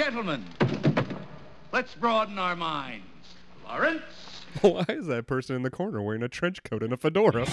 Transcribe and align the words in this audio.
Gentlemen, 0.00 0.42
let's 1.72 1.94
broaden 1.94 2.38
our 2.38 2.56
minds. 2.56 3.04
Lawrence, 3.66 4.00
Why 4.62 4.86
is 4.88 5.04
that 5.08 5.26
person 5.26 5.56
in 5.56 5.62
the 5.62 5.68
corner 5.68 6.00
wearing 6.00 6.22
a 6.22 6.28
trench 6.28 6.62
coat 6.62 6.82
and 6.82 6.94
a 6.94 6.96
fedora? 6.96 7.44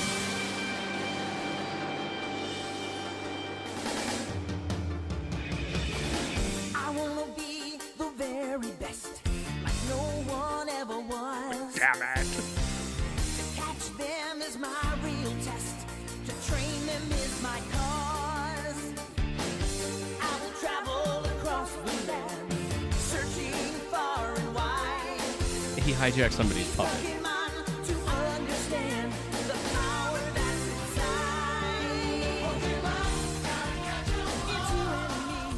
You 26.18 26.24
and 26.24 26.50
me. 26.50 26.66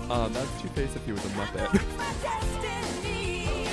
Uh, 0.10 0.28
that's 0.28 0.62
Two 0.62 0.68
Face 0.70 0.94
if 0.98 1.06
he 1.06 1.14
was 1.14 1.24
a 1.24 1.30
Muppet. 1.30 1.74
My 1.98 2.14
destiny. 2.22 3.68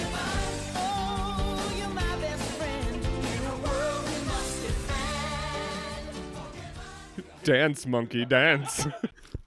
Oh, 0.76 1.74
you're 1.76 1.88
my 1.88 2.16
best 2.18 2.42
friend 2.52 2.94
in 2.94 3.46
a 3.46 3.56
world 3.66 4.04
we 4.04 4.18
must 4.26 4.62
defend. 7.16 7.42
dance, 7.42 7.84
monkey, 7.84 8.24
dance. 8.24 8.86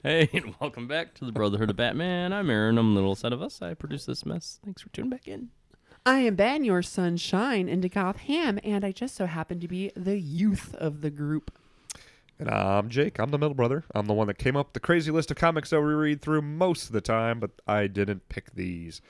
Hey, 0.01 0.29
and 0.31 0.55
welcome 0.61 0.87
back 0.87 1.13
to 1.15 1.25
the 1.25 1.33
Brotherhood 1.33 1.69
of 1.69 1.75
Batman. 1.75 2.31
I'm 2.31 2.49
Aaron. 2.49 2.77
I'm 2.77 2.93
the 2.93 3.01
little 3.01 3.17
set 3.17 3.33
of 3.33 3.41
us. 3.41 3.61
I 3.61 3.73
produce 3.73 4.05
this 4.05 4.25
mess. 4.25 4.61
Thanks 4.63 4.81
for 4.81 4.87
tuning 4.89 5.09
back 5.09 5.27
in. 5.27 5.49
I 6.09 6.21
am 6.21 6.33
Ben, 6.33 6.63
your 6.63 6.81
sunshine 6.81 7.69
into 7.69 7.87
Gotham, 7.87 8.59
and 8.63 8.83
I 8.83 8.91
just 8.91 9.13
so 9.15 9.27
happen 9.27 9.59
to 9.59 9.67
be 9.67 9.91
the 9.95 10.19
youth 10.19 10.73
of 10.73 11.01
the 11.01 11.11
group. 11.11 11.51
and 12.39 12.49
I'm 12.49 12.89
Jake. 12.89 13.19
I'm 13.19 13.29
the 13.29 13.37
middle 13.37 13.53
brother. 13.53 13.83
I'm 13.93 14.07
the 14.07 14.15
one 14.15 14.25
that 14.25 14.39
came 14.39 14.55
up 14.55 14.69
with 14.69 14.73
the 14.73 14.79
crazy 14.79 15.11
list 15.11 15.29
of 15.29 15.37
comics 15.37 15.69
that 15.69 15.79
we 15.81 15.93
read 15.93 16.19
through 16.19 16.41
most 16.41 16.87
of 16.87 16.93
the 16.93 16.99
time, 17.01 17.39
but 17.39 17.51
I 17.67 17.85
didn't 17.85 18.27
pick 18.27 18.55
these. 18.55 19.03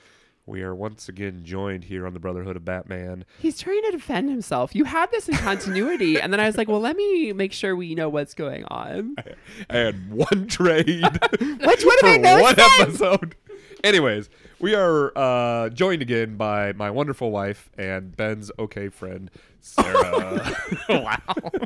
We 0.44 0.60
are 0.60 0.74
once 0.74 1.08
again 1.08 1.40
joined 1.42 1.84
here 1.84 2.06
on 2.06 2.12
the 2.12 2.20
Brotherhood 2.20 2.56
of 2.56 2.66
Batman. 2.66 3.24
He's 3.38 3.58
trying 3.58 3.80
to 3.84 3.92
defend 3.92 4.28
himself. 4.28 4.74
You 4.74 4.84
had 4.84 5.10
this 5.10 5.26
in 5.26 5.36
continuity, 5.36 6.20
and 6.20 6.30
then 6.34 6.38
I 6.40 6.44
was 6.44 6.58
like, 6.58 6.68
well, 6.68 6.80
let 6.80 6.96
me 6.96 7.32
make 7.32 7.54
sure 7.54 7.74
we 7.74 7.94
know 7.94 8.10
what's 8.10 8.34
going 8.34 8.64
on. 8.66 9.16
I 9.70 9.76
had 9.78 10.12
one 10.12 10.48
trade. 10.48 10.84
Which 11.40 11.82
for 11.82 11.92
made 12.02 12.20
no 12.20 12.42
one 12.42 12.56
sense. 12.56 12.78
episode. 12.78 13.36
Anyways, 13.82 14.28
we 14.60 14.74
are 14.74 15.16
uh, 15.16 15.70
joined 15.70 16.02
again 16.02 16.36
by 16.36 16.72
my 16.72 16.90
wonderful 16.90 17.30
wife 17.30 17.70
and 17.78 18.14
Ben's 18.14 18.50
okay 18.58 18.88
friend, 18.88 19.30
Sarah. 19.60 20.54
wow. 20.88 21.18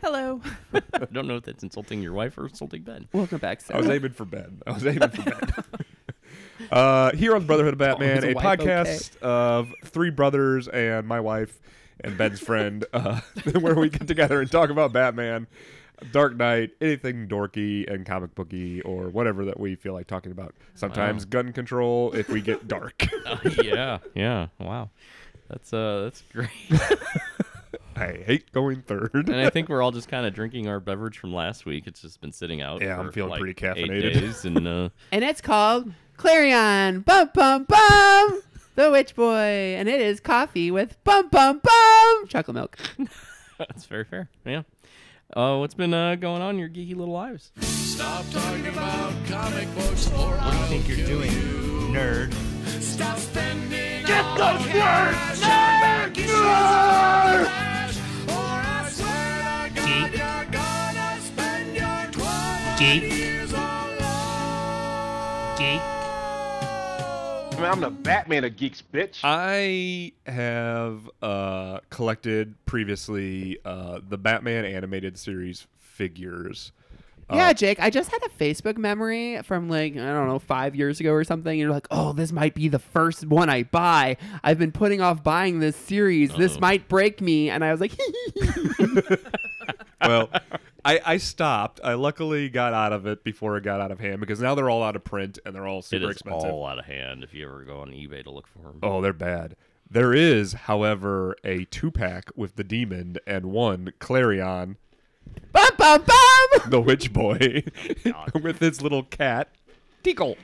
Hello. 0.02 0.40
I 0.72 1.06
don't 1.12 1.26
know 1.26 1.36
if 1.36 1.44
that's 1.44 1.62
insulting 1.62 2.02
your 2.02 2.12
wife 2.12 2.38
or 2.38 2.46
insulting 2.46 2.82
Ben. 2.82 3.08
Welcome 3.12 3.38
back, 3.38 3.60
Sarah. 3.60 3.78
I 3.78 3.82
was 3.82 3.90
aiming 3.90 4.12
for 4.12 4.24
Ben. 4.24 4.62
I 4.66 4.72
was 4.72 4.86
aiming 4.86 5.08
for 5.08 5.22
Ben. 5.22 5.64
uh, 6.70 7.12
here 7.12 7.34
on 7.34 7.42
the 7.42 7.46
Brotherhood 7.46 7.74
of 7.74 7.78
Batman, 7.78 8.22
his 8.22 8.24
a 8.24 8.32
wife 8.34 8.60
podcast 8.60 9.16
of 9.18 9.74
three 9.84 10.10
brothers 10.10 10.68
and 10.68 11.06
my 11.06 11.20
wife 11.20 11.60
and 12.00 12.16
Ben's 12.16 12.40
friend, 12.40 12.84
uh, 12.92 13.20
where 13.60 13.74
we 13.74 13.88
get 13.88 14.06
together 14.06 14.40
and 14.40 14.50
talk 14.50 14.70
about 14.70 14.92
Batman, 14.92 15.46
Dark 16.12 16.36
Knight, 16.36 16.72
anything 16.80 17.28
dorky 17.28 17.90
and 17.92 18.04
comic 18.04 18.34
booky, 18.34 18.80
or 18.82 19.08
whatever 19.08 19.44
that 19.44 19.58
we 19.58 19.74
feel 19.74 19.92
like 19.92 20.06
talking 20.06 20.32
about. 20.32 20.54
Sometimes 20.74 21.24
gun 21.24 21.52
control 21.52 22.12
if 22.12 22.28
we 22.28 22.40
get 22.40 22.68
dark. 22.68 23.06
Uh, 23.24 23.38
yeah, 23.62 23.98
yeah. 24.14 24.48
Wow. 24.60 24.90
That's 25.48 25.72
uh 25.72 26.02
that's 26.04 26.22
great. 26.30 26.50
I 27.96 28.12
hate 28.26 28.52
going 28.52 28.82
third. 28.82 29.10
and 29.14 29.36
I 29.36 29.48
think 29.48 29.70
we're 29.70 29.80
all 29.80 29.90
just 29.92 30.08
kind 30.08 30.26
of 30.26 30.34
drinking 30.34 30.68
our 30.68 30.78
beverage 30.78 31.16
from 31.18 31.32
last 31.32 31.64
week. 31.64 31.86
It's 31.86 32.02
just 32.02 32.20
been 32.20 32.32
sitting 32.32 32.60
out. 32.60 32.82
Yeah, 32.82 32.98
I'm 32.98 33.10
feeling 33.12 33.30
like, 33.30 33.40
pretty 33.40 33.66
eight 33.66 33.76
caffeinated. 33.76 34.12
days, 34.20 34.44
and 34.44 34.68
uh, 34.68 34.88
and 35.10 35.24
it's 35.24 35.40
called 35.40 35.92
Klarion. 36.18 37.02
Bum, 37.04 37.30
bum, 37.32 37.64
bum. 37.64 38.42
The 38.74 38.90
Witch 38.90 39.14
Boy. 39.14 39.76
And 39.78 39.88
it 39.88 40.00
is 40.00 40.20
coffee 40.20 40.70
with 40.70 41.02
bum, 41.04 41.28
bum, 41.28 41.60
bum. 41.62 42.26
Chocolate 42.28 42.54
milk. 42.56 42.76
that's 43.58 43.86
very 43.86 44.04
fair. 44.04 44.28
Yeah. 44.44 44.62
Uh, 45.34 45.58
what's 45.58 45.74
been 45.74 45.92
uh, 45.92 46.14
going 46.14 46.40
on 46.42 46.50
in 46.54 46.58
your 46.60 46.68
geeky 46.68 46.94
little 46.96 47.12
lives? 47.14 47.50
Stop 47.60 48.24
talking 48.30 48.66
about 48.68 49.12
comic 49.26 49.72
books 49.74 50.08
or 50.12 50.30
What 50.36 50.52
do 50.52 50.58
you 50.58 50.64
think 50.66 50.88
you're 50.88 51.06
doing, 51.06 51.30
nerd? 51.92 52.32
Stop 52.80 53.18
spending 53.18 54.04
Get 54.06 54.24
those 54.36 54.60
words, 54.66 55.40
nerd! 55.42 56.14
Nerd! 56.14 57.46
Or 58.28 58.60
I 58.62 58.88
swear 58.90 59.68
to 59.68 59.74
God 59.74 60.10
Geek. 60.10 60.18
you're 60.18 60.44
gonna 60.52 61.20
spend 61.20 61.76
your 61.76 62.12
12 62.12 62.78
Geek. 62.78 63.13
I 67.64 67.74
mean, 67.74 67.84
I'm 67.84 67.92
the 67.92 68.02
Batman 68.02 68.44
of 68.44 68.56
geeks, 68.56 68.82
bitch. 68.82 69.20
I 69.24 70.12
have 70.30 71.08
uh, 71.22 71.80
collected 71.88 72.54
previously 72.66 73.58
uh, 73.64 74.00
the 74.06 74.18
Batman 74.18 74.66
animated 74.66 75.18
series 75.18 75.66
figures. 75.78 76.72
Yeah, 77.32 77.54
Jake, 77.54 77.80
I 77.80 77.88
just 77.88 78.10
had 78.10 78.22
a 78.22 78.28
Facebook 78.28 78.76
memory 78.76 79.40
from 79.44 79.70
like, 79.70 79.94
I 79.94 80.12
don't 80.12 80.28
know, 80.28 80.38
five 80.38 80.74
years 80.76 81.00
ago 81.00 81.12
or 81.12 81.24
something. 81.24 81.58
You're 81.58 81.70
like, 81.70 81.86
oh, 81.90 82.12
this 82.12 82.32
might 82.32 82.54
be 82.54 82.68
the 82.68 82.78
first 82.78 83.24
one 83.26 83.48
I 83.48 83.62
buy. 83.62 84.18
I've 84.42 84.58
been 84.58 84.72
putting 84.72 85.00
off 85.00 85.22
buying 85.22 85.58
this 85.58 85.74
series. 85.74 86.34
This 86.34 86.60
might 86.60 86.86
break 86.86 87.22
me. 87.22 87.48
And 87.48 87.64
I 87.64 87.72
was 87.72 87.80
like, 87.80 87.92
Well, 90.02 90.28
I, 90.84 91.00
I 91.04 91.16
stopped. 91.16 91.80
I 91.82 91.94
luckily 91.94 92.48
got 92.48 92.74
out 92.74 92.92
of 92.92 93.06
it 93.06 93.24
before 93.24 93.56
it 93.56 93.64
got 93.64 93.80
out 93.80 93.90
of 93.90 94.00
hand 94.00 94.20
because 94.20 94.40
now 94.40 94.54
they're 94.54 94.68
all 94.68 94.82
out 94.82 94.96
of 94.96 95.04
print 95.04 95.38
and 95.46 95.54
they're 95.54 95.66
all 95.66 95.82
super 95.82 96.10
is 96.10 96.16
expensive. 96.16 96.50
all 96.50 96.66
out 96.66 96.78
of 96.78 96.84
hand. 96.84 97.24
If 97.24 97.32
you 97.32 97.46
ever 97.46 97.62
go 97.62 97.80
on 97.80 97.90
eBay 97.90 98.22
to 98.24 98.30
look 98.30 98.46
for 98.46 98.58
them. 98.58 98.80
Oh, 98.82 99.00
they're 99.00 99.12
bad. 99.12 99.56
There 99.90 100.12
is, 100.12 100.52
however, 100.52 101.36
a 101.44 101.64
two 101.66 101.90
pack 101.90 102.30
with 102.34 102.56
the 102.56 102.64
demon 102.64 103.16
and 103.26 103.46
one 103.46 103.92
Klarion, 104.00 104.76
bum, 105.52 105.70
bum, 105.78 106.02
bum. 106.02 106.60
the 106.70 106.80
witch 106.80 107.12
boy, 107.12 107.64
with 108.42 108.58
his 108.58 108.82
little 108.82 109.04
cat, 109.04 109.48
Tickle. 110.02 110.36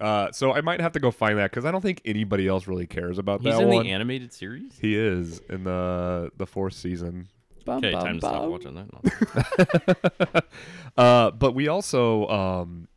Uh, 0.00 0.32
so 0.32 0.52
I 0.52 0.62
might 0.62 0.80
have 0.80 0.92
to 0.92 1.00
go 1.00 1.10
find 1.10 1.38
that 1.38 1.50
because 1.50 1.64
I 1.66 1.70
don't 1.70 1.82
think 1.82 2.00
anybody 2.04 2.48
else 2.48 2.66
really 2.66 2.86
cares 2.86 3.18
about 3.18 3.42
He's 3.42 3.54
that 3.54 3.62
in 3.62 3.68
the 3.68 3.90
animated 3.90 4.32
series. 4.32 4.78
he 4.80 4.96
is 4.96 5.40
in 5.50 5.64
the 5.64 6.32
the 6.38 6.46
fourth 6.46 6.72
season. 6.72 7.28
Bum, 7.70 7.78
Okay, 7.78 7.92
bum, 7.92 8.04
time 8.04 8.20
to 8.20 8.26
stop 8.26 8.48
watching 8.48 8.74
that. 8.74 10.44
Uh, 10.96 11.30
but 11.30 11.54
we 11.54 11.68
also 11.68 12.26
um, 12.26 12.88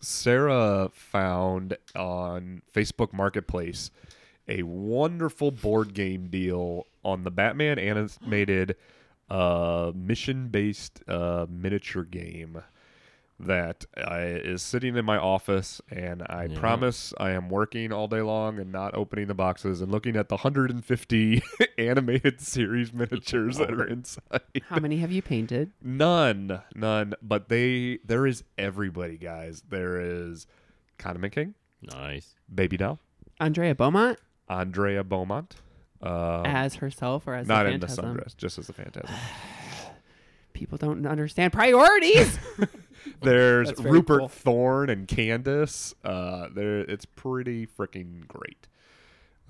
Sarah 0.00 0.90
found 0.92 1.76
on 1.96 2.62
Facebook 2.72 3.12
Marketplace 3.12 3.90
a 4.48 4.62
wonderful 4.62 5.50
board 5.50 5.92
game 5.92 6.28
deal 6.28 6.86
on 7.04 7.24
the 7.24 7.32
Batman 7.32 7.80
animated 7.80 8.76
uh, 9.28 9.90
mission-based 9.94 11.02
uh, 11.08 11.46
miniature 11.50 12.04
game 12.04 12.62
that 13.46 13.84
uh, 13.96 14.16
is 14.20 14.62
sitting 14.62 14.96
in 14.96 15.04
my 15.04 15.16
office, 15.18 15.80
and 15.90 16.22
I 16.28 16.44
Yeah. 16.44 16.58
promise 16.58 17.12
I 17.18 17.30
am 17.30 17.48
working 17.48 17.92
all 17.92 18.08
day 18.08 18.20
long 18.22 18.58
and 18.58 18.70
not 18.72 18.94
opening 18.94 19.26
the 19.26 19.34
boxes 19.34 19.80
and 19.80 19.90
looking 19.90 20.16
at 20.16 20.28
the 20.28 20.36
150 20.36 21.42
animated 21.78 22.40
series 22.40 22.92
miniatures 22.92 23.58
that 23.58 23.70
are 23.72 23.84
inside. 23.86 24.40
How 24.68 24.78
many 24.80 24.98
have 24.98 25.12
you 25.12 25.22
painted? 25.22 25.72
None, 25.82 26.62
none. 26.74 27.14
But 27.22 27.48
they, 27.48 27.98
there 28.04 28.26
is 28.26 28.44
everybody, 28.56 29.16
guys. 29.18 29.62
There 29.68 30.00
is 30.00 30.46
Condiment 30.98 31.32
King, 31.34 31.54
nice. 31.82 32.34
Baby 32.52 32.76
Doll, 32.76 32.98
Andrea 33.40 33.74
Beaumont 33.74 34.18
Andrea 34.48 35.02
Beaumont. 35.02 35.56
Um, 36.00 36.44
as 36.46 36.76
herself 36.76 37.26
or 37.28 37.34
as 37.34 37.46
not 37.46 37.64
the 37.64 37.70
in 37.70 37.80
the 37.80 37.86
sundress, 37.86 38.36
just 38.36 38.58
as 38.58 38.68
a 38.68 38.72
phantasm. 38.72 39.14
People 40.62 40.78
don't 40.78 41.04
understand 41.06 41.52
priorities. 41.52 42.38
There's 43.20 43.76
Rupert 43.80 44.20
cool. 44.20 44.28
Thorne 44.28 44.90
and 44.90 45.08
Candace. 45.08 45.92
Uh, 46.04 46.50
there, 46.54 46.78
it's 46.82 47.04
pretty 47.04 47.66
freaking 47.66 48.28
great. 48.28 48.68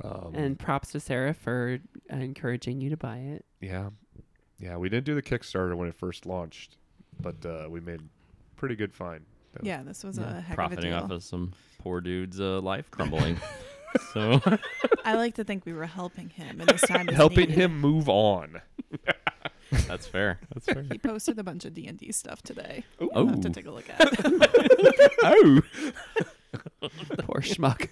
Um, 0.02 0.32
and 0.34 0.58
props 0.58 0.92
to 0.92 1.00
Sarah 1.00 1.34
for 1.34 1.80
uh, 2.10 2.16
encouraging 2.16 2.80
you 2.80 2.88
to 2.88 2.96
buy 2.96 3.18
it. 3.18 3.44
yeah, 3.60 3.90
yeah. 4.58 4.78
We 4.78 4.88
didn't 4.88 5.04
do 5.04 5.14
the 5.14 5.20
Kickstarter 5.20 5.76
when 5.76 5.86
it 5.86 5.94
first 5.94 6.24
launched, 6.24 6.78
but 7.20 7.44
uh, 7.44 7.66
we 7.68 7.80
made 7.80 8.00
pretty 8.56 8.74
good 8.74 8.94
find. 8.94 9.26
Yeah, 9.62 9.82
this 9.82 10.02
was 10.02 10.16
a 10.16 10.40
heck 10.40 10.44
of 10.44 10.52
a 10.52 10.54
Profiting 10.54 10.92
deal. 10.92 10.94
off 11.04 11.10
of 11.10 11.22
some 11.22 11.52
poor 11.78 12.00
dude's 12.00 12.40
uh, 12.40 12.58
life 12.62 12.90
crumbling. 12.90 13.36
so 14.14 14.40
I 15.04 15.16
like 15.16 15.34
to 15.34 15.44
think 15.44 15.66
we 15.66 15.74
were 15.74 15.84
helping 15.84 16.30
him 16.30 16.58
in 16.62 16.66
this 16.68 16.80
time. 16.80 17.06
Helping 17.08 17.50
needed. 17.50 17.58
him 17.58 17.78
move 17.78 18.08
on. 18.08 18.62
That's 19.86 20.06
fair. 20.06 20.40
That's 20.54 20.66
fair. 20.66 20.82
He 20.90 20.98
posted 20.98 21.38
a 21.38 21.44
bunch 21.44 21.64
of 21.64 21.74
D 21.74 21.86
and 21.86 21.98
D 21.98 22.12
stuff 22.12 22.42
today. 22.42 22.84
Oh. 23.00 23.34
to 23.40 23.50
take 23.50 23.66
a 23.66 23.70
look 23.70 23.88
at. 23.88 24.00
oh. 25.22 25.60
Poor 27.18 27.40
schmuck. 27.40 27.88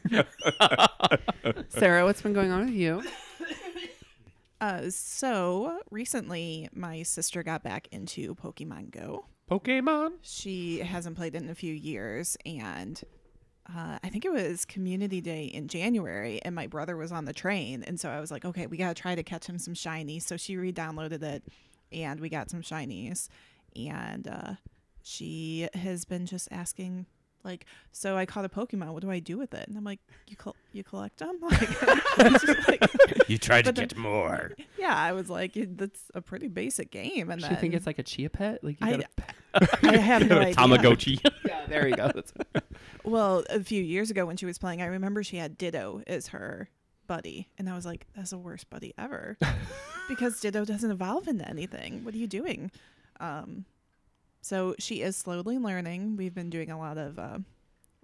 Sarah, 1.69 2.05
what's 2.05 2.23
been 2.23 2.33
going 2.33 2.51
on 2.51 2.67
with 2.67 2.75
you? 2.75 3.03
Uh, 4.61 4.91
so 4.91 5.79
recently, 5.91 6.69
my 6.75 7.03
sister 7.03 7.43
got 7.43 7.63
back 7.63 7.89
into 7.93 8.35
Pokemon 8.35 8.91
Go. 8.91 9.25
Pokemon. 9.51 10.13
She 10.23 10.81
hasn't 10.81 11.17
played 11.17 11.35
it 11.35 11.43
in 11.43 11.49
a 11.49 11.55
few 11.55 11.73
years, 11.73 12.37
and 12.45 13.03
uh, 13.69 13.99
I 14.03 14.09
think 14.09 14.25
it 14.25 14.33
was 14.33 14.65
Community 14.65 15.21
Day 15.21 15.45
in 15.45 15.69
January, 15.69 16.41
and 16.43 16.55
my 16.55 16.67
brother 16.67 16.97
was 16.97 17.13
on 17.13 17.25
the 17.25 17.33
train, 17.33 17.83
and 17.85 17.99
so 17.99 18.11
I 18.11 18.21
was 18.21 18.31
like, 18.31 18.45
okay, 18.45 18.67
we 18.67 18.77
gotta 18.77 18.95
try 18.95 19.15
to 19.15 19.23
catch 19.23 19.47
him 19.47 19.59
some 19.59 19.75
shinies. 19.75 20.23
So 20.23 20.37
she 20.37 20.57
re-downloaded 20.57 21.23
it, 21.23 21.45
and 21.93 22.21
we 22.21 22.29
got 22.29 22.51
some 22.51 22.63
shinies, 22.63 23.29
and 23.77 24.27
uh, 24.29 24.55
she 25.03 25.69
has 25.75 26.05
been 26.05 26.27
just 26.27 26.49
asking. 26.51 27.07
Like, 27.43 27.65
so 27.91 28.19
I 28.19 28.27
caught 28.27 28.45
a 28.45 28.51
Pokemon. 28.51 28.93
What 28.93 29.01
do 29.01 29.11
I 29.11 29.19
do 29.19 29.39
with 29.39 29.55
it? 29.55 29.67
And 29.67 29.75
I'm 29.79 29.83
like, 29.83 30.01
you 30.29 30.37
col- 30.37 30.57
you 30.75 30.85
collect 30.85 31.21
them? 31.21 31.39
Like, 31.41 31.63
it's 32.19 32.45
just 32.45 32.69
like- 32.69 32.83
You 33.31 33.39
tried 33.39 33.63
to 33.63 33.69
But 33.69 33.77
then- 33.77 33.89
get 33.89 33.97
more. 33.97 34.53
yeah, 34.79 34.95
I 34.95 35.13
was 35.13 35.31
like, 35.31 35.53
that's 35.57 36.03
a 36.15 36.21
pretty 36.21 36.49
basic 36.49 36.91
game. 36.91 37.31
And 37.31 37.41
Do 37.41 37.47
then 37.47 37.55
you 37.55 37.61
think 37.63 37.73
it's 37.73 37.87
like 37.87 37.99
a 37.99 38.03
chia 38.03 38.29
pet? 38.29 38.63
Like 38.63 38.79
you 38.83 38.87
I- 38.87 38.91
gotta 39.55 39.79
I 39.89 39.97
have 39.97 40.29
no 40.29 40.39
idea. 40.39 40.55
Tamagotchi. 40.55 41.27
Yeah, 41.47 41.65
there 41.67 41.89
you 41.89 41.97
go. 41.97 42.11
Well, 43.05 43.43
a 43.49 43.61
few 43.61 43.83
years 43.83 44.11
ago 44.11 44.27
when 44.27 44.37
she 44.37 44.45
was 44.45 44.59
playing, 44.59 44.83
I 44.83 44.87
remember 44.87 45.23
she 45.23 45.39
had 45.39 45.57
Ditto 45.57 46.03
as 46.07 46.27
her 46.29 46.69
buddy, 47.11 47.49
and 47.59 47.69
I 47.69 47.75
was 47.75 47.85
like, 47.85 48.07
"That's 48.15 48.31
the 48.31 48.39
worst 48.39 48.71
buddy 48.71 48.95
ever," 48.97 49.37
because 50.09 50.41
Ditto 50.41 50.65
doesn't 50.65 50.93
evolve 50.93 51.27
into 51.27 51.47
anything. 51.49 52.05
What 52.05 52.15
are 52.15 52.19
you 52.19 52.29
doing? 52.29 52.71
Um, 53.19 53.65
so 54.43 54.77
she 54.79 55.03
is 55.03 55.17
slowly 55.17 55.59
learning. 55.59 56.17
We've 56.17 56.33
been 56.33 56.51
doing 56.51 56.71
a 56.71 56.79
lot 56.79 56.99
of. 56.99 57.19
Uh, 57.19 57.39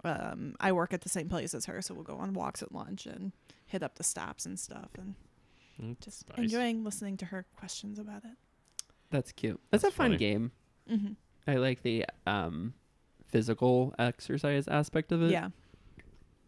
um, 0.03 0.55
I 0.59 0.73
work 0.73 0.91
at 0.91 1.01
the 1.01 1.09
same 1.09 1.29
place 1.29 1.53
as 1.53 1.65
her, 1.67 1.81
so 1.81 1.93
we'll 1.93 2.03
go 2.03 2.17
on 2.17 2.33
walks 2.33 2.61
at 2.61 2.73
lunch 2.73 3.05
and 3.05 3.31
hit 3.65 3.81
up 3.81 3.95
the 3.95 4.03
stops 4.03 4.45
and 4.45 4.59
stuff, 4.59 4.89
and 4.97 5.15
just 6.01 6.27
nice. 6.27 6.39
enjoying 6.39 6.83
listening 6.83 7.15
to 7.15 7.25
her 7.27 7.45
questions 7.55 7.99
about 7.99 8.25
it. 8.25 8.35
That's 9.09 9.31
cute. 9.31 9.61
That's, 9.71 9.83
That's 9.83 9.93
a 9.93 9.95
fun 9.95 10.07
funny. 10.07 10.17
game. 10.17 10.51
hmm 10.89 11.13
I 11.47 11.55
like 11.55 11.81
the 11.81 12.05
um 12.25 12.73
physical 13.29 13.93
exercise 13.97 14.67
aspect 14.67 15.13
of 15.13 15.23
it. 15.23 15.31
Yeah, 15.31 15.51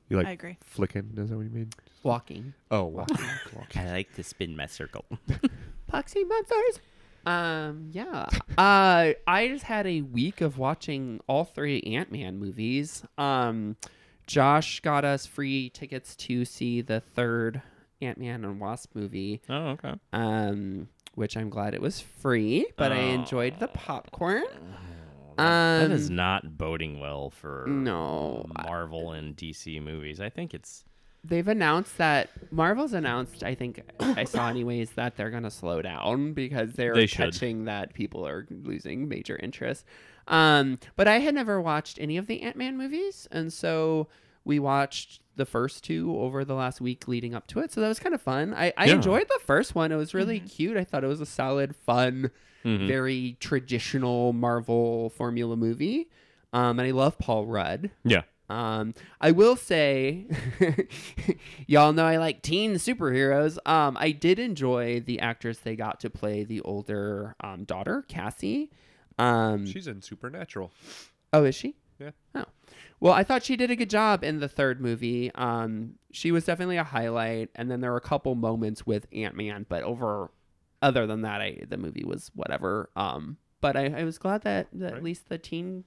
You 0.09 0.17
like 0.17 0.27
I 0.27 0.31
agree. 0.31 0.57
flicking? 0.63 1.11
Is 1.17 1.29
that 1.29 1.35
what 1.35 1.43
you 1.43 1.51
mean? 1.51 1.69
Walking. 2.03 2.53
Oh, 2.71 2.85
walking. 2.85 3.17
walking. 3.55 3.81
I 3.87 3.91
like 3.91 4.13
to 4.15 4.23
spin 4.23 4.55
my 4.55 4.65
circle. 4.65 5.05
Poxy 5.91 6.27
monsters. 6.27 6.79
Um, 7.25 7.89
yeah. 7.91 8.25
uh, 8.57 9.13
I 9.27 9.47
just 9.49 9.65
had 9.65 9.85
a 9.85 10.01
week 10.01 10.41
of 10.41 10.57
watching 10.57 11.19
all 11.27 11.45
three 11.45 11.81
Ant 11.81 12.11
Man 12.11 12.39
movies. 12.39 13.03
Um, 13.17 13.75
Josh 14.25 14.79
got 14.79 15.05
us 15.05 15.25
free 15.25 15.69
tickets 15.69 16.15
to 16.15 16.45
see 16.45 16.81
the 16.81 17.01
third 17.01 17.61
Ant 18.01 18.17
Man 18.17 18.45
and 18.45 18.59
Wasp 18.59 18.95
movie. 18.95 19.41
Oh, 19.49 19.69
okay. 19.69 19.93
Um, 20.13 20.87
which 21.15 21.35
I'm 21.35 21.49
glad 21.49 21.73
it 21.73 21.81
was 21.81 21.99
free, 21.99 22.67
but 22.77 22.91
I 22.91 22.99
enjoyed 22.99 23.59
the 23.59 23.67
popcorn. 23.67 24.43
That 25.39 25.85
Um, 25.85 25.91
is 25.91 26.09
not 26.09 26.57
boding 26.57 26.99
well 26.99 27.29
for 27.29 27.65
no, 27.67 28.45
I- 28.55 28.63
Marvel 28.63 29.11
and 29.13 29.35
DC 29.35 29.79
movies. 29.81 30.19
I 30.19 30.29
think 30.29 30.53
it's 30.53 30.83
they've 31.23 31.47
announced 31.47 31.97
that 31.97 32.29
Marvel's 32.51 32.93
announced. 32.93 33.43
I 33.43 33.53
think 33.55 33.81
I 33.99 34.23
saw 34.23 34.47
anyways 34.49 34.91
that 34.91 35.17
they're 35.17 35.29
gonna 35.31 35.51
slow 35.51 35.81
down 35.81 36.33
because 36.33 36.73
they're 36.73 36.93
They 36.95 37.07
catching 37.07 37.65
that 37.65 37.93
people 37.93 38.25
are 38.27 38.45
losing 38.49 39.07
major 39.09 39.37
interest. 39.41 39.85
Um, 40.27 40.79
but 40.95 41.07
I 41.07 41.19
had 41.19 41.33
never 41.35 41.59
watched 41.59 41.99
any 41.99 42.15
of 42.17 42.27
the 42.27 42.41
Ant 42.41 42.55
Man 42.55 42.77
movies, 42.77 43.27
and 43.31 43.51
so 43.51 44.07
we 44.45 44.59
watched 44.59 45.21
the 45.35 45.45
first 45.45 45.83
two 45.83 46.15
over 46.17 46.45
the 46.45 46.53
last 46.55 46.79
week 46.81 47.07
leading 47.07 47.33
up 47.35 47.47
to 47.47 47.59
it. 47.59 47.71
So 47.71 47.81
that 47.81 47.87
was 47.87 47.99
kind 47.99 48.15
of 48.15 48.21
fun. 48.21 48.53
I, 48.53 48.71
I 48.77 48.85
Yeah. 48.85 48.95
enjoyed 48.95 49.27
the 49.27 49.39
first 49.45 49.75
one. 49.75 49.91
It 49.91 49.95
was 49.95 50.13
really 50.13 50.39
cute. 50.39 50.77
I 50.77 50.83
thought 50.83 51.03
it 51.03 51.07
was 51.07 51.21
a 51.21 51.25
solid, 51.25 51.75
fun, 51.75 52.29
Mhm. 52.65 52.87
very 52.87 53.37
traditional 53.39 54.33
Marvel 54.33 55.09
formula 55.11 55.55
movie. 55.55 56.09
Um, 56.53 56.79
and 56.79 56.87
I 56.87 56.91
love 56.91 57.17
Paul 57.19 57.45
Rudd. 57.45 57.91
yeah. 58.03 58.23
Um, 58.51 58.95
I 59.21 59.29
will 59.29 59.55
say, 59.55 60.25
y'all 61.67 61.93
know 61.93 62.05
I 62.05 62.17
like 62.17 62.41
teen 62.41 62.73
superheroes. 62.75 63.57
Um, 63.67 63.95
I 63.99 64.09
did 64.11 64.39
enjoy 64.39 65.01
the 65.01 65.19
actress 65.19 65.59
they 65.59 65.75
got 65.75 65.99
to 65.99 66.09
play 66.09 66.43
the 66.43 66.61
older 66.61 67.35
um, 67.43 67.63
daughter, 67.65 68.03
Cassie. 68.07 68.71
Um, 69.19 69.67
She's 69.67 69.85
in 69.87 70.01
Supernatural. 70.01 70.71
oh, 71.33 71.43
is 71.43 71.53
she? 71.55 71.75
Yeah. 71.99 72.11
Oh, 72.33 72.45
well, 72.99 73.13
I 73.13 73.23
thought 73.23 73.43
she 73.43 73.55
did 73.55 73.69
a 73.71 73.75
good 73.75 73.89
job 73.89 74.23
in 74.23 74.39
the 74.39 74.47
third 74.49 74.81
movie. 74.81 75.31
Um, 75.35 75.95
she 76.11 76.31
was 76.31 76.45
definitely 76.45 76.77
a 76.77 76.83
highlight, 76.83 77.49
and 77.55 77.69
then 77.69 77.81
there 77.81 77.91
were 77.91 77.97
a 77.97 78.01
couple 78.01 78.33
moments 78.35 78.83
with 78.85 79.05
Ant 79.13 79.35
Man, 79.35 79.65
but 79.69 79.83
over, 79.83 80.31
other 80.81 81.05
than 81.07 81.21
that, 81.23 81.41
I 81.41 81.63
the 81.67 81.77
movie 81.77 82.03
was 82.05 82.31
whatever. 82.35 82.89
Um, 82.95 83.37
but 83.61 83.75
I, 83.75 83.85
I 83.87 84.03
was 84.03 84.17
glad 84.17 84.43
that, 84.43 84.67
that 84.73 84.91
Right. 84.91 84.97
at 84.97 85.03
least 85.03 85.27
the 85.29 85.37
teen 85.37 85.83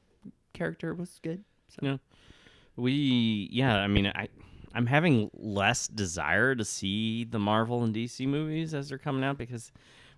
character 0.52 0.94
was 0.94 1.18
good. 1.22 1.44
So. 1.68 1.78
Yeah. 1.82 1.96
We 2.76 3.48
yeah, 3.52 3.76
I 3.76 3.86
mean 3.86 4.06
I 4.06 4.28
I'm 4.74 4.86
having 4.86 5.30
less 5.34 5.88
desire 5.88 6.54
to 6.54 6.64
see 6.64 7.24
the 7.24 7.38
Marvel 7.38 7.84
and 7.84 7.94
DC 7.94 8.26
movies 8.26 8.72
as 8.74 8.88
they're 8.88 8.98
coming 8.98 9.22
out 9.24 9.36
because 9.36 9.70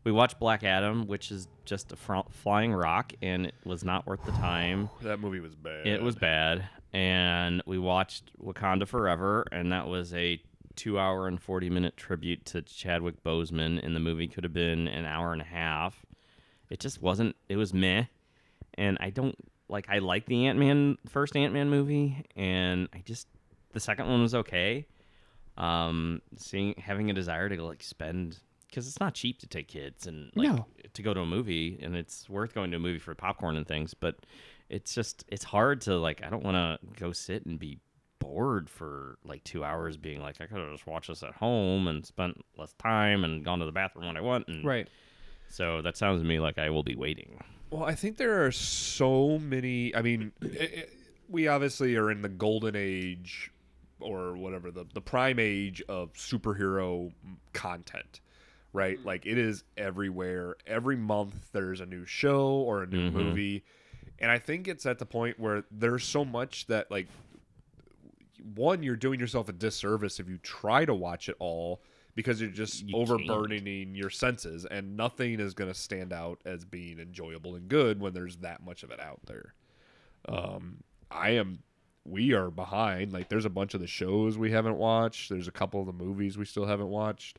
we 0.04 0.12
watched 0.12 0.38
Black 0.38 0.62
Adam, 0.62 1.06
which 1.06 1.32
is 1.32 1.48
just 1.64 1.90
a 1.92 1.96
fr- 1.96 2.28
flying 2.30 2.72
rock, 2.72 3.12
and 3.22 3.46
it 3.46 3.54
was 3.64 3.82
not 3.84 4.06
worth 4.06 4.22
the 4.24 4.32
time. 4.32 4.90
That 5.02 5.18
movie 5.18 5.40
was 5.40 5.54
bad. 5.54 5.86
It 5.86 6.02
was 6.02 6.14
bad. 6.14 6.68
And 6.92 7.62
we 7.66 7.78
watched 7.78 8.30
Wakanda 8.40 8.86
Forever, 8.86 9.46
and 9.50 9.72
that 9.72 9.88
was 9.88 10.12
a 10.14 10.40
two 10.76 10.98
hour 10.98 11.26
and 11.28 11.40
40 11.40 11.70
minute 11.70 11.96
tribute 11.96 12.44
to 12.46 12.62
Chadwick 12.62 13.22
Boseman, 13.22 13.84
and 13.84 13.94
the 13.94 14.00
movie 14.00 14.28
could 14.28 14.44
have 14.44 14.52
been 14.52 14.88
an 14.88 15.04
hour 15.04 15.32
and 15.32 15.40
a 15.42 15.46
half. 15.46 16.04
It 16.70 16.80
just 16.80 17.00
wasn't, 17.02 17.36
it 17.48 17.56
was 17.56 17.72
meh. 17.74 18.04
And 18.76 18.96
I 19.00 19.10
don't, 19.10 19.36
like, 19.68 19.86
I 19.88 19.98
like 19.98 20.26
the 20.26 20.46
Ant 20.46 20.58
Man, 20.58 20.98
first 21.08 21.36
Ant 21.36 21.52
Man 21.52 21.70
movie, 21.70 22.24
and 22.36 22.88
I 22.92 23.02
just, 23.04 23.28
the 23.72 23.80
second 23.80 24.08
one 24.08 24.22
was 24.22 24.34
okay. 24.34 24.86
Um, 25.56 26.20
seeing, 26.36 26.74
having 26.78 27.10
a 27.10 27.14
desire 27.14 27.48
to, 27.48 27.62
like, 27.64 27.82
spend, 27.82 28.38
because 28.68 28.88
it's 28.88 28.98
not 28.98 29.14
cheap 29.14 29.38
to 29.40 29.46
take 29.46 29.68
kids 29.68 30.06
and, 30.08 30.32
like, 30.34 30.48
No. 30.48 30.66
to 30.94 31.02
go 31.02 31.14
to 31.14 31.20
a 31.20 31.26
movie, 31.26 31.78
and 31.80 31.94
it's 31.96 32.28
worth 32.28 32.54
going 32.54 32.70
to 32.72 32.76
a 32.78 32.80
movie 32.80 32.98
for 32.98 33.14
popcorn 33.14 33.56
and 33.56 33.66
things, 33.66 33.94
but 33.94 34.16
it's 34.70 34.94
just 34.94 35.26
it's 35.28 35.44
hard 35.44 35.82
to 35.82 35.94
like 35.98 36.24
i 36.24 36.30
don't 36.30 36.42
want 36.42 36.54
to 36.56 36.78
go 36.98 37.12
sit 37.12 37.44
and 37.44 37.58
be 37.58 37.78
bored 38.24 38.70
for 38.70 39.18
like 39.24 39.44
two 39.44 39.62
hours 39.62 39.96
being 39.96 40.20
like 40.20 40.40
i 40.40 40.46
could 40.46 40.58
have 40.58 40.70
just 40.72 40.86
watched 40.86 41.08
this 41.08 41.22
at 41.22 41.32
home 41.34 41.86
and 41.88 42.06
spent 42.06 42.42
less 42.56 42.72
time 42.74 43.22
and 43.24 43.44
gone 43.44 43.58
to 43.58 43.66
the 43.66 43.72
bathroom 43.72 44.06
when 44.06 44.16
i 44.16 44.20
want 44.20 44.46
and 44.48 44.64
Right. 44.64 44.88
so 45.48 45.82
that 45.82 45.96
sounds 45.96 46.22
to 46.22 46.26
me 46.26 46.38
like 46.40 46.56
i 46.58 46.70
will 46.70 46.82
be 46.82 46.96
waiting 46.96 47.38
Well, 47.70 47.84
I 47.84 47.94
think 47.94 48.16
there 48.16 48.44
are 48.46 48.52
so 48.52 49.38
many. 49.38 49.94
I 49.94 50.00
mean, 50.02 50.32
i 50.42 50.46
i 50.46 50.48
eh, 50.58 50.68
eh, 50.74 50.82
we 51.28 51.48
obviously 51.48 51.96
are 51.96 52.10
in 52.10 52.22
the 52.22 52.28
golden 52.28 52.74
age 52.76 53.50
or 54.00 54.36
whatever 54.36 54.70
the 54.70 54.84
the 54.94 55.00
prime 55.00 55.38
age 55.38 55.82
of 55.88 56.12
superhero 56.14 57.12
content, 57.52 58.20
right? 58.72 58.98
Mm. 59.00 59.04
Like 59.04 59.26
it 59.26 59.38
is 59.38 59.64
everywhere. 59.76 60.56
Every 60.66 60.96
month 60.96 61.50
there's 61.52 61.80
a 61.80 61.86
new 61.86 62.04
show 62.04 62.46
or 62.48 62.82
a 62.84 62.86
new 62.86 63.10
Mhm. 63.10 63.12
movie, 63.12 63.64
and 64.20 64.30
I 64.30 64.38
think 64.38 64.68
it's 64.68 64.86
at 64.86 64.98
the 64.98 65.06
point 65.06 65.40
where 65.40 65.64
there's 65.70 66.04
so 66.04 66.24
much 66.24 66.66
that 66.66 66.90
like 66.90 67.08
one 68.54 68.82
you're 68.82 68.96
doing 68.96 69.18
yourself 69.20 69.48
a 69.48 69.52
disservice 69.52 70.20
if 70.20 70.28
you 70.28 70.38
try 70.38 70.84
to 70.84 70.92
watch 70.94 71.28
it 71.28 71.36
all 71.38 71.80
because 72.14 72.40
you're 72.40 72.50
just 72.50 72.82
You 72.82 72.94
can't. 72.94 73.10
overburdening 73.10 73.94
your 73.94 74.10
senses 74.10 74.64
and 74.66 74.96
nothing 74.96 75.40
is 75.40 75.54
going 75.54 75.72
to 75.72 75.78
stand 75.78 76.12
out 76.12 76.40
as 76.44 76.64
being 76.64 76.98
enjoyable 76.98 77.54
and 77.54 77.68
good 77.68 78.00
when 78.00 78.12
there's 78.12 78.36
that 78.38 78.64
much 78.64 78.82
of 78.82 78.90
it 78.90 79.00
out 79.00 79.20
there. 79.26 79.54
Um 80.28 80.82
i 81.10 81.30
am 81.30 81.60
we 82.06 82.34
are 82.34 82.50
behind. 82.50 83.12
Like 83.12 83.28
there's 83.30 83.46
a 83.46 83.50
bunch 83.50 83.72
of 83.74 83.80
the 83.80 83.86
shows 83.86 84.36
we 84.36 84.50
haven't 84.50 84.76
watched. 84.76 85.30
There's 85.30 85.48
a 85.48 85.52
couple 85.52 85.80
of 85.80 85.86
the 85.86 85.92
movies 85.92 86.36
we 86.36 86.44
still 86.44 86.66
haven't 86.66 86.88
watched. 86.88 87.38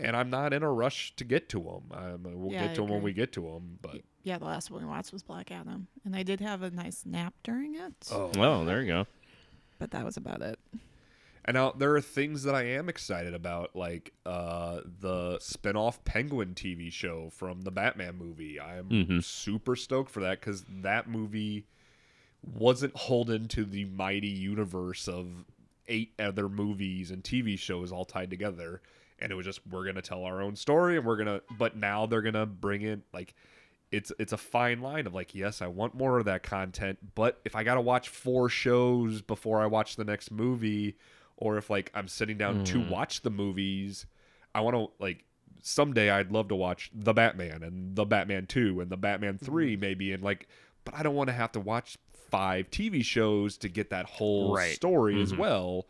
And 0.00 0.16
i'm 0.16 0.30
not 0.30 0.52
in 0.52 0.62
a 0.62 0.72
rush 0.72 1.14
to 1.16 1.24
get 1.24 1.48
to 1.48 1.58
them 1.58 1.82
um, 1.92 2.22
we'll 2.40 2.52
Yeah, 2.52 2.62
get 2.68 2.70
I 2.70 2.74
to 2.74 2.80
them 2.82 2.90
when 2.90 3.02
we 3.02 3.12
get 3.12 3.32
to 3.32 3.40
them 3.40 3.78
but 3.82 4.02
Yeah, 4.22 4.38
the 4.38 4.44
last 4.44 4.70
one 4.70 4.82
we 4.82 4.88
watched 4.88 5.12
was 5.12 5.22
Black 5.24 5.50
Adam, 5.50 5.88
and 6.04 6.14
I 6.14 6.22
did 6.22 6.40
have 6.40 6.62
a 6.62 6.70
nice 6.70 7.04
nap 7.04 7.34
during 7.42 7.74
it, 7.74 7.94
oh. 8.12 8.30
Oh 8.36 8.64
there 8.64 8.80
you 8.82 8.86
go 8.86 9.06
but 9.78 9.90
that 9.92 10.04
was 10.04 10.16
about 10.16 10.42
it. 10.42 10.58
And 11.44 11.54
now 11.54 11.70
there 11.72 11.94
are 11.94 12.00
things 12.00 12.42
that 12.42 12.54
I 12.54 12.64
am 12.64 12.88
excited 12.90 13.32
about, 13.32 13.74
like 13.74 14.12
uh, 14.26 14.80
the 15.00 15.38
spin-off 15.40 16.04
Penguin 16.04 16.54
TV 16.54 16.92
show 16.92 17.30
from 17.30 17.62
the 17.62 17.70
Batman 17.70 18.16
movie. 18.18 18.60
I 18.60 18.76
am 18.76 18.88
Mhm. 18.90 19.24
super 19.24 19.74
stoked 19.74 20.10
for 20.10 20.20
that 20.20 20.40
because 20.40 20.64
that 20.68 21.08
movie 21.08 21.64
wasn't 22.42 22.94
holden 22.94 23.48
to 23.48 23.64
the 23.64 23.84
mighty 23.86 24.28
universe 24.28 25.08
of 25.08 25.46
eight 25.88 26.12
other 26.18 26.48
movies 26.50 27.10
and 27.10 27.24
TV 27.24 27.56
shows 27.56 27.90
all 27.92 28.04
tied 28.04 28.28
together. 28.30 28.82
And 29.18 29.32
it 29.32 29.34
was 29.34 29.46
just 29.46 29.66
we're 29.66 29.86
gonna 29.86 30.02
tell 30.02 30.24
our 30.24 30.42
own 30.42 30.54
story, 30.54 30.96
and 30.98 31.04
we're 31.06 31.16
gonna. 31.16 31.40
But 31.56 31.76
now 31.76 32.06
they're 32.06 32.22
gonna 32.22 32.46
bring 32.46 32.82
in 32.82 33.02
like 33.12 33.34
it's 33.90 34.12
it's 34.18 34.32
a 34.32 34.36
fine 34.36 34.80
line 34.80 35.06
of 35.06 35.14
like 35.14 35.34
yes, 35.34 35.62
I 35.62 35.66
want 35.66 35.94
more 35.94 36.18
of 36.18 36.26
that 36.26 36.42
content, 36.42 36.98
but 37.14 37.40
if 37.44 37.56
I 37.56 37.64
got 37.64 37.74
to 37.74 37.80
watch 37.80 38.08
four 38.08 38.48
shows 38.48 39.22
before 39.22 39.60
I 39.60 39.66
watch 39.66 39.96
the 39.96 40.04
next 40.04 40.30
movie 40.30 40.96
or 41.36 41.56
if 41.56 41.70
like 41.70 41.90
I'm 41.94 42.08
sitting 42.08 42.36
down 42.36 42.64
to 42.64 42.80
hmm. 42.80 42.90
watch 42.90 43.22
the 43.22 43.30
movies, 43.30 44.06
I 44.54 44.60
want 44.60 44.76
to 44.76 44.88
like 44.98 45.24
someday 45.62 46.10
I'd 46.10 46.32
love 46.32 46.48
to 46.48 46.54
watch 46.54 46.90
The 46.94 47.12
Batman 47.12 47.62
and 47.62 47.96
The 47.96 48.04
Batman 48.04 48.46
2 48.46 48.80
and 48.80 48.90
The 48.90 48.96
Batman 48.96 49.34
mm-hmm. 49.34 49.44
3 49.44 49.76
maybe 49.76 50.12
and 50.12 50.22
like 50.22 50.48
but 50.84 50.94
I 50.94 51.02
don't 51.02 51.14
want 51.14 51.28
to 51.28 51.34
have 51.34 51.52
to 51.52 51.60
watch 51.60 51.98
five 52.30 52.70
TV 52.70 53.04
shows 53.04 53.56
to 53.58 53.68
get 53.68 53.90
that 53.90 54.06
whole 54.06 54.54
Right. 54.54 54.74
story 54.74 55.20
as 55.20 55.32
mm-hmm. 55.32 55.40
well 55.40 55.86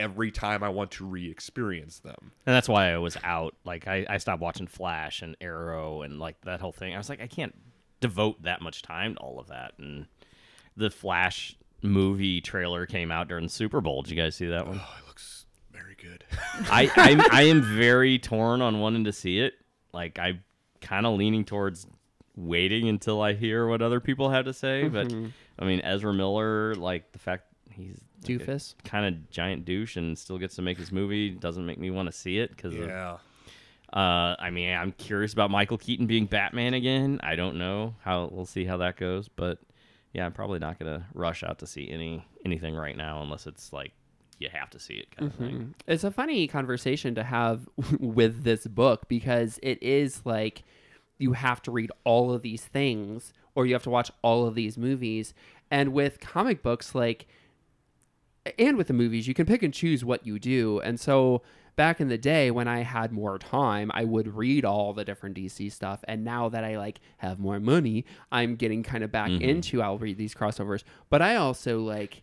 every 0.00 0.30
time 0.30 0.62
I 0.62 0.70
want 0.70 0.92
to 0.92 1.04
re-experience 1.04 1.98
them. 2.00 2.32
And 2.46 2.54
that's 2.54 2.68
why 2.68 2.92
I 2.92 2.98
was 2.98 3.16
out. 3.22 3.54
Like 3.64 3.86
I, 3.86 4.06
I 4.08 4.18
stopped 4.18 4.40
watching 4.40 4.66
Flash 4.66 5.20
and 5.20 5.36
Arrow 5.40 6.02
and 6.02 6.18
like 6.18 6.40
that 6.42 6.60
whole 6.60 6.72
thing. 6.72 6.94
I 6.94 6.98
was 6.98 7.08
like, 7.08 7.20
I 7.20 7.26
can't 7.26 7.54
devote 8.00 8.42
that 8.42 8.62
much 8.62 8.82
time 8.82 9.14
to 9.14 9.20
all 9.20 9.38
of 9.38 9.48
that. 9.48 9.74
And 9.78 10.06
the 10.76 10.90
Flash 10.90 11.56
movie 11.82 12.40
trailer 12.40 12.86
came 12.86 13.12
out 13.12 13.28
during 13.28 13.44
the 13.44 13.50
Super 13.50 13.80
Bowl. 13.80 14.02
Did 14.02 14.12
you 14.12 14.22
guys 14.22 14.34
see 14.34 14.46
that 14.46 14.66
one? 14.66 14.80
Oh, 14.82 14.94
it 14.98 15.06
looks 15.06 15.44
very 15.70 15.96
good. 16.00 16.24
I 16.70 16.90
I'm, 16.96 17.20
I 17.30 17.42
am 17.42 17.62
very 17.62 18.18
torn 18.18 18.62
on 18.62 18.80
wanting 18.80 19.04
to 19.04 19.12
see 19.12 19.38
it. 19.40 19.54
Like 19.92 20.18
I'm 20.18 20.42
kind 20.80 21.04
of 21.04 21.16
leaning 21.16 21.44
towards 21.44 21.86
waiting 22.36 22.88
until 22.88 23.20
I 23.20 23.34
hear 23.34 23.66
what 23.66 23.82
other 23.82 24.00
people 24.00 24.30
have 24.30 24.46
to 24.46 24.54
say. 24.54 24.88
But 24.88 25.08
mm-hmm. 25.08 25.26
I 25.58 25.64
mean, 25.64 25.80
Ezra 25.82 26.14
Miller, 26.14 26.74
like 26.74 27.12
the 27.12 27.18
fact 27.18 27.44
he's 27.70 27.98
like 28.22 28.38
Doofus. 28.38 28.74
kind 28.84 29.06
of 29.06 29.30
giant 29.30 29.64
douche 29.64 29.96
and 29.96 30.18
still 30.18 30.38
gets 30.38 30.56
to 30.56 30.62
make 30.62 30.78
his 30.78 30.92
movie 30.92 31.30
doesn't 31.30 31.64
make 31.64 31.78
me 31.78 31.90
want 31.90 32.06
to 32.06 32.12
see 32.12 32.38
it 32.38 32.50
because 32.50 32.74
yeah. 32.74 33.16
uh, 33.92 34.36
I 34.38 34.50
mean, 34.50 34.74
I'm 34.74 34.92
curious 34.92 35.32
about 35.32 35.50
Michael 35.50 35.78
Keaton 35.78 36.06
being 36.06 36.26
Batman 36.26 36.74
again. 36.74 37.20
I 37.22 37.36
don't 37.36 37.56
know 37.56 37.94
how 38.02 38.28
we'll 38.32 38.46
see 38.46 38.64
how 38.64 38.78
that 38.78 38.96
goes, 38.96 39.28
but 39.28 39.58
yeah, 40.12 40.26
I'm 40.26 40.32
probably 40.32 40.58
not 40.58 40.78
gonna 40.78 41.06
rush 41.14 41.42
out 41.42 41.58
to 41.60 41.66
see 41.66 41.88
any 41.90 42.24
anything 42.44 42.74
right 42.74 42.96
now 42.96 43.22
unless 43.22 43.46
it's 43.46 43.72
like 43.72 43.92
you 44.38 44.48
have 44.50 44.70
to 44.70 44.78
see 44.78 44.94
it 44.94 45.14
kind 45.14 45.30
of 45.30 45.38
thing. 45.38 45.74
It's 45.86 46.02
a 46.02 46.10
funny 46.10 46.48
conversation 46.48 47.14
to 47.14 47.22
have 47.22 47.68
with 48.00 48.42
this 48.42 48.66
book 48.66 49.08
because 49.08 49.58
it 49.62 49.82
is 49.82 50.22
like 50.24 50.64
you 51.18 51.34
have 51.34 51.60
to 51.62 51.70
read 51.70 51.92
all 52.04 52.32
of 52.32 52.42
these 52.42 52.64
things 52.64 53.32
or 53.54 53.66
you 53.66 53.74
have 53.74 53.82
to 53.82 53.90
watch 53.90 54.10
all 54.22 54.46
of 54.46 54.54
these 54.54 54.78
movies. 54.78 55.34
And 55.70 55.92
with 55.92 56.18
comic 56.18 56.62
books, 56.62 56.94
like, 56.94 57.28
and 58.58 58.76
with 58.76 58.86
the 58.86 58.92
movies, 58.92 59.28
you 59.28 59.34
can 59.34 59.46
pick 59.46 59.62
and 59.62 59.72
choose 59.72 60.04
what 60.04 60.26
you 60.26 60.38
do. 60.38 60.80
And 60.80 60.98
so 60.98 61.42
back 61.76 62.00
in 62.00 62.08
the 62.08 62.18
day 62.18 62.50
when 62.50 62.68
I 62.68 62.80
had 62.80 63.12
more 63.12 63.38
time, 63.38 63.90
I 63.94 64.04
would 64.04 64.34
read 64.34 64.64
all 64.64 64.92
the 64.92 65.04
different 65.04 65.36
DC 65.36 65.70
stuff. 65.72 66.00
And 66.04 66.24
now 66.24 66.48
that 66.48 66.64
I 66.64 66.78
like 66.78 67.00
have 67.18 67.38
more 67.38 67.60
money, 67.60 68.04
I'm 68.32 68.56
getting 68.56 68.82
kind 68.82 69.04
of 69.04 69.12
back 69.12 69.30
mm-hmm. 69.30 69.42
into 69.42 69.82
I'll 69.82 69.98
read 69.98 70.18
these 70.18 70.34
crossovers. 70.34 70.84
But 71.08 71.22
I 71.22 71.36
also 71.36 71.80
like 71.80 72.22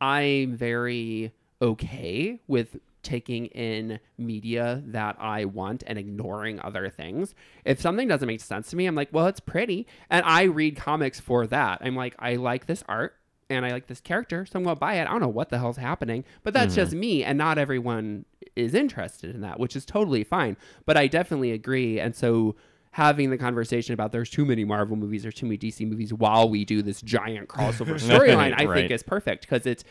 I'm 0.00 0.56
very 0.56 1.32
okay 1.60 2.40
with 2.46 2.76
taking 3.02 3.46
in 3.46 4.00
media 4.18 4.82
that 4.86 5.16
I 5.20 5.44
want 5.44 5.84
and 5.86 5.98
ignoring 5.98 6.60
other 6.60 6.90
things. 6.90 7.34
If 7.64 7.80
something 7.80 8.08
doesn't 8.08 8.26
make 8.26 8.40
sense 8.40 8.68
to 8.70 8.76
me, 8.76 8.86
I'm 8.86 8.96
like, 8.96 9.10
well, 9.12 9.28
it's 9.28 9.40
pretty. 9.40 9.86
And 10.10 10.24
I 10.26 10.42
read 10.42 10.76
comics 10.76 11.20
for 11.20 11.46
that. 11.46 11.78
I'm 11.82 11.94
like, 11.94 12.16
I 12.18 12.34
like 12.34 12.66
this 12.66 12.82
art 12.88 13.16
and 13.48 13.64
I 13.64 13.70
like 13.70 13.86
this 13.86 14.00
character, 14.00 14.44
so 14.44 14.58
I'm 14.58 14.64
going 14.64 14.76
to 14.76 14.80
buy 14.80 14.94
it. 14.94 15.02
I 15.02 15.10
don't 15.10 15.20
know 15.20 15.28
what 15.28 15.50
the 15.50 15.58
hell's 15.58 15.76
happening, 15.76 16.24
but 16.42 16.52
that's 16.52 16.74
mm-hmm. 16.74 16.82
just 16.82 16.94
me. 16.94 17.22
And 17.22 17.38
not 17.38 17.58
everyone 17.58 18.24
is 18.56 18.74
interested 18.74 19.34
in 19.34 19.40
that, 19.42 19.60
which 19.60 19.76
is 19.76 19.84
totally 19.84 20.24
fine. 20.24 20.56
But 20.84 20.96
I 20.96 21.06
definitely 21.06 21.52
agree. 21.52 22.00
And 22.00 22.14
so 22.14 22.56
having 22.92 23.30
the 23.30 23.38
conversation 23.38 23.92
about 23.92 24.10
there's 24.10 24.30
too 24.30 24.44
many 24.44 24.64
Marvel 24.64 24.96
movies 24.96 25.24
or 25.24 25.30
too 25.30 25.46
many 25.46 25.58
DC 25.58 25.86
movies 25.88 26.12
while 26.12 26.48
we 26.48 26.64
do 26.64 26.82
this 26.82 27.02
giant 27.02 27.48
crossover 27.48 27.94
storyline, 28.00 28.54
I 28.58 28.72
think 28.74 28.90
is 28.90 29.02
perfect 29.02 29.42
because 29.42 29.66
it's 29.66 29.84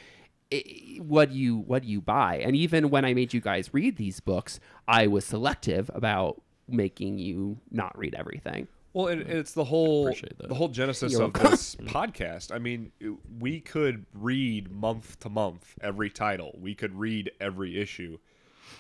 i 0.51 0.61
what 0.99 1.31
you 1.31 1.57
what 1.57 1.83
you 1.83 2.01
buy. 2.01 2.37
And 2.37 2.55
even 2.55 2.89
when 2.89 3.05
I 3.05 3.13
made 3.13 3.33
you 3.33 3.41
guys 3.41 3.73
read 3.73 3.97
these 3.97 4.19
books, 4.19 4.59
I 4.87 5.07
was 5.07 5.25
selective 5.25 5.89
about 5.93 6.41
making 6.67 7.19
you 7.19 7.59
not 7.71 7.97
read 7.97 8.15
everything. 8.15 8.67
Well, 8.95 9.07
and 9.07 9.23
it's 9.23 9.51
the 9.51 9.65
whole 9.65 10.05
the 10.39 10.55
whole 10.55 10.69
genesis 10.69 11.11
You're 11.11 11.23
of 11.23 11.33
welcome. 11.33 11.51
this 11.51 11.75
podcast. 11.75 12.55
I 12.55 12.59
mean, 12.59 12.93
we 13.39 13.59
could 13.59 14.05
read 14.13 14.71
month 14.71 15.19
to 15.19 15.29
month 15.29 15.75
every 15.81 16.09
title. 16.09 16.57
We 16.57 16.75
could 16.75 16.97
read 16.97 17.29
every 17.41 17.77
issue. 17.77 18.19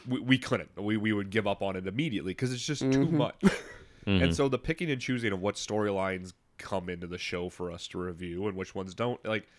We, 0.07 0.21
we 0.21 0.37
couldn't. 0.37 0.69
We 0.81 0.95
we 0.95 1.11
would 1.11 1.31
give 1.31 1.47
up 1.47 1.61
on 1.61 1.75
it 1.75 1.85
immediately 1.85 2.31
because 2.31 2.53
it's 2.53 2.65
just 2.65 2.81
too 2.83 3.07
mm-hmm. 3.07 3.17
much. 3.17 3.43
And 4.05 4.33
so 4.33 4.47
the 4.47 4.57
picking 4.57 4.89
and 4.89 5.01
choosing 5.01 5.33
of 5.33 5.41
what 5.41 5.55
storylines 5.55 6.31
come 6.57 6.87
into 6.87 7.07
the 7.07 7.17
show 7.17 7.49
for 7.49 7.69
us 7.69 7.85
to 7.89 7.97
review 7.97 8.47
and 8.47 8.55
which 8.55 8.73
ones 8.73 8.93
don't, 8.93 9.23
like, 9.25 9.49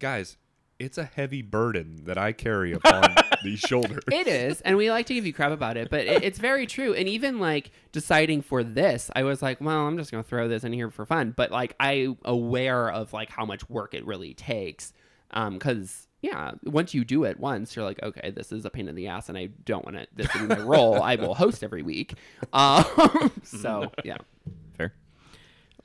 guys, 0.00 0.36
it's 0.78 0.98
a 0.98 1.04
heavy 1.04 1.42
burden 1.42 2.04
that 2.04 2.18
I 2.18 2.32
carry 2.32 2.72
upon 2.72 3.14
these 3.44 3.60
shoulders. 3.60 4.04
It 4.10 4.26
is, 4.26 4.60
and 4.62 4.76
we 4.76 4.90
like 4.90 5.06
to 5.06 5.14
give 5.14 5.26
you 5.26 5.32
crap 5.32 5.52
about 5.52 5.76
it, 5.76 5.90
but 5.90 6.06
it, 6.06 6.24
it's 6.24 6.38
very 6.38 6.66
true. 6.66 6.94
And 6.94 7.08
even 7.08 7.38
like 7.38 7.70
deciding 7.92 8.42
for 8.42 8.64
this, 8.64 9.10
I 9.14 9.22
was 9.22 9.42
like, 9.42 9.60
well, 9.60 9.86
I'm 9.86 9.96
just 9.96 10.10
gonna 10.10 10.22
throw 10.22 10.48
this 10.48 10.64
in 10.64 10.72
here 10.72 10.90
for 10.90 11.06
fun. 11.06 11.32
But 11.36 11.50
like, 11.50 11.74
I 11.78 12.16
aware 12.24 12.90
of 12.90 13.12
like 13.12 13.30
how 13.30 13.44
much 13.44 13.68
work 13.68 13.94
it 13.94 14.04
really 14.06 14.34
takes, 14.34 14.92
um, 15.30 15.54
because 15.54 16.08
yeah, 16.24 16.52
once 16.64 16.94
you 16.94 17.04
do 17.04 17.24
it 17.24 17.38
once, 17.38 17.76
you're 17.76 17.84
like, 17.84 18.02
okay, 18.02 18.30
this 18.30 18.50
is 18.50 18.64
a 18.64 18.70
pain 18.70 18.88
in 18.88 18.94
the 18.94 19.08
ass, 19.08 19.28
and 19.28 19.36
I 19.36 19.50
don't 19.66 19.84
want 19.84 19.98
to. 19.98 20.06
This 20.14 20.34
is 20.34 20.48
my 20.48 20.58
role. 20.58 21.02
I 21.02 21.16
will 21.16 21.34
host 21.34 21.62
every 21.62 21.82
week. 21.82 22.14
Um, 22.52 23.32
so 23.42 23.90
yeah. 24.04 24.18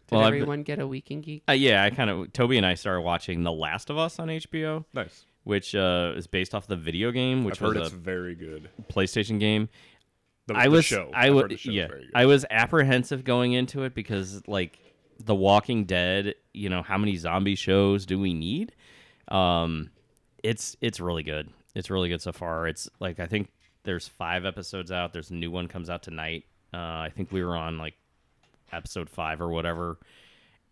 Fair. 0.09 0.17
Did 0.17 0.17
Well, 0.17 0.25
I've 0.25 0.31
been- 0.31 0.41
everyone 0.41 0.63
get 0.63 0.79
a 0.79 0.87
week 0.87 1.11
in 1.11 1.21
geek? 1.21 1.43
Uh, 1.47 1.53
yeah, 1.53 1.83
I 1.83 1.89
kind 1.89 2.09
of 2.09 2.33
Toby 2.33 2.57
and 2.57 2.65
I 2.65 2.73
started 2.75 3.01
watching 3.01 3.43
The 3.43 3.51
Last 3.51 3.89
of 3.89 3.97
Us 3.97 4.19
on 4.19 4.27
HBO, 4.29 4.85
nice. 4.93 5.25
which 5.43 5.75
uh, 5.75 6.13
is 6.15 6.27
based 6.27 6.53
off 6.55 6.67
the 6.67 6.75
video 6.75 7.11
game, 7.11 7.43
which 7.43 7.55
I've 7.61 7.67
heard 7.69 7.77
was 7.77 7.87
it's 7.87 7.95
a 7.95 7.99
very 7.99 8.35
good. 8.35 8.69
PlayStation 8.91 9.39
game. 9.39 9.69
The, 10.47 10.55
I 10.55 10.63
the 10.65 10.69
was 10.71 10.85
show. 10.85 11.11
I 11.13 11.27
I've 11.27 11.33
was 11.35 11.41
heard 11.43 11.51
the 11.51 11.57
show's 11.57 11.73
yeah. 11.73 11.87
I 12.15 12.25
was 12.25 12.45
apprehensive 12.49 13.23
going 13.23 13.53
into 13.53 13.83
it 13.83 13.93
because 13.93 14.41
like 14.47 14.79
The 15.23 15.35
Walking 15.35 15.85
Dead, 15.85 16.33
you 16.53 16.69
know, 16.69 16.81
how 16.81 16.97
many 16.97 17.15
zombie 17.17 17.55
shows 17.55 18.05
do 18.07 18.19
we 18.19 18.33
need? 18.33 18.73
Um, 19.27 19.91
it's 20.43 20.75
it's 20.81 20.99
really 20.99 21.23
good. 21.23 21.49
It's 21.75 21.89
really 21.89 22.09
good 22.09 22.21
so 22.21 22.31
far. 22.31 22.67
It's 22.67 22.89
like 22.99 23.19
I 23.19 23.27
think 23.27 23.51
there's 23.83 24.07
five 24.07 24.43
episodes 24.45 24.91
out. 24.91 25.13
There's 25.13 25.29
a 25.29 25.35
new 25.35 25.51
one 25.51 25.67
comes 25.67 25.89
out 25.89 26.01
tonight. 26.01 26.45
Uh, 26.73 26.77
I 26.77 27.11
think 27.15 27.31
we 27.31 27.43
were 27.43 27.55
on 27.55 27.77
like 27.77 27.95
episode 28.71 29.09
five 29.09 29.41
or 29.41 29.49
whatever. 29.49 29.97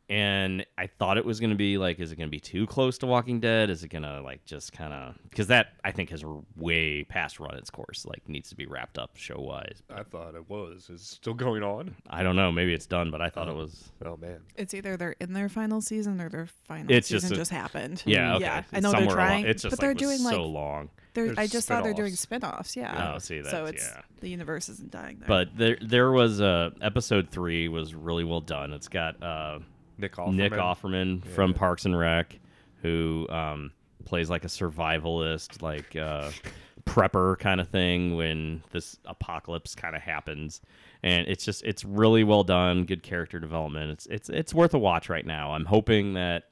And 0.10 0.66
I 0.78 0.88
thought 0.88 1.18
it 1.18 1.26
was 1.26 1.42
going 1.42 1.50
to 1.50 1.58
be 1.58 1.78
like, 1.78 2.00
is 2.00 2.14
it 2.14 2.16
going 2.16 2.30
to 2.30 2.32
be 2.32 2.40
too 2.40 2.66
close 2.66 2.98
to 3.00 3.06
Walking 3.06 3.42
Dead? 3.42 3.70
Is 3.70 3.84
it 3.84 3.90
going 3.90 4.04
to 4.04 4.22
like 4.22 4.46
just 4.46 4.72
kind 4.72 4.94
of 4.94 5.16
because 5.30 5.48
that 5.48 5.74
I 5.84 5.92
think 5.92 6.12
has 6.12 6.24
way 6.56 7.04
past 7.04 7.42
run 7.42 7.56
its 7.58 7.70
course. 7.70 8.06
Like 8.06 8.28
needs 8.30 8.48
to 8.50 8.56
be 8.56 8.66
wrapped 8.66 8.98
up 8.98 9.12
show 9.18 9.38
wise. 9.40 9.84
I 9.90 10.04
thought 10.04 10.36
it 10.36 10.50
was. 10.50 10.90
Is 10.90 11.02
it 11.02 11.06
still 11.06 11.34
going 11.34 11.62
on? 11.62 11.94
I 12.10 12.24
don't 12.24 12.38
know. 12.38 12.54
Maybe 12.54 12.74
it's 12.74 12.86
done, 12.86 13.12
but 13.12 13.22
I 13.22 13.30
thought 13.30 13.50
it 13.50 13.56
was. 13.56 13.92
Oh 14.06 14.16
man. 14.16 14.40
It's 14.56 14.74
either 14.74 14.96
they're 14.96 15.16
in 15.20 15.34
their 15.34 15.50
final 15.50 15.82
season 15.82 16.22
or 16.22 16.30
their 16.30 16.48
final 16.68 16.90
It's 16.90 17.10
just 17.10 17.24
season 17.24 17.36
a- 17.36 17.40
just, 17.42 17.52
happened. 17.52 18.02
Yeah, 18.06 18.36
okay. 18.36 18.46
yeah. 18.46 18.64
I 18.72 18.78
It's 18.78 18.84
know 18.84 18.92
they're 18.92 19.00
somewhere 19.02 19.18
along- 19.18 19.28
trying, 19.28 19.46
It's 19.46 19.62
just 19.64 19.72
but 19.72 19.80
they're 19.82 19.90
like 19.90 20.00
was 20.00 20.10
doing 20.10 20.24
like 20.24 20.36
so 20.36 20.46
long. 20.46 20.90
they're. 21.16 21.26
There's 21.26 21.38
I 21.38 21.48
just 21.48 21.68
thought 21.68 21.84
they're 21.84 21.94
doing 21.94 22.16
spin-offs. 22.16 22.70
spin-offs. 22.72 22.96
Yeah. 22.96 23.14
Oh, 23.16 23.18
see, 23.20 23.44
so 23.44 23.66
it's 23.66 23.84
yeah. 23.86 24.02
the 24.22 24.30
universe 24.30 24.70
isn't 24.70 24.92
dying 24.92 25.18
there. 25.20 25.28
But 25.28 25.50
there, 25.58 25.78
there 25.82 26.12
was 26.12 26.40
uh, 26.40 26.70
episode 26.82 27.30
three 27.30 27.68
was 27.68 27.94
really 27.94 28.24
well 28.24 28.40
done. 28.42 28.72
It's 28.72 28.88
got 28.88 29.22
uh, 29.22 29.60
Nick 29.98 30.16
Offerman. 30.16 30.36
Nick 30.36 30.52
Offerman 30.54 31.26
from 31.26 31.54
Parks 31.54 31.86
and 31.86 31.98
Rec, 31.98 32.40
who 32.82 33.28
um, 33.30 33.72
plays 34.06 34.30
like 34.30 34.44
a 34.44 34.48
survivalist, 34.48 35.62
like 35.62 35.96
uh, 35.96 36.32
prepper 36.86 37.38
kind 37.38 37.60
of 37.62 37.68
thing 37.68 38.16
when 38.16 38.64
this 38.72 38.98
apocalypse 39.06 39.76
kind 39.76 39.96
of 39.96 40.02
happens. 40.02 40.62
And 41.04 41.28
it's 41.28 41.46
just 41.46 41.64
it's 41.64 41.84
really 41.84 42.24
well 42.24 42.44
done, 42.44 42.86
good 42.86 43.04
character 43.04 43.40
development. 43.40 43.92
It's 43.92 44.06
it's 44.08 44.30
it's 44.30 44.54
worth 44.54 44.74
a 44.74 44.80
watch 44.80 45.10
right 45.10 45.26
now. 45.26 45.54
I'm 45.54 45.66
hoping 45.66 46.14
that 46.14 46.46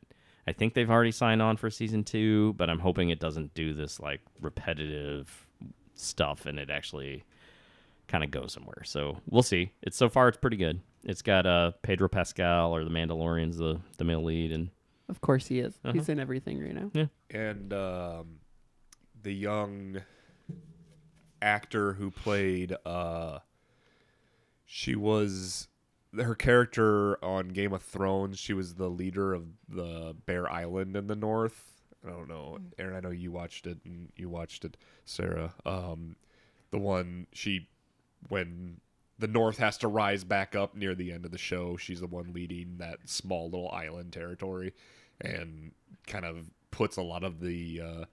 I 0.48 0.52
think 0.52 0.74
they've 0.74 0.90
already 0.90 1.12
signed 1.12 1.42
on 1.42 1.58
for 1.58 1.70
season 1.70 2.04
two, 2.04 2.54
but 2.54 2.70
I'm 2.70 2.80
hoping 2.80 3.10
it 3.10 3.20
doesn't 3.20 3.54
do 3.54 3.74
this 3.74 4.00
like 4.00 4.22
repetitive 4.40 5.48
stuff 5.96 6.46
and 6.46 6.60
it 6.60 6.70
actually 6.70 7.24
kind 8.08 8.24
of 8.24 8.32
go 8.32 8.48
somewhere. 8.48 8.84
So 8.84 9.18
we'll 9.30 9.44
see. 9.44 9.72
It's 9.82 9.98
so 9.98 10.10
far 10.10 10.28
it's 10.28 10.38
pretty 10.38 10.58
good. 10.58 10.82
It's 11.06 11.22
got 11.22 11.46
uh 11.46 11.72
Pedro 11.84 12.10
Pascal 12.10 12.76
or 12.76 12.84
the 12.84 12.90
Mandalorian's 12.90 13.58
the 13.58 13.80
the 13.98 14.04
male 14.04 14.24
lead 14.24 14.52
and 14.52 14.70
Of 15.08 15.22
course 15.22 15.48
he 15.48 15.60
is. 15.60 15.76
Uh-huh. 15.84 15.94
He's 15.94 16.10
in 16.10 16.20
everything 16.20 16.62
right 16.62 16.74
now. 16.74 17.10
and 17.30 17.72
um, 17.74 18.40
the 19.22 19.34
young 19.34 20.02
actor 21.42 21.94
who 21.94 22.12
played 22.12 22.76
uh, 22.86 23.40
she 24.66 24.96
was 24.96 25.68
her 26.18 26.36
character 26.36 27.24
on 27.24 27.50
Game 27.50 27.74
of 27.74 27.84
Thrones. 27.84 28.40
She 28.40 28.54
was 28.54 28.76
the 28.76 28.90
leader 28.90 29.34
of 29.34 29.44
the 29.68 30.16
Bear 30.26 30.52
Island 30.52 30.96
in 30.96 31.08
the 31.08 31.16
north. 31.16 31.72
I 32.06 32.10
don't 32.10 32.28
know, 32.28 32.58
Aaron. 32.80 32.96
I 32.96 33.00
know 33.00 33.10
you 33.10 33.32
watched 33.32 33.68
it, 33.68 33.80
and 33.84 34.10
you 34.16 34.30
watched 34.30 34.64
it, 34.64 34.78
Sarah. 35.06 35.54
Um, 35.66 36.16
the 36.72 36.78
one 36.78 37.28
she 37.34 37.68
when 38.30 38.80
the 39.20 39.28
North 39.28 39.58
has 39.60 39.78
to 39.80 39.88
rise 39.88 40.24
back 40.24 40.56
up 40.56 40.76
near 40.76 40.94
the 40.96 41.12
end 41.12 41.26
of 41.26 41.32
the 41.32 41.38
show. 41.38 41.78
She's 41.78 42.02
the 42.02 42.08
one 42.08 42.34
leading 42.34 42.76
that 42.80 43.00
small 43.06 43.46
little 43.50 43.70
island 43.72 44.12
territory, 44.14 44.74
and 45.22 45.72
kind 46.08 46.26
of 46.26 46.50
puts 46.72 46.98
a 46.98 47.02
lot 47.02 47.24
of 47.24 47.40
the 47.40 47.82
uh, 47.82 48.06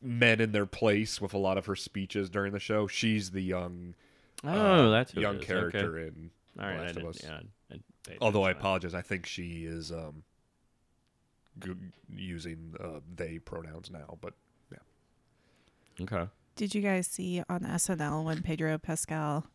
men 0.00 0.40
in 0.40 0.52
their 0.52 0.66
place 0.66 1.20
with 1.20 1.32
a 1.34 1.38
lot 1.38 1.56
of 1.58 1.66
her 1.66 1.76
speeches 1.76 2.28
during 2.28 2.52
the 2.52 2.58
show. 2.60 2.86
She's 2.86 3.30
the 3.30 3.40
young, 3.42 3.94
Oh, 4.44 4.48
uh, 4.88 4.90
that's 4.90 5.12
who 5.12 5.20
young 5.20 5.38
character 5.38 5.98
Okay. 5.98 6.08
in 6.08 6.30
All 6.60 6.66
right, 6.68 6.80
Last 6.80 6.96
of 6.96 7.06
Us. 7.06 7.20
yeah, 7.22 7.40
I 7.70 7.76
paid 8.06 8.18
Although 8.20 8.42
I 8.42 8.50
attention 8.50 8.54
to 8.54 8.54
that. 8.54 8.60
apologize, 8.60 8.94
I 8.94 9.02
think 9.02 9.24
she 9.26 9.64
is 9.64 9.90
um, 9.92 10.22
g- 11.64 11.72
using 12.14 12.74
uh, 12.82 13.00
they 13.14 13.38
pronouns 13.38 13.90
now. 13.90 14.18
But 14.20 14.34
yeah, 14.70 16.04
Okay. 16.04 16.28
Did 16.56 16.74
you 16.74 16.82
guys 16.82 17.06
see 17.06 17.42
on 17.48 17.60
SNL 17.60 18.24
when 18.24 18.42
Pedro 18.42 18.76
Pascal 18.76 19.46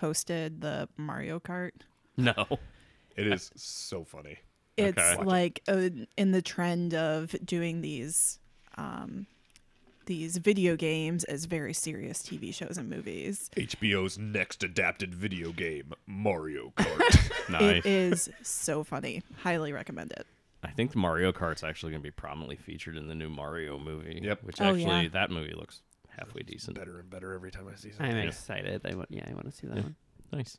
hosted 0.00 0.60
the 0.60 0.88
Mario 0.96 1.38
Kart? 1.40 1.72
No. 2.16 2.34
it 3.16 3.26
is 3.26 3.50
so 3.56 4.04
funny. 4.04 4.38
It's 4.76 4.96
Okay. 4.98 5.22
like 5.22 5.62
uh, 5.68 5.90
in 6.16 6.32
the 6.32 6.42
trend 6.42 6.94
of 6.94 7.34
doing 7.44 7.80
these 7.82 8.38
um, 8.76 9.26
these 10.06 10.38
video 10.38 10.74
games 10.76 11.24
as 11.24 11.44
very 11.44 11.72
serious 11.74 12.22
TV 12.22 12.52
shows 12.54 12.78
and 12.78 12.88
movies. 12.88 13.50
HBO's 13.56 14.18
next 14.18 14.62
adapted 14.64 15.14
video 15.14 15.52
game, 15.52 15.92
Mario 16.06 16.72
Kart. 16.76 17.50
Nice. 17.50 17.84
It 17.84 17.86
is 17.86 18.30
so 18.42 18.82
funny. 18.84 19.22
Highly 19.42 19.72
recommend 19.72 20.12
it. 20.12 20.26
I 20.62 20.68
think 20.70 20.94
Mario 20.96 21.32
Kart's 21.32 21.62
actually 21.62 21.92
going 21.92 22.02
to 22.02 22.06
be 22.06 22.10
prominently 22.10 22.56
featured 22.56 22.96
in 22.96 23.08
the 23.08 23.14
new 23.14 23.28
Mario 23.30 23.78
movie. 23.78 24.20
Yep. 24.22 24.42
Which 24.44 24.60
Oh, 24.60 24.64
actually, 24.74 25.02
yeah. 25.02 25.08
that 25.12 25.30
movie 25.30 25.54
looks 25.54 25.80
halfway 26.20 26.42
decent. 26.42 26.76
better 26.78 26.98
and 27.00 27.10
better 27.10 27.34
every 27.34 27.50
time 27.50 27.66
I 27.72 27.74
see 27.76 27.88
I'm 27.90 27.94
something. 27.96 28.28
excited. 28.28 28.82
I 28.84 28.94
want, 28.94 29.08
yeah, 29.10 29.24
I 29.28 29.34
want 29.34 29.46
to 29.46 29.52
see 29.52 29.66
that 29.66 29.76
Yeah. 29.76 29.82
one. 29.82 29.96
Nice. 30.32 30.56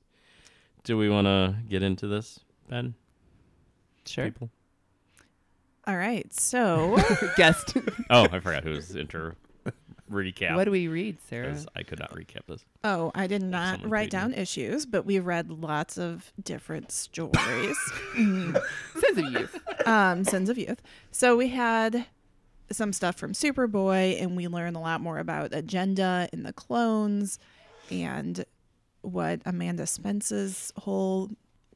Do 0.84 0.98
we 0.98 1.10
want 1.10 1.26
to 1.28 1.56
get 1.70 1.82
into 1.84 2.08
this, 2.08 2.40
Ben? 2.68 2.96
Sure. 4.06 4.26
People? 4.26 4.50
All 5.88 5.98
right, 5.98 6.32
so 6.34 6.98
Guest. 7.38 7.76
Oh, 8.10 8.28
I 8.32 8.40
forgot 8.40 8.64
who 8.64 8.72
was 8.72 8.96
inter 8.96 9.36
recap. 10.12 10.56
What 10.56 10.66
do 10.66 10.72
we 10.72 10.88
read, 10.90 11.18
Sarah? 11.30 11.52
'cause 11.52 11.66
I 11.76 11.84
could 11.84 12.00
not 12.00 12.12
recap 12.12 12.46
this. 12.48 12.66
oh, 12.84 13.12
I 13.16 13.28
did 13.28 13.42
not 13.42 13.76
someone 13.76 13.90
write 13.92 14.12
tweet 14.12 14.14
me. 14.14 14.20
down 14.20 14.34
issues, 14.34 14.86
but 14.86 15.06
we 15.06 15.20
read 15.20 15.50
lots 15.50 15.98
of 15.98 16.32
different 16.44 16.92
stories. 16.92 17.78
Sense 18.16 19.18
of 19.18 19.32
youth. 19.32 19.58
um, 19.88 20.24
Sins 20.24 20.50
of 20.50 20.58
Youth. 20.58 20.82
So 21.12 21.36
we 21.38 21.50
had 21.50 22.06
some 22.76 22.94
stuff 22.94 23.16
from 23.16 23.34
Superboy, 23.34 24.22
and 24.22 24.36
we 24.36 24.48
learn 24.48 24.76
a 24.76 24.82
lot 24.82 25.02
more 25.02 25.20
about 25.20 25.54
Agenda 25.54 26.28
and 26.32 26.46
the 26.46 26.54
clones, 26.54 27.40
and 27.90 28.46
what 29.02 29.42
Amanda 29.46 29.86
Spence's 29.88 30.72
whole 30.78 31.30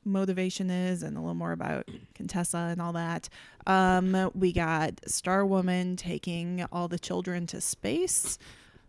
motivation 0.04 0.70
is, 0.70 1.02
and 1.02 1.18
a 1.18 1.20
little 1.20 1.34
more 1.34 1.52
about 1.52 1.90
Contessa 2.14 2.70
and 2.72 2.82
all 2.82 2.94
that. 2.94 3.28
Um, 3.66 4.32
we 4.36 4.54
got 4.54 5.02
Star 5.08 5.46
Woman 5.46 5.96
taking 5.96 6.66
all 6.72 6.88
the 6.88 7.00
children 7.00 7.48
to 7.48 7.60
space, 7.60 8.38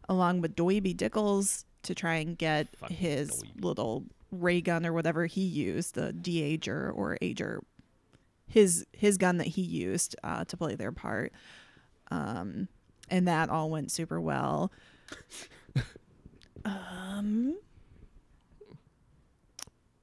along 0.08 0.42
with 0.42 0.54
Doiby 0.54 0.94
Dickles 0.94 1.64
to 1.82 1.94
try 1.94 2.16
and 2.16 2.36
get 2.36 2.68
Fucking 2.76 2.96
his 2.96 3.30
Doiby. 3.30 3.64
little 3.64 4.04
ray 4.30 4.60
gun 4.60 4.84
or 4.84 4.92
whatever 4.92 5.26
he 5.26 5.40
used, 5.40 5.94
the 5.94 6.12
de-ager 6.12 6.90
or 6.94 7.16
ager 7.22 7.62
his 8.48 8.86
his 8.92 9.18
gun 9.18 9.38
that 9.38 9.48
he 9.48 9.62
used 9.62 10.14
uh, 10.22 10.44
to 10.44 10.56
play 10.56 10.74
their 10.74 10.92
part, 10.92 11.32
um, 12.10 12.68
and 13.10 13.26
that 13.28 13.48
all 13.50 13.70
went 13.70 13.90
super 13.90 14.20
well. 14.20 14.70
um, 16.64 17.56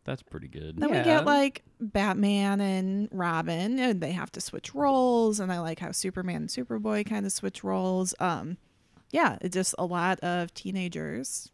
That's 0.06 0.24
pretty 0.24 0.48
good. 0.50 0.78
then 0.78 0.90
we 0.90 0.98
Yeah. 0.98 1.04
get 1.04 1.26
like 1.26 1.64
Batman 1.80 2.60
and 2.62 3.08
Robin, 3.12 3.80
and 3.80 4.02
they 4.02 4.12
have 4.12 4.32
to 4.34 4.42
switch 4.42 4.74
roles, 4.76 5.40
and 5.40 5.52
I 5.52 5.60
like 5.60 5.80
how 5.80 5.92
Superman 5.92 6.36
and 6.38 6.50
Superboy 6.50 7.06
kind 7.08 7.26
of 7.26 7.32
switch 7.32 7.64
roles. 7.64 8.14
Um, 8.20 8.58
yeah, 9.12 9.38
it's 9.42 9.54
just 9.54 9.76
a 9.78 9.86
lot 9.86 10.20
of 10.22 10.54
teenagers 10.54 11.52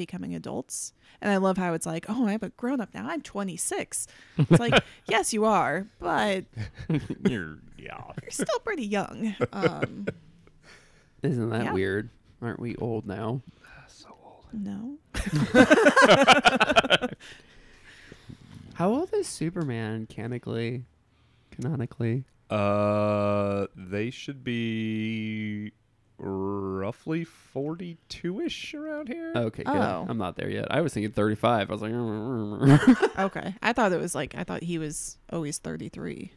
becoming 0.00 0.34
adults, 0.34 0.92
and 1.20 1.30
I 1.30 1.36
love 1.36 1.56
how 1.58 1.74
it's 1.74 1.84
like, 1.86 2.06
oh, 2.08 2.26
I'm 2.26 2.40
a 2.42 2.48
grown 2.50 2.80
up 2.80 2.94
now. 2.94 3.06
I'm 3.08 3.20
26. 3.22 4.06
It's 4.38 4.58
like, 4.60 4.82
yes, 5.06 5.32
you 5.32 5.44
are, 5.44 5.86
but 5.98 6.44
You're 7.28 7.58
yeah. 7.76 8.02
you're 8.22 8.30
still 8.30 8.58
pretty 8.64 8.86
young. 8.86 9.34
Um, 9.52 10.06
Isn't 11.22 11.50
that 11.50 11.64
Yeah. 11.66 11.72
weird? 11.74 12.08
Aren't 12.40 12.60
we 12.60 12.74
old 12.76 13.06
now? 13.06 13.42
Uh, 13.62 13.68
so 13.86 14.08
old. 14.24 14.46
No. 14.52 14.96
How 18.74 18.88
old 18.88 19.10
is 19.12 19.26
Superman 19.28 20.06
canonically? 20.06 20.84
Canonically. 21.50 22.24
Uh, 22.48 23.66
they 23.76 24.10
should 24.10 24.42
be 24.42 25.72
roughly 26.22 27.24
forty-two-ish 27.24 28.74
around 28.74 29.08
here. 29.08 29.32
Okay, 29.34 29.62
good. 29.64 29.74
Oh. 29.76 30.06
I'm 30.08 30.18
not 30.18 30.36
there 30.36 30.50
yet. 30.50 30.66
I 30.70 30.80
was 30.82 30.92
thinking 30.92 31.12
35. 31.12 31.70
I 31.70 31.72
was 31.72 31.82
like, 31.82 33.08
Okay. 33.18 33.54
I 33.62 33.72
thought 33.72 33.92
it 33.92 34.00
was 34.00 34.14
like 34.14 34.34
I 34.36 34.44
thought 34.44 34.62
he 34.62 34.78
was 34.78 35.18
always 35.32 35.58
33. 35.58 36.32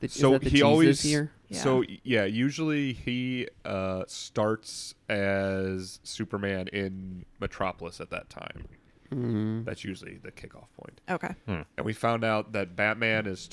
is 0.00 0.12
so 0.12 0.32
that 0.32 0.42
the 0.42 0.50
he 0.50 0.56
Jesus 0.56 0.64
always 0.66 1.04
year? 1.04 1.30
so 1.52 1.82
yeah 2.04 2.24
usually 2.24 2.92
he 2.94 3.46
uh 3.64 4.04
starts 4.06 4.94
as 5.08 5.98
superman 6.04 6.68
in 6.72 7.24
metropolis 7.40 8.00
at 8.00 8.10
that 8.10 8.30
time 8.30 8.66
Mm. 9.12 9.64
that's 9.64 9.82
usually 9.82 10.18
the 10.22 10.30
kickoff 10.30 10.68
point 10.80 11.00
Okay. 11.10 11.34
and 11.48 11.66
we 11.84 11.92
found 11.92 12.22
out 12.22 12.52
that 12.52 12.76
batman 12.76 13.26
is 13.26 13.48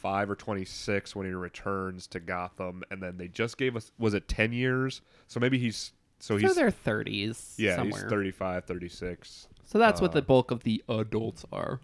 25 0.00 0.30
or 0.30 0.34
26 0.36 1.14
when 1.16 1.26
he 1.26 1.32
returns 1.32 2.06
to 2.06 2.20
gotham 2.20 2.82
and 2.90 3.02
then 3.02 3.16
they 3.18 3.28
just 3.28 3.58
gave 3.58 3.76
us 3.76 3.92
was 3.98 4.14
it 4.14 4.26
10 4.28 4.52
years 4.52 5.02
so 5.28 5.38
maybe 5.40 5.58
he's 5.58 5.92
so 6.18 6.36
So 6.38 6.46
he's 6.46 6.54
they're 6.54 6.70
30s. 6.70 7.54
yeah 7.58 7.76
somewhere. 7.76 8.02
he's 8.02 8.10
35 8.10 8.64
36 8.64 9.48
So 9.64 9.78
that's 9.78 10.00
what 10.00 10.10
uh, 10.12 10.14
the 10.14 10.22
bulk 10.22 10.50
of 10.50 10.62
the 10.62 10.82
adults 10.88 11.44
are 11.52 11.80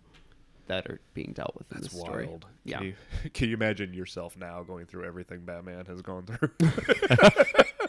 that 0.69 0.87
are 0.87 1.01
being 1.15 1.33
dealt 1.33 1.55
with 1.57 1.71
in 1.73 1.81
that's 1.81 1.93
this 1.93 2.01
story. 2.01 2.27
wild 2.27 2.47
Yeah. 2.65 2.79
can 2.79 2.87
you, 2.87 2.95
can 3.35 3.49
you 3.51 3.55
imagine 3.55 3.93
yourself 3.95 4.37
now 4.37 4.63
going 4.63 4.87
through 4.87 5.05
everything 5.05 5.41
batman 5.41 5.85
has 5.87 6.01
gone 6.03 6.25
through 6.25 6.51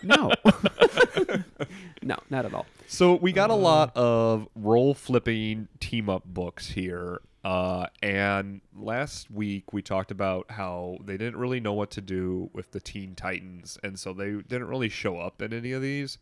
No. 0.03 0.31
no, 2.03 2.15
not 2.29 2.45
at 2.45 2.53
all. 2.53 2.67
So 2.87 3.15
we 3.15 3.31
got 3.31 3.49
a 3.49 3.55
lot 3.55 3.97
of 3.97 4.47
role 4.55 4.93
flipping 4.93 5.67
team 5.79 6.07
up 6.07 6.23
books 6.23 6.67
here. 6.69 7.19
Uh, 7.43 7.87
and 8.01 8.61
last 8.75 9.31
week 9.31 9.71
we 9.71 9.81
talked 9.81 10.11
about 10.11 10.51
how 10.51 10.97
they 11.03 11.17
didn't 11.17 11.37
really 11.37 11.59
know 11.59 11.73
what 11.73 11.91
to 11.91 12.01
do 12.01 12.49
with 12.53 12.71
the 12.71 12.79
Teen 12.79 13.15
Titans, 13.15 13.77
and 13.83 13.99
so 13.99 14.13
they 14.13 14.31
didn't 14.31 14.67
really 14.67 14.89
show 14.89 15.19
up 15.19 15.41
in 15.41 15.53
any 15.53 15.71
of 15.71 15.81
these. 15.81 16.17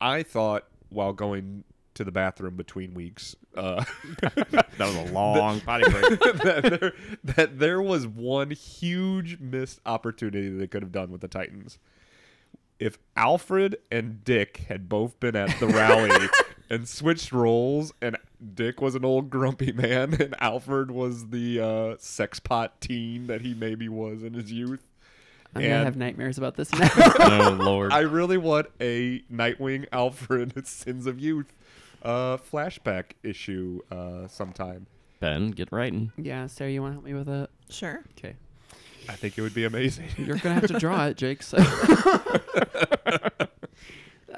I 0.00 0.22
thought 0.22 0.64
while 0.88 1.12
going 1.12 1.64
to 1.94 2.04
the 2.04 2.12
bathroom 2.12 2.56
between 2.56 2.94
weeks, 2.94 3.36
uh, 3.56 3.84
That 4.78 4.86
was 4.86 5.10
a 5.10 5.12
long 5.12 5.60
potty 5.60 5.90
break. 5.90 6.20
that, 6.20 6.78
there, 6.80 6.92
that 7.24 7.58
there 7.58 7.82
was 7.82 8.06
one 8.06 8.50
huge 8.52 9.40
missed 9.40 9.80
opportunity 9.84 10.48
they 10.48 10.68
could 10.68 10.82
have 10.82 10.92
done 10.92 11.10
with 11.10 11.20
the 11.20 11.28
Titans. 11.28 11.78
If 12.78 12.96
Alfred 13.16 13.76
and 13.90 14.22
Dick 14.22 14.66
had 14.68 14.88
both 14.88 15.18
been 15.18 15.34
at 15.34 15.58
the 15.58 15.66
rally 15.66 16.28
and 16.70 16.88
switched 16.88 17.32
roles, 17.32 17.92
and 18.00 18.16
Dick 18.54 18.80
was 18.80 18.94
an 18.94 19.04
old 19.04 19.30
grumpy 19.30 19.72
man, 19.72 20.14
and 20.20 20.34
Alfred 20.40 20.90
was 20.90 21.28
the 21.30 21.60
uh, 21.60 21.96
sex 21.98 22.38
pot 22.38 22.80
teen 22.80 23.26
that 23.26 23.40
he 23.40 23.52
maybe 23.54 23.88
was 23.88 24.22
in 24.22 24.34
his 24.34 24.52
youth. 24.52 24.84
I'm 25.54 25.62
going 25.62 25.78
to 25.78 25.84
have 25.84 25.96
nightmares 25.96 26.36
about 26.38 26.56
this 26.56 26.72
now. 26.78 26.88
oh 27.18 27.56
Lord. 27.58 27.92
I 27.92 28.00
really 28.00 28.36
want 28.36 28.66
a 28.80 29.20
Nightwing 29.32 29.86
Alfred 29.92 30.66
Sins 30.66 31.06
of 31.06 31.18
Youth 31.18 31.52
uh, 32.02 32.36
flashback 32.36 33.12
issue 33.22 33.80
uh, 33.90 34.28
sometime. 34.28 34.86
ben, 35.20 35.50
get 35.50 35.72
writing. 35.72 36.12
yeah, 36.16 36.46
Sarah, 36.46 36.70
you 36.70 36.82
want 36.82 36.92
to 36.92 36.94
help 36.96 37.04
me 37.06 37.14
with 37.14 37.28
it? 37.28 37.50
Sure. 37.70 38.04
Okay. 38.18 38.36
I 39.08 39.14
think 39.14 39.38
it 39.38 39.42
would 39.42 39.54
be 39.54 39.64
amazing. 39.64 40.06
You're 40.18 40.36
going 40.36 40.54
to 40.54 40.60
have 40.60 40.66
to 40.66 40.78
draw 40.78 41.06
it, 41.06 41.16
Jake. 41.16 41.42
So. 41.42 41.56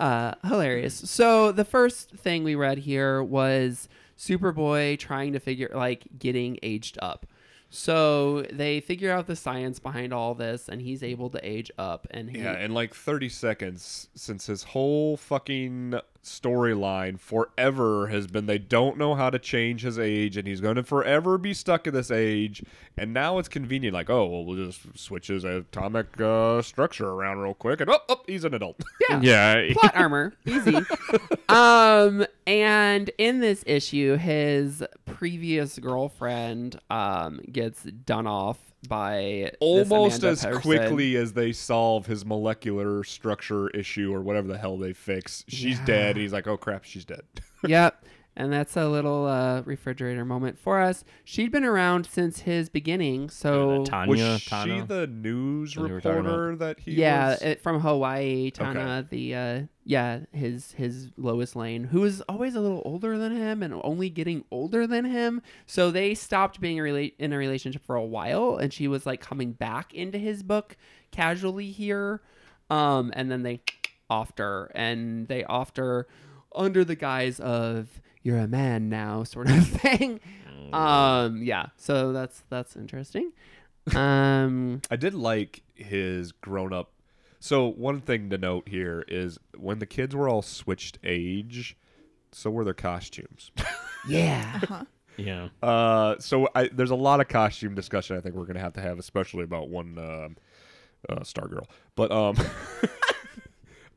uh, 0.01 0.35
hilarious. 0.45 0.95
So 0.95 1.53
the 1.53 1.65
first 1.65 2.11
thing 2.11 2.43
we 2.43 2.55
read 2.55 2.79
here 2.79 3.23
was 3.23 3.89
Superboy 4.19 4.99
trying 4.99 5.33
to 5.35 5.41
figure, 5.41 5.71
like, 5.75 6.07
getting 6.19 6.59
aged 6.63 6.99
up. 7.01 7.27
So 7.71 8.43
they 8.53 8.81
figure 8.81 9.13
out 9.13 9.29
the 9.29 9.37
science 9.37 9.79
behind 9.79 10.13
all 10.13 10.35
this, 10.35 10.69
and 10.69 10.83
he's 10.83 11.05
able 11.05 11.31
to 11.31 11.49
age 11.49 11.71
up. 11.79 12.09
And 12.11 12.29
he, 12.29 12.39
Yeah, 12.39 12.59
in 12.59 12.75
like 12.75 12.95
30 12.95 13.29
seconds, 13.29 14.09
since 14.17 14.47
his 14.47 14.65
whole 14.65 15.17
fucking 15.17 15.95
storyline 16.23 17.19
forever 17.19 18.09
has 18.09 18.27
been 18.27 18.47
they 18.47 18.59
don't 18.59 18.99
know 18.99 19.15
how 19.15 19.31
to 19.31 19.39
change 19.39 19.83
his 19.83 19.99
age 19.99 20.37
and 20.37 20.47
he's 20.47 20.61
going 20.61 20.77
to 20.77 20.83
forever 20.83 21.39
be 21.39 21.55
stuck 21.55 21.87
in 21.87 21.95
this 21.95 22.11
age. 22.11 22.63
And 22.97 23.15
now 23.15 23.39
it's 23.39 23.49
convenient, 23.49 23.95
like, 23.95 24.11
oh, 24.11 24.27
well, 24.27 24.45
we'll 24.45 24.67
just 24.67 24.99
switch 24.99 25.29
his 25.29 25.45
atomic 25.45 26.21
uh, 26.21 26.61
structure 26.63 27.09
around 27.09 27.39
real 27.39 27.55
quick 27.55 27.81
and 27.81 27.91
oh, 27.91 28.01
oh 28.09 28.21
he's 28.27 28.45
an 28.45 28.55
adult. 28.55 28.83
yeah, 29.11 29.21
Yeah. 29.21 29.73
plot 29.73 29.97
armor, 29.97 30.35
easy. 30.45 30.77
um, 31.49 32.27
and 32.47 33.11
in 33.17 33.41
this 33.41 33.65
issue, 33.67 34.17
his 34.17 34.83
previous 35.07 35.79
girlfriend 35.79 36.79
um 36.91 37.41
gets 37.51 37.83
done 37.83 38.27
off 38.27 38.70
by 38.89 39.53
Almost 39.61 40.25
as 40.25 40.47
quickly 40.61 41.17
as 41.17 41.33
they 41.33 41.53
solve 41.53 42.07
his 42.07 42.25
molecular 42.25 43.05
structure 43.05 43.69
issue 43.71 44.13
or 44.13 44.23
whatever 44.23 44.49
the 44.49 44.59
hell 44.59 44.79
they 44.79 44.93
fix. 44.93 45.45
She's 45.49 45.79
dead. 45.81 46.17
He's 46.17 46.33
like, 46.33 46.47
oh 46.47 46.57
crap, 46.57 46.85
she's 46.85 47.05
dead. 47.05 47.23
yep. 47.67 48.05
And 48.41 48.51
that's 48.51 48.75
a 48.75 48.89
little 48.89 49.27
uh, 49.27 49.61
refrigerator 49.67 50.25
moment 50.25 50.59
for 50.59 50.81
us. 50.81 51.05
She'd 51.25 51.53
been 51.53 51.63
around 51.65 52.07
since 52.07 52.41
his 52.41 52.71
beginning, 52.71 53.29
so 53.29 53.85
Tanya, 53.85 54.09
Was 54.33 54.41
she 54.41 54.49
Tana? 54.49 54.87
the 54.87 55.07
news 55.07 55.75
That 55.75 55.83
we 55.83 55.93
were 55.93 56.01
talking 56.01 56.23
reporter 56.25 56.57
that 56.57 56.81
he 56.81 56.93
yeah, 56.93 57.33
was? 57.33 57.43
it, 57.43 57.63
from 57.63 57.81
Hawaii, 57.81 58.51
Tana, 58.51 59.07
the 59.11 59.35
uh, 59.35 59.63
yeah, 59.85 60.21
his 60.33 60.73
his 60.73 61.11
Lois 61.19 61.55
Lane, 61.55 61.85
who 61.85 62.03
is 62.05 62.23
always 62.31 62.55
a 62.55 62.61
little 62.61 62.81
older 62.87 63.19
than 63.19 63.37
him 63.37 63.63
and 63.63 63.79
only 63.85 64.09
getting 64.09 64.43
older 64.51 64.87
than 64.87 65.05
him. 65.05 65.43
So 65.67 65.91
they 65.91 66.15
stopped 66.15 66.63
being 66.63 66.81
a 66.81 66.83
rela- 66.83 67.13
in 67.19 67.35
a 67.35 67.37
relationship 67.37 67.85
for 67.85 67.95
a 67.95 68.05
while, 68.05 68.57
and 68.57 68.73
she 68.73 68.89
was 68.89 69.05
like 69.05 69.21
coming 69.21 69.53
back 69.53 69.93
into 69.93 70.17
his 70.17 70.43
book 70.43 70.79
casually 71.11 71.71
here, 71.73 72.23
um, 72.71 73.13
and 73.15 73.31
then 73.31 73.43
they 73.43 73.61
offed 74.11 74.39
her, 74.39 74.73
and 74.75 75.29
they 75.29 75.43
offed 75.43 75.77
her 75.77 76.07
under 76.55 76.85
the 76.87 76.97
guise 76.97 77.39
of 77.39 78.01
"you're 78.23 78.39
a 78.39 78.49
man 78.49 78.89
now" 78.89 79.25
sort 79.25 79.51
of 79.51 79.67
thing. 79.67 80.21
Um, 80.73 81.43
yeah, 81.43 81.67
so 81.77 82.13
that's 82.13 82.43
that's 82.49 82.77
interesting. 82.77 83.33
Um, 83.97 84.83
I 84.91 84.97
did 84.97 85.15
like 85.15 85.63
his 85.75 86.33
grown 86.33 86.73
up. 86.73 86.93
So 87.41 87.67
one 87.67 88.03
thing 88.03 88.29
to 88.31 88.39
note 88.39 88.69
here 88.69 89.05
is 89.09 89.39
when 89.57 89.79
the 89.79 89.87
kids 89.87 90.15
were 90.15 90.29
all 90.29 90.43
switched 90.43 90.99
age, 91.03 91.77
so 92.31 92.51
were 92.51 92.63
their 92.63 92.75
costumes. 92.75 93.51
yeah. 94.09 94.61
Yeah. 95.17 95.49
Uh, 95.63 96.17
so 96.19 96.49
I, 96.55 96.69
there's 96.69 96.91
a 96.91 96.97
lot 96.97 97.21
of 97.21 97.29
costume 97.29 97.75
discussion. 97.75 98.17
I 98.17 98.21
think 98.21 98.35
we're 98.35 98.45
gonna 98.45 98.61
have 98.61 98.75
to 98.75 98.83
have, 98.83 98.99
especially 98.99 99.45
about 99.45 99.71
one 99.71 99.99
um 99.99 100.37
uh, 101.09 101.21
Stargirl. 101.21 101.65
But 101.97 102.13
um, 102.13 102.37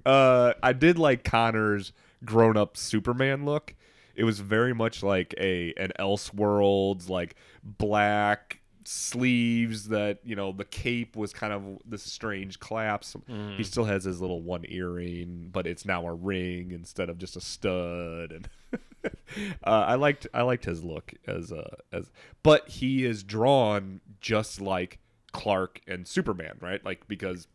uh, 0.05 0.53
I 0.62 0.73
did 0.73 0.97
like 0.97 1.23
Conner's 1.23 1.93
grown 2.23 2.57
up 2.57 2.77
Superman 2.77 3.45
look. 3.45 3.75
It 4.15 4.23
was 4.23 4.39
very 4.39 4.73
much 4.73 5.04
like 5.04 5.34
a 5.38 5.73
an 5.78 5.91
Elseworlds 5.99 7.10
like 7.10 7.36
black 7.63 8.60
sleeves 8.86 9.88
that 9.88 10.19
you 10.26 10.36
know 10.36 10.52
the 10.52 10.65
cape 10.65 11.15
was 11.15 11.32
kind 11.32 11.54
of 11.54 11.63
this 11.86 12.04
strange 12.04 12.60
collapse 12.60 13.15
he 13.56 13.63
still 13.63 13.86
has 13.86 14.04
his 14.04 14.19
little 14.19 14.41
one 14.41 14.65
earring 14.67 15.47
but 15.54 15.65
it's 15.65 15.86
now 15.86 16.06
a 16.06 16.13
ring 16.13 16.71
instead 16.71 17.10
of 17.10 17.17
just 17.17 17.38
a 17.38 17.41
stud 17.41 18.34
and 18.34 18.49
uh, 19.06 19.69
I 19.69 19.95
liked 19.95 20.28
I 20.34 20.41
liked 20.41 20.65
his 20.65 20.84
look 20.84 21.13
as 21.26 21.54
uh, 21.54 21.76
as 21.93 22.12
but 22.43 22.67
he 22.67 23.06
is 23.06 23.23
drawn 23.23 24.02
just 24.19 24.60
like 24.60 24.99
Clark 25.34 25.82
and 25.88 26.08
Superman, 26.08 26.58
right? 26.62 26.84
Like 26.86 27.08
because 27.08 27.47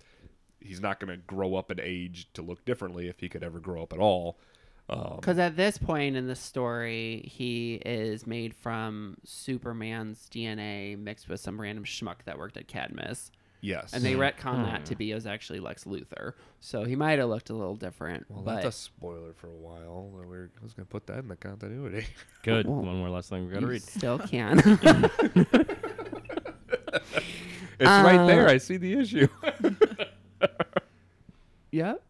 he's 0.60 0.80
not 0.80 1.00
going 1.00 1.10
to 1.10 1.24
grow 1.24 1.54
up 1.54 1.70
in 1.70 1.80
age 1.80 2.30
to 2.34 2.42
look 2.42 2.64
differently 2.64 3.08
if 3.08 3.20
he 3.20 3.28
could 3.28 3.42
ever 3.42 3.60
grow 3.60 3.82
up 3.82 3.92
at 3.92 3.98
all. 3.98 4.38
Um, 4.90 5.16
Because 5.16 5.38
at 5.38 5.56
this 5.56 5.76
point 5.78 6.16
in 6.16 6.26
the 6.26 6.34
story, 6.36 7.22
he 7.30 7.74
is 7.84 8.26
made 8.26 8.54
from 8.54 9.16
Superman's 9.24 10.26
DNA 10.32 10.98
mixed 10.98 11.28
with 11.28 11.40
some 11.40 11.60
random 11.60 11.84
schmuck 11.84 12.22
that 12.24 12.38
worked 12.38 12.56
at 12.56 12.68
Cadmus. 12.68 13.30
yes, 13.60 13.92
And 13.92 14.02
they 14.02 14.14
retcon 14.14 14.64
that 14.64 14.86
to 14.86 14.96
be 14.96 15.12
as 15.12 15.26
actually 15.26 15.60
Lex 15.60 15.84
Luthor. 15.84 16.32
So 16.60 16.84
he 16.84 16.96
might 16.96 17.18
have 17.18 17.28
looked 17.28 17.50
a 17.50 17.54
little 17.54 17.74
different. 17.76 18.24
well, 18.30 18.42
but 18.42 18.62
that's 18.62 18.66
a 18.66 18.72
spoiler 18.72 19.32
for 19.34 19.48
a 19.48 19.56
while. 19.56 20.08
We 20.10 20.24
were, 20.26 20.50
I 20.58 20.64
was 20.64 20.72
going 20.72 20.86
to 20.86 20.90
put 20.90 21.06
that 21.08 21.18
in 21.18 21.28
the 21.28 21.36
continuity. 21.36 22.06
Good. 22.42 22.66
Well, 22.66 22.76
One 22.82 22.96
more 22.96 23.10
last 23.10 23.28
thing 23.28 23.46
we 23.46 23.52
got 23.52 23.60
to 23.60 23.66
you 23.66 23.72
read. 23.72 23.82
still 23.82 24.18
can. 24.30 24.58
it's 27.78 27.80
right 27.80 28.26
there. 28.26 28.48
Uh, 28.48 28.52
I 28.52 28.56
see 28.58 28.76
the 28.78 28.92
issue. 28.94 29.28
Yep. 31.70 32.02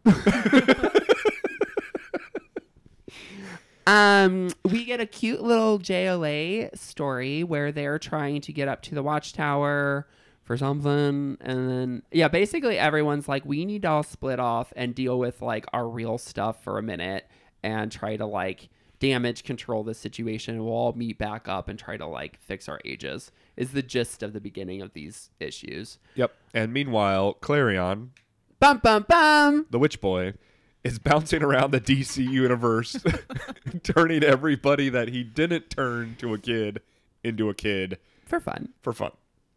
Um, 3.89 4.49
we 4.65 4.85
get 4.85 4.99
a 4.99 5.05
cute 5.05 5.41
little 5.41 5.79
JLA 5.79 6.77
story 6.77 7.43
where 7.43 7.71
they're 7.71 7.97
trying 7.99 8.41
to 8.41 8.53
get 8.53 8.67
up 8.67 8.81
to 8.83 8.95
the 8.95 9.01
watchtower 9.03 10.07
for 10.43 10.57
something, 10.57 11.37
and 11.41 11.69
then 11.69 12.03
yeah, 12.11 12.27
basically 12.27 12.77
everyone's 12.77 13.27
like, 13.27 13.45
we 13.45 13.65
need 13.65 13.81
to 13.83 13.89
all 13.89 14.03
split 14.03 14.39
off 14.39 14.71
and 14.75 14.93
deal 14.95 15.17
with 15.17 15.41
like 15.41 15.65
our 15.73 15.87
real 15.87 16.17
stuff 16.17 16.63
for 16.63 16.77
a 16.77 16.83
minute 16.83 17.27
and 17.63 17.91
try 17.91 18.15
to 18.15 18.25
like 18.25 18.69
damage 18.99 19.43
control 19.43 19.83
the 19.83 19.93
situation. 19.93 20.63
We'll 20.63 20.73
all 20.73 20.93
meet 20.93 21.17
back 21.17 21.47
up 21.47 21.67
and 21.67 21.77
try 21.79 21.97
to 21.97 22.05
like 22.05 22.39
fix 22.39 22.67
our 22.69 22.79
ages. 22.85 23.31
Is 23.57 23.71
the 23.71 23.81
gist 23.83 24.23
of 24.23 24.33
the 24.33 24.41
beginning 24.41 24.81
of 24.81 24.93
these 24.93 25.29
issues. 25.39 25.97
yep. 26.15 26.33
And 26.53 26.71
meanwhile, 26.73 27.37
Klarion, 27.41 28.09
Bum 28.59 28.79
bum 28.83 29.05
bum. 29.07 29.65
the 29.69 29.79
witch 29.79 29.99
boy, 30.01 30.33
is 30.83 30.99
bouncing 30.99 31.43
around 31.43 31.71
the 31.71 31.81
DC 31.81 32.17
universe, 32.29 32.95
turning 33.83 34.23
everybody 34.23 34.89
that 34.89 35.09
he 35.09 35.23
didn't 35.23 35.69
turn 35.69 36.15
to 36.19 36.33
a 36.33 36.37
kid 36.37 36.81
into 37.23 37.49
a 37.49 37.53
kid 37.53 37.97
For 38.25 38.39
fun. 38.39 38.69
for 38.81 38.93
fun. 38.93 39.11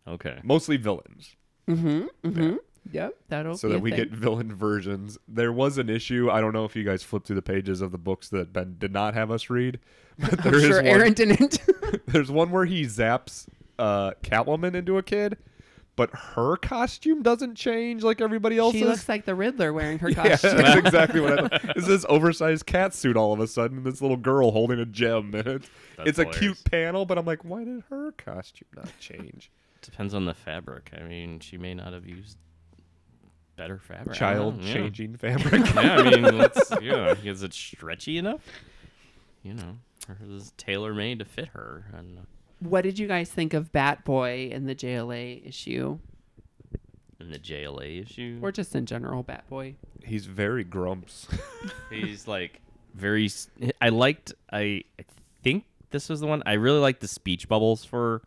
Okay. 0.07 0.39
Mostly 0.43 0.77
villains, 0.77 1.37
Mm-hmm. 1.69 2.07
Mm-hmm. 2.29 2.57
Yep. 2.91 3.15
That'll 3.29 3.57
so 3.57 3.69
be 3.69 3.73
that 3.75 3.79
a 3.79 3.81
we 3.83 3.91
thing. 3.91 3.99
get 4.01 4.11
villain 4.11 4.53
versions. 4.53 5.17
There 5.29 5.53
was 5.53 5.79
an 5.79 5.89
issue. 5.89 6.29
I 6.33 6.41
don't 6.41 6.53
know 6.53 6.65
if 6.65 6.75
you 6.75 6.83
guys 6.83 7.05
flipped 7.05 7.29
through 7.29 7.37
the 7.37 7.43
pages 7.43 7.81
of 7.81 7.93
the 7.93 7.99
books 7.99 8.29
that 8.31 8.53
Ben 8.53 8.75
did 8.79 8.93
not 8.93 9.15
have 9.15 9.31
us 9.31 9.49
read. 9.49 9.79
But 10.19 10.43
there 10.43 10.53
I'm 10.53 10.59
is 10.59 10.63
sure 10.67 10.77
one. 10.79 10.87
Aaron 10.87 11.13
didn't. 11.15 11.59
There's 12.07 12.31
one 12.31 12.51
where 12.51 12.65
he 12.67 12.83
zaps 12.83 13.47
uh, 13.79 14.11
Catwoman 14.23 14.75
into 14.75 14.99
a 14.99 15.03
kid, 15.03 15.39
but 15.97 16.11
her 16.15 16.57
costume 16.57 17.23
doesn't 17.23 17.55
change 17.55 18.03
like 18.03 18.21
everybody 18.21 18.57
else's. 18.59 18.81
she 18.81 18.85
looks 18.87 19.09
like 19.09 19.25
the 19.25 19.35
Riddler 19.35 19.73
wearing 19.73 19.99
her 19.99 20.09
Yeah, 20.11 20.29
costume. 20.31 20.57
that's 20.57 20.77
exactly 20.79 21.21
what 21.21 21.33
I 21.39 21.49
thought. 21.49 21.77
It's 21.77 21.87
this 21.87 22.07
oversized 22.09 22.67
cat 22.67 22.95
suit 22.95 23.17
all 23.17 23.33
of 23.33 23.41
a 23.41 23.47
sudden, 23.47 23.79
and 23.79 23.87
this 23.87 24.01
little 24.01 24.17
girl 24.17 24.51
holding 24.53 24.79
a 24.81 24.87
gem. 24.87 25.33
And 25.35 25.47
it's, 25.47 25.69
it's 25.99 26.19
a 26.19 26.25
cute 26.25 26.63
panel, 26.65 27.05
but 27.05 27.19
I'm 27.19 27.27
like, 27.27 27.45
why 27.45 27.65
did 27.65 27.83
her 27.91 28.13
costume 28.13 28.69
not 28.75 28.91
change? 28.99 29.51
Depends 29.83 30.15
on 30.15 30.25
the 30.25 30.35
fabric. 30.35 30.91
I 30.99 31.03
mean, 31.03 31.41
she 31.41 31.59
may 31.59 31.75
not 31.75 31.93
have 31.93 32.07
used 32.07 32.39
better 33.57 33.79
fabric. 33.79 34.17
Child 34.17 34.59
know. 34.61 34.67
Yeah. 34.67 34.73
changing 34.75 35.17
fabric. 35.19 35.63
yeah, 35.75 35.97
I 35.97 36.03
mean, 36.03 36.39
let's, 36.39 36.71
yeah, 36.81 37.15
is 37.23 37.43
it 37.43 37.53
stretchy 37.53 38.17
enough? 38.19 38.41
You 39.43 39.55
know, 39.55 39.77
hers 40.09 40.29
is 40.29 40.53
tailor 40.57 40.95
made 40.95 41.19
to 41.19 41.25
fit 41.25 41.49
her. 41.49 41.85
And 41.93 42.19
uh, 42.19 42.23
What 42.63 42.83
did 42.83 42.99
you 42.99 43.09
guys 43.09 43.31
think 43.31 43.55
of 43.55 43.73
Batboy 43.73 44.51
in 44.51 44.67
the 44.67 44.75
JLA 44.75 45.47
issue, 45.47 45.99
in 47.21 47.31
the 47.31 47.39
JLA 47.39 48.03
issue, 48.03 48.39
or 48.41 48.53
just 48.53 48.75
in 48.75 48.87
general, 48.87 49.25
Batboy? 49.25 49.75
He's 50.05 50.27
very 50.27 50.65
grumps. 50.65 51.27
he's 51.91 52.29
like 52.29 52.61
very. 52.95 53.31
I 53.81 53.89
liked. 53.89 54.33
I, 54.53 54.85
I 54.99 55.05
think 55.43 55.65
this 55.91 56.09
was 56.09 56.21
the 56.21 56.27
one. 56.27 56.43
I 56.47 56.55
really 56.55 56.79
liked 56.79 57.01
the 57.01 57.09
speech 57.09 57.49
bubbles 57.49 57.85
for 57.85 58.23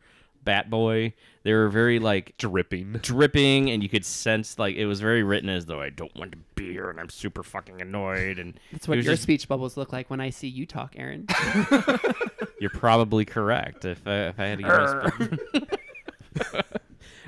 Batboy. 0.46 1.14
They 1.44 1.54
were 1.54 1.70
very 1.70 2.00
like 2.00 2.36
dripping. 2.38 2.94
dripping 3.02 3.70
and 3.70 3.84
you 3.84 3.90
could 3.90 4.06
sense 4.06 4.58
like 4.58 4.76
it 4.76 4.86
was 4.86 5.00
very 5.02 5.24
written 5.24 5.50
as 5.50 5.66
though 5.66 5.82
I 5.82 5.90
don't 5.90 6.16
want 6.16 6.32
to 6.32 6.38
be 6.56 6.72
here 6.72 6.90
and 6.90 7.00
I'm 7.00 7.10
super 7.10 7.44
fucking 7.44 7.82
annoyed 7.82 8.40
and 8.40 8.60
That's 8.72 8.88
what 8.88 8.96
your 8.98 9.04
just- 9.14 9.24
speech 9.24 9.48
bubbles 9.48 9.76
look 9.78 9.92
like 9.92 10.10
when 10.10 10.22
I 10.22 10.30
see 10.30 10.48
you 10.48 10.66
talk, 10.66 10.94
Aaron. 10.98 11.28
You're 12.60 12.70
probably 12.70 13.26
correct. 13.26 13.86
If 13.86 14.08
I, 14.08 14.28
if 14.28 14.40
I 14.40 14.46
had 14.46 14.60
to 14.60 15.40
guess. 16.36 16.54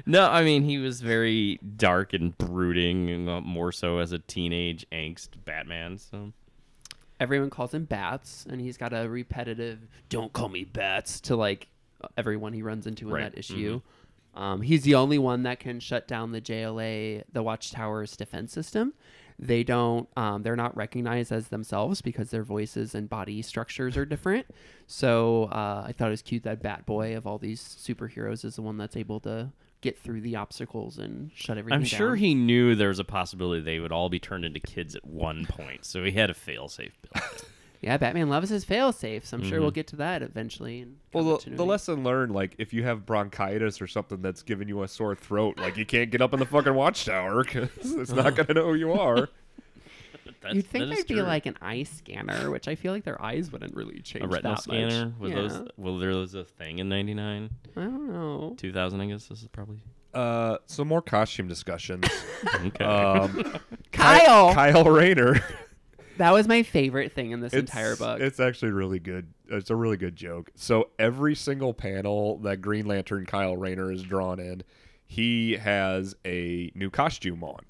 No, 0.09 0.29
I 0.29 0.43
mean 0.43 0.63
he 0.63 0.77
was 0.77 1.01
very 1.01 1.59
dark 1.75 2.13
and 2.13 2.37
brooding, 2.37 3.09
and 3.09 3.27
uh, 3.29 3.41
more 3.41 3.73
so 3.73 3.97
as 3.99 4.13
a 4.13 4.19
teenage 4.19 4.85
angst 4.89 5.29
Batman. 5.43 5.97
So 5.97 6.31
Everyone 7.19 7.49
calls 7.49 7.73
him 7.73 7.83
Bats, 7.83 8.45
and 8.49 8.61
he's 8.61 8.77
got 8.77 8.93
a 8.93 9.09
repetitive 9.09 9.79
"Don't 10.07 10.31
call 10.31 10.47
me 10.47 10.63
Bats" 10.63 11.19
to 11.21 11.35
like 11.35 11.67
everyone 12.17 12.53
he 12.53 12.61
runs 12.61 12.87
into 12.87 13.07
in 13.07 13.13
Right. 13.13 13.31
that 13.31 13.37
issue. 13.37 13.81
Um, 14.35 14.61
he's 14.61 14.83
the 14.83 14.93
only 14.95 15.17
one 15.17 15.43
that 15.43 15.59
can 15.59 15.79
shut 15.79 16.07
down 16.07 16.31
the 16.31 16.41
JLA, 16.41 17.23
the 17.31 17.41
Watchtower's 17.41 18.15
defense 18.15 18.51
system. 18.53 18.93
they 19.39 19.63
don't 19.63 20.07
um, 20.17 20.41
they're 20.43 20.55
not 20.55 20.75
recognized 20.75 21.31
as 21.31 21.47
themselves 21.49 22.01
because 22.01 22.29
their 22.31 22.43
voices 22.43 22.95
and 22.95 23.07
body 23.09 23.41
structures 23.41 23.95
are 23.97 24.05
different. 24.05 24.45
So 24.87 25.45
uh, 25.51 25.83
I 25.87 25.91
thought 25.91 26.07
it 26.07 26.11
was 26.11 26.21
cute 26.23 26.43
that 26.43 26.61
Batboy 26.63 27.15
of 27.17 27.25
all 27.27 27.37
these 27.37 27.61
superheroes 27.61 28.43
is 28.45 28.55
the 28.55 28.61
one 28.63 28.77
that's 28.77 28.95
able 28.95 29.19
to 29.21 29.51
get 29.81 29.97
through 29.97 30.21
the 30.21 30.35
obstacles 30.35 30.97
and 30.97 31.29
shut 31.35 31.57
everything 31.57 31.75
I'm 31.77 31.85
sure 31.85 32.09
down. 32.09 32.17
he 32.17 32.33
knew 32.35 32.73
there 32.73 32.87
was 32.89 32.97
a 32.99 33.03
possibility 33.03 33.61
they 33.61 33.79
would 33.79 33.91
all 33.91 34.09
be 34.09 34.19
turned 34.19 34.43
into 34.43 34.59
kids 34.59 34.95
at 34.95 35.05
one 35.05 35.45
point, 35.45 35.85
so 35.85 36.03
he 36.03 36.11
had 36.11 36.31
a 36.31 36.33
fail-safe 36.33 36.97
built. 37.01 37.43
in. 37.87 37.91
Yeah, 37.91 37.97
Batman 37.97 38.29
loves 38.29 38.49
his 38.49 38.63
fail 38.63 38.91
safes. 38.91 39.33
I'm 39.33 39.43
sure 39.43 39.59
we'll 39.61 39.71
Mhm. 39.71 39.75
get 39.75 39.87
to 39.87 39.95
that 39.97 40.21
eventually. 40.21 40.81
in 40.81 40.97
Well, 41.13 41.23
the, 41.23 41.29
the 41.31 41.37
continuity. 41.37 41.69
lesson 41.69 42.03
learned, 42.03 42.31
like 42.33 42.55
if 42.57 42.73
you 42.73 42.83
have 42.83 43.05
bronchitis 43.05 43.81
or 43.81 43.87
something 43.87 44.21
that's 44.21 44.43
giving 44.43 44.67
you 44.67 44.83
a 44.83 44.87
sore 44.87 45.15
throat, 45.15 45.57
like 45.57 45.77
you 45.77 45.85
can't 45.85 46.11
get 46.11 46.21
up 46.21 46.33
in 46.33 46.39
the 46.39 46.45
fucking 46.45 46.73
watchtower 46.73 47.43
because 47.45 47.69
it's 47.83 48.11
not 48.11 48.35
gonna 48.35 48.53
know 48.53 48.65
who 48.67 48.75
you 48.75 48.93
are. 48.93 49.29
That's, 50.41 50.55
You'd 50.55 50.67
think 50.67 50.83
that 50.85 50.91
is 50.91 50.95
there'd 50.99 51.07
be 51.07 51.13
true. 51.15 51.23
like 51.23 51.45
an 51.47 51.57
eye 51.61 51.83
scanner, 51.83 52.51
which 52.51 52.67
I 52.67 52.75
feel 52.75 52.91
like 52.93 53.03
their 53.03 53.19
eyes 53.21 53.51
wouldn't 53.51 53.73
really 53.75 54.01
change 54.01 54.23
a 54.25 54.27
retinal 54.27 54.55
that 54.55 54.61
scanner. 54.61 55.05
much. 55.07 55.19
Was 55.19 55.31
yeah. 55.31 55.35
those? 55.35 55.67
Well, 55.77 55.97
there 55.97 56.09
was 56.11 56.35
a 56.35 56.43
thing 56.43 56.77
in 56.79 56.89
'99, 56.89 57.49
I 57.75 57.81
don't 57.81 58.11
know. 58.13 58.53
2000. 58.57 59.01
I 59.01 59.05
guess 59.07 59.25
this 59.27 59.41
is 59.41 59.47
probably. 59.47 59.79
Uh, 60.13 60.57
some 60.67 60.87
more 60.89 61.01
costume 61.01 61.47
discussions. 61.47 62.05
Okay. 62.65 62.83
Um, 62.85 63.55
Kyle! 63.91 64.53
Kyle 64.53 64.83
Rayner. 64.83 65.41
That 66.17 66.33
was 66.33 66.47
my 66.47 66.63
favorite 66.63 67.11
thing 67.13 67.31
in 67.31 67.39
this 67.41 67.53
It's- 67.53 67.69
entire 67.69 67.95
book. 67.95 68.19
It's 68.21 68.39
actually 68.39 68.71
really 68.71 68.99
good. 68.99 69.27
It's 69.49 69.69
a 69.69 69.75
really 69.75 69.97
good 69.97 70.15
joke. 70.15 70.49
So 70.55 70.89
every 70.99 71.35
single 71.35 71.73
panel 71.73 72.37
that 72.39 72.57
Green 72.61 72.85
Lantern 72.85 73.25
Kyle 73.25 73.55
Rayner 73.55 73.91
is 73.91 74.03
drawn 74.03 74.39
in, 74.39 74.63
he 75.05 75.53
has 75.57 76.15
a 76.25 76.71
new 76.75 76.89
costume 76.89 77.43
on. 77.43 77.61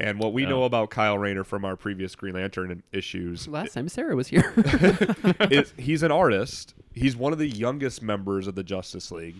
And 0.00 0.18
what 0.18 0.32
we 0.32 0.44
Oh. 0.44 0.48
know 0.48 0.64
about 0.64 0.90
Kyle 0.90 1.16
Rayner 1.16 1.44
from 1.44 1.64
our 1.64 1.76
previous 1.76 2.16
Green 2.16 2.34
Lantern 2.34 2.82
issues 2.92 3.46
Last 3.46 3.74
time 3.74 3.88
Sarah 3.88 4.16
was 4.16 4.26
here. 4.28 4.52
is 5.50 5.72
he's 5.78 6.02
an 6.02 6.10
artist. 6.10 6.74
He's 6.92 7.16
one 7.16 7.32
of 7.32 7.38
the 7.38 7.48
youngest 7.48 8.02
members 8.02 8.46
of 8.48 8.56
the 8.56 8.64
Justice 8.64 9.12
League, 9.12 9.36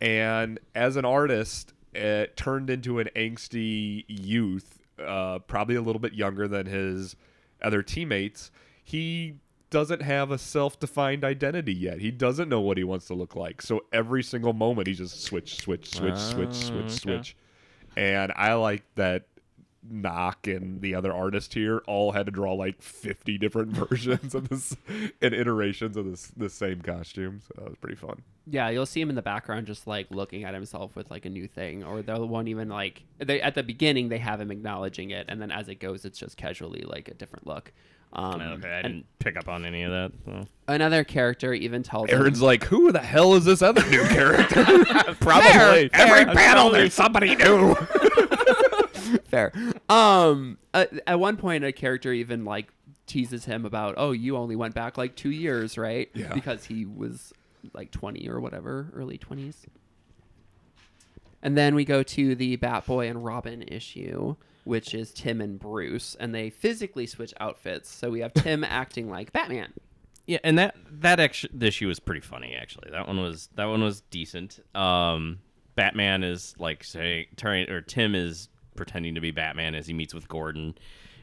and 0.00 0.58
as 0.74 0.96
an 0.96 1.04
artist, 1.06 1.72
it 1.94 2.36
turned 2.36 2.68
into 2.68 2.98
an 2.98 3.08
angsty 3.16 4.04
youth, 4.08 4.80
uh, 5.02 5.38
probably 5.40 5.76
a 5.76 5.82
little 5.82 5.98
bit 6.00 6.12
younger 6.12 6.46
than 6.46 6.66
his 6.66 7.16
other 7.62 7.82
teammates. 7.82 8.50
He 8.82 9.36
doesn't 9.70 10.02
have 10.02 10.30
a 10.30 10.38
self-defined 10.38 11.24
identity 11.24 11.74
yet. 11.74 12.00
He 12.00 12.10
doesn't 12.10 12.48
know 12.48 12.60
what 12.60 12.78
he 12.78 12.84
wants 12.84 13.06
to 13.06 13.14
look 13.14 13.34
like. 13.34 13.60
So 13.62 13.84
every 13.92 14.22
single 14.22 14.52
moment, 14.52 14.86
he 14.86 14.94
just 14.94 15.22
switch, 15.24 15.58
switch, 15.60 15.90
switch, 15.90 16.16
switch, 16.16 16.48
Ah, 16.48 16.52
switch, 16.52 16.90
switch. 16.90 17.36
And 17.96 18.32
I 18.36 18.54
like 18.54 18.84
that 18.94 19.24
Nauck 19.92 20.46
and 20.54 20.80
the 20.80 20.94
other 20.94 21.12
artist 21.12 21.54
here 21.54 21.82
all 21.86 22.12
had 22.12 22.26
to 22.26 22.32
draw 22.32 22.52
like 22.54 22.80
50 22.82 23.38
different 23.38 23.70
versions 23.76 24.34
of 24.34 24.48
this 24.48 24.76
and 25.22 25.34
iterations 25.34 25.96
of 25.96 26.04
this 26.06 26.28
the 26.36 26.48
same 26.50 26.80
costume. 26.80 27.40
So 27.46 27.54
that 27.62 27.68
was 27.68 27.78
pretty 27.78 27.96
fun. 27.96 28.22
yeah, 28.46 28.68
you'll 28.70 28.86
see 28.86 29.00
him 29.00 29.08
in 29.10 29.14
the 29.16 29.22
background 29.22 29.66
just 29.66 29.86
like 29.86 30.06
looking 30.10 30.44
at 30.44 30.54
himself 30.54 30.94
with 30.96 31.10
like 31.10 31.24
a 31.26 31.30
new 31.30 31.46
thing, 31.48 31.84
or 31.84 32.02
they 32.02 32.14
won't 32.14 32.48
even 32.48 32.68
like 32.68 33.04
they 33.18 33.40
at 33.40 33.54
the 33.54 33.62
beginning 33.62 34.08
they 34.08 34.18
have 34.18 34.40
him 34.40 34.50
acknowledging 34.50 35.10
it, 35.10 35.26
and 35.28 35.40
then 35.40 35.50
as 35.50 35.68
it 35.68 35.76
goes, 35.76 36.04
it's 36.04 36.18
just 36.18 36.36
casually 36.36 36.82
like 36.82 37.08
a 37.08 37.14
different 37.14 37.46
look. 37.46 37.72
Um, 38.12 38.40
okay, 38.40 38.70
I 38.78 38.82
didn't 38.82 39.04
pick 39.18 39.36
up 39.36 39.48
on 39.48 39.66
any 39.66 39.82
of 39.82 39.90
that. 39.90 40.12
so. 40.24 40.44
another 40.68 41.02
character 41.04 41.52
even 41.52 41.82
tells 41.82 42.08
him- 42.08 42.18
Aaron's 42.18 42.40
like, 42.40 42.64
who 42.64 42.90
the 42.92 43.00
hell 43.00 43.34
is 43.34 43.44
this 43.44 43.60
other 43.62 43.84
new 43.90 44.06
character? 44.06 44.64
Probably. 45.20 45.90
Every 45.92 46.24
Fair. 46.24 46.34
panel 46.34 46.70
there's 46.70 46.94
somebody 46.94 47.34
new. 47.34 47.74
Fair. 49.28 49.52
Um, 49.88 50.58
at, 50.74 50.92
at 51.06 51.20
one 51.20 51.36
point, 51.36 51.64
a 51.64 51.72
character 51.72 52.12
even 52.12 52.44
like 52.44 52.72
teases 53.06 53.44
him 53.44 53.64
about, 53.64 53.94
"Oh, 53.96 54.12
you 54.12 54.36
only 54.36 54.56
went 54.56 54.74
back 54.74 54.98
like 54.98 55.14
two 55.14 55.30
years, 55.30 55.78
right? 55.78 56.10
Yeah. 56.14 56.32
Because 56.32 56.64
he 56.64 56.84
was 56.84 57.32
like 57.72 57.90
twenty 57.90 58.28
or 58.28 58.40
whatever, 58.40 58.90
early 58.94 59.18
twenties." 59.18 59.66
And 61.42 61.56
then 61.56 61.74
we 61.74 61.84
go 61.84 62.02
to 62.02 62.34
the 62.34 62.56
Batboy 62.56 63.08
and 63.08 63.24
Robin 63.24 63.62
issue, 63.62 64.34
which 64.64 64.94
is 64.94 65.12
Tim 65.12 65.40
and 65.40 65.58
Bruce, 65.58 66.16
and 66.18 66.34
they 66.34 66.50
physically 66.50 67.06
switch 67.06 67.32
outfits. 67.38 67.88
So 67.88 68.10
we 68.10 68.20
have 68.20 68.34
Tim 68.34 68.64
acting 68.64 69.08
like 69.08 69.32
Batman. 69.32 69.72
Yeah, 70.26 70.38
and 70.42 70.58
that 70.58 70.74
that 70.90 71.20
actually 71.20 71.56
the 71.56 71.66
issue 71.66 71.86
was 71.86 72.00
pretty 72.00 72.20
funny. 72.20 72.56
Actually, 72.60 72.90
that 72.90 73.06
one 73.06 73.20
was 73.20 73.48
that 73.54 73.66
one 73.66 73.82
was 73.82 74.00
decent. 74.00 74.58
Um, 74.74 75.38
Batman 75.76 76.24
is 76.24 76.54
like 76.58 76.82
saying, 76.82 77.26
turning 77.36 77.70
or 77.70 77.80
Tim 77.80 78.16
is 78.16 78.48
pretending 78.76 79.14
to 79.14 79.20
be 79.20 79.30
Batman 79.30 79.74
as 79.74 79.86
he 79.86 79.92
meets 79.94 80.14
with 80.14 80.28
Gordon, 80.28 80.76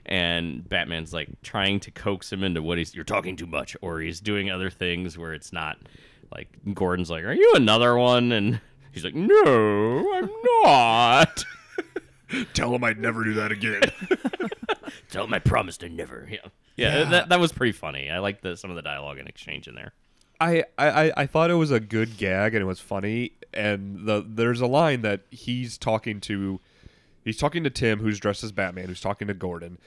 and 0.06 0.68
Batman's 0.68 1.14
like 1.14 1.30
trying 1.42 1.80
to 1.82 1.92
coax 1.92 2.32
him 2.32 2.44
into 2.44 2.62
what 2.62 2.78
he's 2.78 2.94
you're 2.94 3.04
talking 3.04 3.36
too 3.36 3.48
much, 3.48 3.76
or 3.82 4.00
he's 4.00 4.20
doing 4.20 4.50
other 4.52 4.70
things 4.70 5.18
where 5.18 5.34
it's 5.34 5.54
not 5.54 5.78
like 6.36 6.50
Gordon's 6.74 7.10
like, 7.10 7.24
"Are 7.24 7.34
you 7.34 7.54
another 7.56 7.98
one?" 7.98 8.32
and 8.32 8.60
he's 8.92 9.04
like, 9.04 9.16
"No, 9.16 10.14
I'm 10.14 10.30
not." 10.64 11.46
Tell 12.54 12.74
him 12.74 12.84
I'd 12.84 13.00
never 13.00 13.24
do 13.24 13.34
that 13.36 13.52
again. 13.52 13.82
Tell 15.12 15.26
him 15.26 15.34
I 15.34 15.40
promised 15.40 15.84
I 15.84 15.88
never. 15.88 16.28
Yeah, 16.30 16.40
yeah, 16.76 17.04
That, 17.04 17.30
that 17.30 17.40
was 17.40 17.52
pretty 17.52 17.74
funny. 17.74 18.10
I 18.10 18.20
like 18.20 18.42
the 18.42 18.58
some 18.58 18.72
of 18.72 18.76
the 18.76 18.82
dialogue 18.82 19.20
and 19.20 19.28
exchange 19.28 19.68
in 19.68 19.76
there. 19.76 19.94
I, 20.42 20.64
I, 20.78 21.14
I 21.16 21.26
thought 21.28 21.52
it 21.52 21.56
was 21.56 21.72
a 21.72 21.80
good 21.80 22.18
gag 22.18 22.54
and 22.56 22.62
it 22.62 22.66
was 22.66 22.80
funny. 22.80 23.34
And 23.54 24.08
the 24.08 24.26
there's 24.28 24.62
a 24.62 24.66
line 24.68 25.02
that 25.04 25.22
he's 25.30 25.78
talking 25.78 26.20
to 26.22 26.60
he's 27.24 27.38
talking 27.38 27.64
to 27.64 27.70
Tim 27.70 28.00
who's 28.00 28.20
dressed 28.20 28.44
as 28.44 28.52
Batman, 28.52 28.88
who's 28.88 29.02
talking 29.02 29.28
to 29.28 29.34
Gordon, 29.34 29.78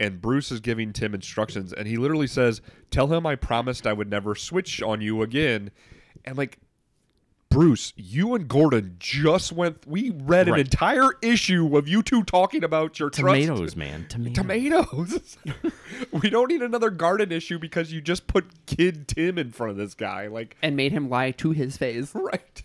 and 0.00 0.20
Bruce 0.20 0.50
is 0.50 0.60
giving 0.60 0.92
Tim 0.92 1.14
instructions 1.14 1.72
and 1.72 1.86
he 1.86 1.96
literally 1.96 2.26
says, 2.26 2.60
Tell 2.90 3.06
him 3.08 3.26
I 3.26 3.36
promised 3.36 3.86
I 3.86 3.92
would 3.92 4.10
never 4.10 4.34
switch 4.34 4.82
on 4.82 5.00
you 5.00 5.22
again. 5.22 5.70
And 6.24 6.36
like 6.36 6.58
Bruce, 7.52 7.92
you 7.96 8.34
and 8.34 8.48
Gordon 8.48 8.96
just 8.98 9.52
went 9.52 9.86
we 9.86 10.10
read 10.10 10.48
an 10.48 10.58
entire 10.58 11.10
issue 11.20 11.76
of 11.76 11.86
you 11.86 12.02
two 12.02 12.22
talking 12.22 12.64
about 12.64 12.98
your 12.98 13.10
trust- 13.10 13.42
Tomatoes, 13.42 13.76
man. 13.76 14.06
Tomatoes. 14.08 14.34
tomatoes. 14.34 15.38
we 16.22 16.30
don't 16.30 16.48
need 16.48 16.62
another 16.62 16.88
garden 16.88 17.30
issue 17.30 17.58
because 17.58 17.92
you 17.92 18.00
just 18.00 18.26
put 18.26 18.66
kid 18.66 19.06
Tim 19.06 19.36
in 19.36 19.50
front 19.50 19.72
of 19.72 19.76
this 19.76 19.92
guy. 19.94 20.28
Like, 20.28 20.56
And 20.62 20.76
made 20.76 20.92
him 20.92 21.10
lie 21.10 21.32
to 21.32 21.50
his 21.50 21.76
face. 21.76 22.12
right. 22.14 22.62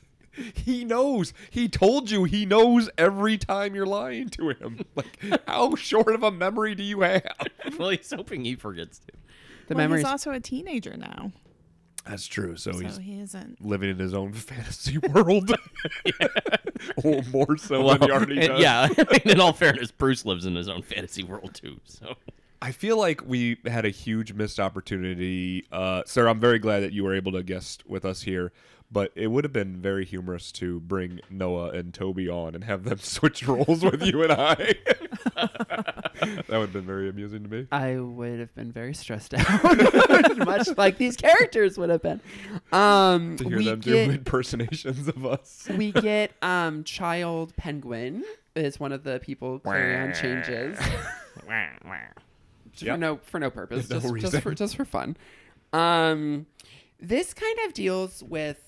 He 0.53 0.85
knows. 0.85 1.33
He 1.49 1.67
told 1.67 2.11
you 2.11 2.23
he 2.25 2.45
knows 2.45 2.89
every 2.97 3.37
time 3.37 3.73
you're 3.75 3.85
lying 3.85 4.29
to 4.29 4.49
him. 4.49 4.79
Like, 4.95 5.41
how 5.47 5.75
short 5.75 6.13
of 6.13 6.23
a 6.23 6.31
memory 6.31 6.75
do 6.75 6.83
you 6.83 7.01
have? 7.01 7.23
well, 7.79 7.89
he's 7.89 8.11
hoping 8.11 8.43
he 8.45 8.55
forgets 8.55 8.99
to. 8.99 9.05
The 9.67 9.75
well, 9.75 9.83
memories. 9.83 10.03
he's 10.03 10.11
also 10.11 10.31
a 10.31 10.39
teenager 10.39 10.95
now, 10.97 11.31
That's 12.07 12.25
true. 12.25 12.55
So, 12.55 12.71
so 12.71 12.79
he's 12.79 12.97
he 12.97 13.19
isn't. 13.19 13.63
living 13.65 13.89
in 13.89 13.97
his 13.99 14.13
own 14.13 14.31
fantasy 14.33 14.97
world. 14.97 15.51
or 17.03 17.21
more 17.31 17.57
so 17.57 17.87
than 17.89 18.01
he 18.01 18.11
already 18.11 18.37
and- 18.39 18.47
does. 18.47 18.61
yeah. 18.61 18.87
I 18.97 19.03
mean, 19.11 19.21
in 19.35 19.39
all 19.41 19.53
fairness, 19.53 19.91
Bruce 19.91 20.25
lives 20.25 20.45
in 20.45 20.55
his 20.55 20.69
own 20.69 20.81
fantasy 20.81 21.23
world 21.23 21.53
too. 21.53 21.79
So 21.83 22.15
I 22.61 22.71
feel 22.71 22.97
like 22.97 23.21
we 23.25 23.57
had 23.65 23.85
a 23.85 23.89
huge 23.89 24.33
missed 24.33 24.59
opportunity. 24.59 25.65
Uh, 25.71 26.03
sir, 26.05 26.27
I'm 26.27 26.39
very 26.39 26.59
glad 26.59 26.81
that 26.81 26.93
you 26.93 27.03
were 27.03 27.13
able 27.15 27.31
to 27.33 27.43
guest 27.43 27.83
with 27.87 28.05
us 28.05 28.21
here, 28.23 28.51
but 28.91 29.11
it 29.15 29.27
would 29.27 29.43
have 29.43 29.51
been 29.53 29.81
very 29.81 30.05
humorous 30.05 30.51
to 30.53 30.79
bring 30.79 31.19
Noah 31.29 31.69
and 31.71 31.93
Toby 31.93 32.29
on 32.29 32.55
and 32.55 32.63
have 32.63 32.83
them 32.83 32.99
switch 33.01 33.45
roles 33.47 33.83
with 33.83 34.01
you 34.03 34.23
and 34.23 34.31
I. 34.31 34.55
that 35.35 36.45
would 36.47 36.59
have 36.61 36.73
been 36.73 36.85
very 36.85 37.09
amusing 37.09 37.43
to 37.43 37.49
me. 37.49 37.67
I 37.71 37.97
would 37.97 38.39
have 38.39 38.53
been 38.55 38.71
very 38.71 38.93
stressed 38.93 39.33
out, 39.37 40.37
much 40.37 40.69
like 40.77 40.97
these 40.97 41.15
characters 41.17 41.77
would 41.77 41.89
have 41.89 42.01
been. 42.01 42.21
Um, 42.71 43.35
To 43.37 43.43
hear 43.47 43.57
we 43.57 43.65
them 43.65 43.79
do 43.81 43.95
impersonations 43.95 45.07
of 45.07 45.25
us. 45.25 45.67
we 45.75 45.91
get 45.91 46.31
um 46.41 46.83
child 46.83 47.55
penguin 47.57 48.23
is 48.55 48.79
one 48.79 48.91
of 48.91 49.03
the 49.03 49.19
people 49.19 49.59
Klarion 49.59 50.15
changes 50.15 50.77
Yep. 52.79 52.93
for 52.93 52.97
no 52.97 53.17
for 53.17 53.39
no 53.39 53.49
purpose, 53.49 53.89
No 53.89 53.99
just, 53.99 54.15
just 54.17 54.43
for 54.43 54.53
just 54.53 54.75
for 54.75 54.85
fun. 54.85 55.17
Um, 55.73 56.45
this 56.99 57.33
kind 57.33 57.57
of 57.65 57.73
deals 57.73 58.23
with 58.23 58.66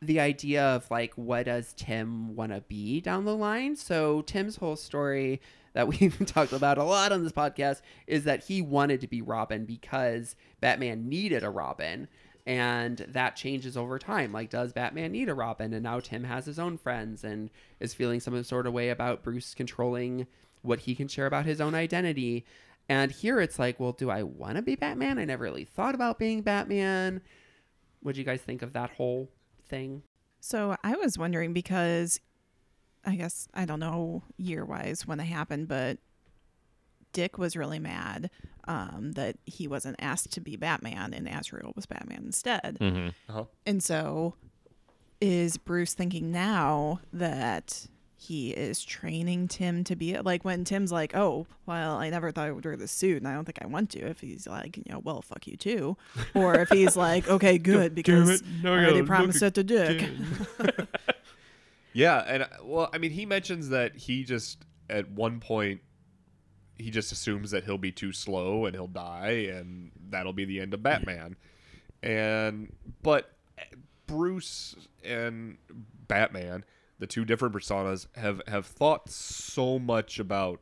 the 0.00 0.20
idea 0.20 0.62
of 0.62 0.90
like 0.90 1.12
what 1.14 1.46
does 1.46 1.72
Tim 1.76 2.36
want 2.36 2.52
to 2.52 2.60
be 2.62 3.00
down 3.00 3.24
the 3.24 3.36
line. 3.36 3.76
So 3.76 4.22
Tim's 4.22 4.56
whole 4.56 4.76
story 4.76 5.40
that 5.74 5.88
we've 6.00 6.24
talked 6.26 6.52
about 6.52 6.78
a 6.78 6.84
lot 6.84 7.12
on 7.12 7.24
this 7.24 7.32
podcast 7.32 7.82
is 8.06 8.24
that 8.24 8.44
he 8.44 8.62
wanted 8.62 9.00
to 9.00 9.06
be 9.06 9.22
Robin 9.22 9.64
because 9.64 10.36
Batman 10.60 11.08
needed 11.08 11.42
a 11.42 11.50
Robin. 11.50 12.08
And 12.46 13.04
that 13.08 13.36
changes 13.36 13.76
over 13.76 13.98
time. 13.98 14.32
Like, 14.32 14.48
does 14.48 14.72
Batman 14.72 15.12
need 15.12 15.28
a 15.28 15.34
Robin? 15.34 15.74
And 15.74 15.82
now 15.82 16.00
Tim 16.00 16.24
has 16.24 16.46
his 16.46 16.58
own 16.58 16.78
friends 16.78 17.22
and 17.22 17.50
is 17.78 17.92
feeling 17.92 18.20
some 18.20 18.42
sort 18.42 18.66
of 18.66 18.72
way 18.72 18.88
about 18.88 19.22
Bruce 19.22 19.54
controlling 19.54 20.26
what 20.62 20.80
he 20.80 20.94
can 20.94 21.08
share 21.08 21.26
about 21.26 21.44
his 21.44 21.60
own 21.60 21.74
identity. 21.74 22.46
And 22.88 23.12
here 23.12 23.38
it's 23.38 23.58
like, 23.58 23.78
well, 23.78 23.92
do 23.92 24.08
I 24.08 24.22
want 24.22 24.56
to 24.56 24.62
be 24.62 24.76
Batman? 24.76 25.18
I 25.18 25.26
never 25.26 25.44
really 25.44 25.64
thought 25.64 25.94
about 25.94 26.18
being 26.18 26.40
Batman. 26.40 27.20
What 28.00 28.14
do 28.14 28.20
you 28.20 28.24
guys 28.24 28.40
think 28.40 28.62
of 28.62 28.72
that 28.72 28.90
whole 28.90 29.28
thing? 29.68 30.02
So 30.40 30.76
I 30.82 30.96
was 30.96 31.18
wondering 31.18 31.52
because 31.52 32.20
I 33.04 33.16
guess 33.16 33.48
I 33.54 33.64
don't 33.64 33.80
know 33.80 34.22
year 34.36 34.64
wise 34.64 35.06
when 35.06 35.18
they 35.18 35.26
happened, 35.26 35.68
but 35.68 35.98
Dick 37.12 37.38
was 37.38 37.56
really 37.56 37.78
mad 37.78 38.30
um, 38.66 39.12
that 39.12 39.36
he 39.46 39.66
wasn't 39.66 39.96
asked 39.98 40.32
to 40.32 40.40
be 40.40 40.56
Batman 40.56 41.14
and 41.14 41.28
Azrael 41.28 41.72
was 41.74 41.86
Batman 41.86 42.24
instead. 42.26 42.78
Mm-hmm. 42.80 43.08
Uh-huh. 43.30 43.44
And 43.66 43.82
so 43.82 44.34
is 45.20 45.56
Bruce 45.56 45.94
thinking 45.94 46.30
now 46.30 47.00
that 47.12 47.86
he 48.20 48.50
is 48.50 48.84
training 48.84 49.48
Tim 49.48 49.84
to 49.84 49.94
be 49.94 50.18
like 50.18 50.44
when 50.44 50.64
Tim's 50.64 50.90
like, 50.90 51.14
"Oh, 51.14 51.46
well, 51.66 51.96
I 51.96 52.10
never 52.10 52.32
thought 52.32 52.48
I 52.48 52.52
would 52.52 52.64
wear 52.64 52.76
this 52.76 52.92
suit, 52.92 53.18
and 53.18 53.28
I 53.28 53.34
don't 53.34 53.44
think 53.44 53.58
I 53.62 53.66
want 53.66 53.90
to." 53.90 54.00
If 54.00 54.20
he's 54.20 54.46
like, 54.46 54.76
you 54.76 54.84
know, 54.88 54.98
"Well, 54.98 55.22
fuck 55.22 55.46
you 55.46 55.56
too," 55.56 55.96
or 56.34 56.56
if 56.56 56.68
he's 56.68 56.96
like, 57.06 57.28
"Okay, 57.28 57.58
good," 57.58 57.94
because 57.94 58.40
it. 58.40 58.46
Now 58.62 58.72
I 58.72 58.74
I 58.74 58.76
already 58.78 58.94
gotta 58.96 59.06
promised 59.06 59.42
it 59.42 59.54
to 59.54 59.64
Dick. 59.64 60.08
Yeah, 61.92 62.22
and 62.28 62.42
uh, 62.44 62.48
well, 62.62 62.90
I 62.92 62.98
mean, 62.98 63.10
he 63.10 63.26
mentions 63.26 63.70
that 63.70 63.96
he 63.96 64.22
just 64.22 64.64
at 64.88 65.10
one 65.10 65.40
point 65.40 65.80
he 66.76 66.90
just 66.90 67.10
assumes 67.10 67.50
that 67.50 67.64
he'll 67.64 67.76
be 67.76 67.90
too 67.90 68.12
slow 68.12 68.66
and 68.66 68.74
he'll 68.76 68.86
die, 68.86 69.48
and 69.50 69.90
that'll 70.10 70.32
be 70.32 70.44
the 70.44 70.60
end 70.60 70.74
of 70.74 70.82
Batman. 70.82 71.34
And 72.02 72.72
but 73.02 73.32
uh, 73.58 73.62
Bruce 74.06 74.76
and 75.02 75.56
Batman, 76.06 76.64
the 76.98 77.06
two 77.06 77.24
different 77.24 77.54
personas, 77.54 78.06
have 78.16 78.42
have 78.46 78.66
thought 78.66 79.10
so 79.10 79.78
much 79.78 80.18
about 80.18 80.60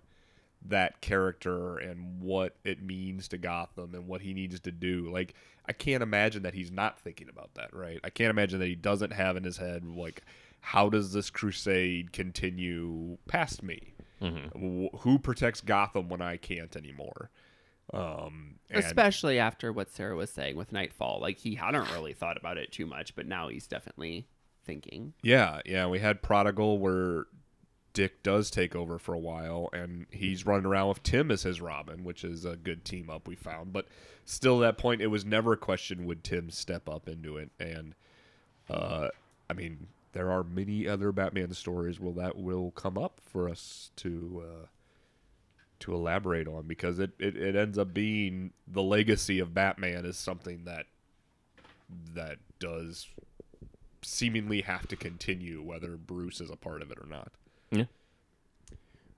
that 0.69 1.01
character 1.01 1.79
and 1.79 2.21
what 2.21 2.57
it 2.65 2.83
means 2.83 3.29
to 3.29 3.39
Gotham 3.39 3.95
and 3.95 4.07
what 4.07 4.21
he 4.21 4.35
needs 4.35 4.59
to 4.61 4.73
do. 4.73 5.09
Like 5.11 5.35
I 5.69 5.73
can't 5.73 6.03
imagine 6.03 6.43
that 6.43 6.55
he's 6.55 6.71
not 6.71 6.99
thinking 6.99 7.29
about 7.29 7.55
that, 7.55 7.75
right? 7.75 8.01
I 8.05 8.11
can't 8.11 8.31
imagine 8.31 8.61
that 8.61 8.67
he 8.67 8.75
doesn't 8.75 9.13
have 9.13 9.37
in 9.37 9.45
his 9.45 9.57
head 9.57 9.85
like 9.85 10.23
how 10.61 10.89
does 10.89 11.13
this 11.13 11.31
crusade 11.31 12.13
continue 12.13 13.19
past 13.29 13.63
me? 13.63 13.95
Mm-hmm. 14.21 14.87
Who 14.99 15.19
protects 15.19 15.61
Gotham 15.61 16.09
when 16.09 16.21
I 16.21 16.39
can't 16.39 16.75
anymore? 16.75 17.31
Um, 17.93 18.57
and- 18.71 18.85
Especially 18.85 19.39
after 19.39 19.73
what 19.73 19.91
Sarah 19.91 20.17
was 20.17 20.31
saying 20.31 20.57
with 20.57 20.73
Knightfall. 20.73 21.21
Like 21.21 21.39
he 21.39 21.55
hadn't 21.55 21.93
really 21.93 22.15
thought 22.15 22.37
about 22.37 22.59
it 22.59 22.73
too 22.73 22.87
much, 22.87 23.15
but 23.15 23.27
now 23.27 23.49
he's 23.49 23.67
definitely 23.69 24.27
thinking. 24.67 25.15
Yeah, 25.23 25.61
yeah. 25.65 25.87
We 25.87 26.01
had 26.01 26.23
Prodigal 26.23 26.79
where 26.79 27.27
Dick 27.95 28.23
does 28.23 28.51
take 28.51 28.77
over 28.77 28.99
for 28.99 29.15
a 29.15 29.19
while, 29.19 29.71
and 29.73 30.07
he's 30.11 30.45
running 30.45 30.67
around 30.67 30.89
with 30.89 31.03
Tim 31.03 31.31
as 31.31 31.45
his 31.45 31.61
Robin, 31.61 32.05
which 32.05 32.25
is 32.25 32.45
a 32.45 32.57
good 32.57 32.85
team 32.85 33.09
up 33.09 33.27
we 33.27 33.37
found. 33.37 33.73
But 33.73 33.87
still, 34.27 34.63
at 34.63 34.67
that 34.67 34.83
point, 34.83 35.01
it 35.01 35.07
was 35.07 35.25
never 35.25 35.55
a 35.55 35.57
question 35.57 36.05
would 36.05 36.23
Tim 36.23 36.51
step 36.51 36.91
up 36.91 37.09
into 37.09 37.39
it. 37.39 37.51
And 37.59 37.95
uh, 38.69 39.09
I 39.49 39.55
mean, 39.55 39.87
there 40.13 40.31
are 40.31 40.43
many 40.43 40.87
other 40.87 41.13
Batman 41.13 41.53
stories 41.55 41.99
where 41.99 42.13
that 42.15 42.37
will 42.37 42.71
come 42.73 42.99
up 42.99 43.21
for 43.25 43.49
us 43.49 43.91
to 43.97 44.43
uh, 44.45 44.67
to 45.81 45.95
elaborate 45.95 46.49
on 46.49 46.67
because 46.67 46.99
it, 46.99 47.13
it, 47.19 47.37
it 47.37 47.57
ends 47.57 47.79
up 47.79 47.93
being 47.93 48.53
the 48.67 48.83
legacy 48.83 49.39
of 49.39 49.55
Batman 49.55 50.05
is 50.05 50.17
something 50.17 50.65
that 50.65 50.87
that 52.15 52.39
does 52.59 53.09
seemingly 54.07 54.61
have 54.61 54.87
to 54.89 54.97
continue 54.97 55.61
whether 55.61 55.97
Bruce 55.97 56.41
is 56.41 56.51
a 56.51 56.57
part 56.57 56.81
of 56.81 56.91
it 56.91 56.99
or 56.99 57.07
not. 57.09 57.33
Yeah. 57.71 57.85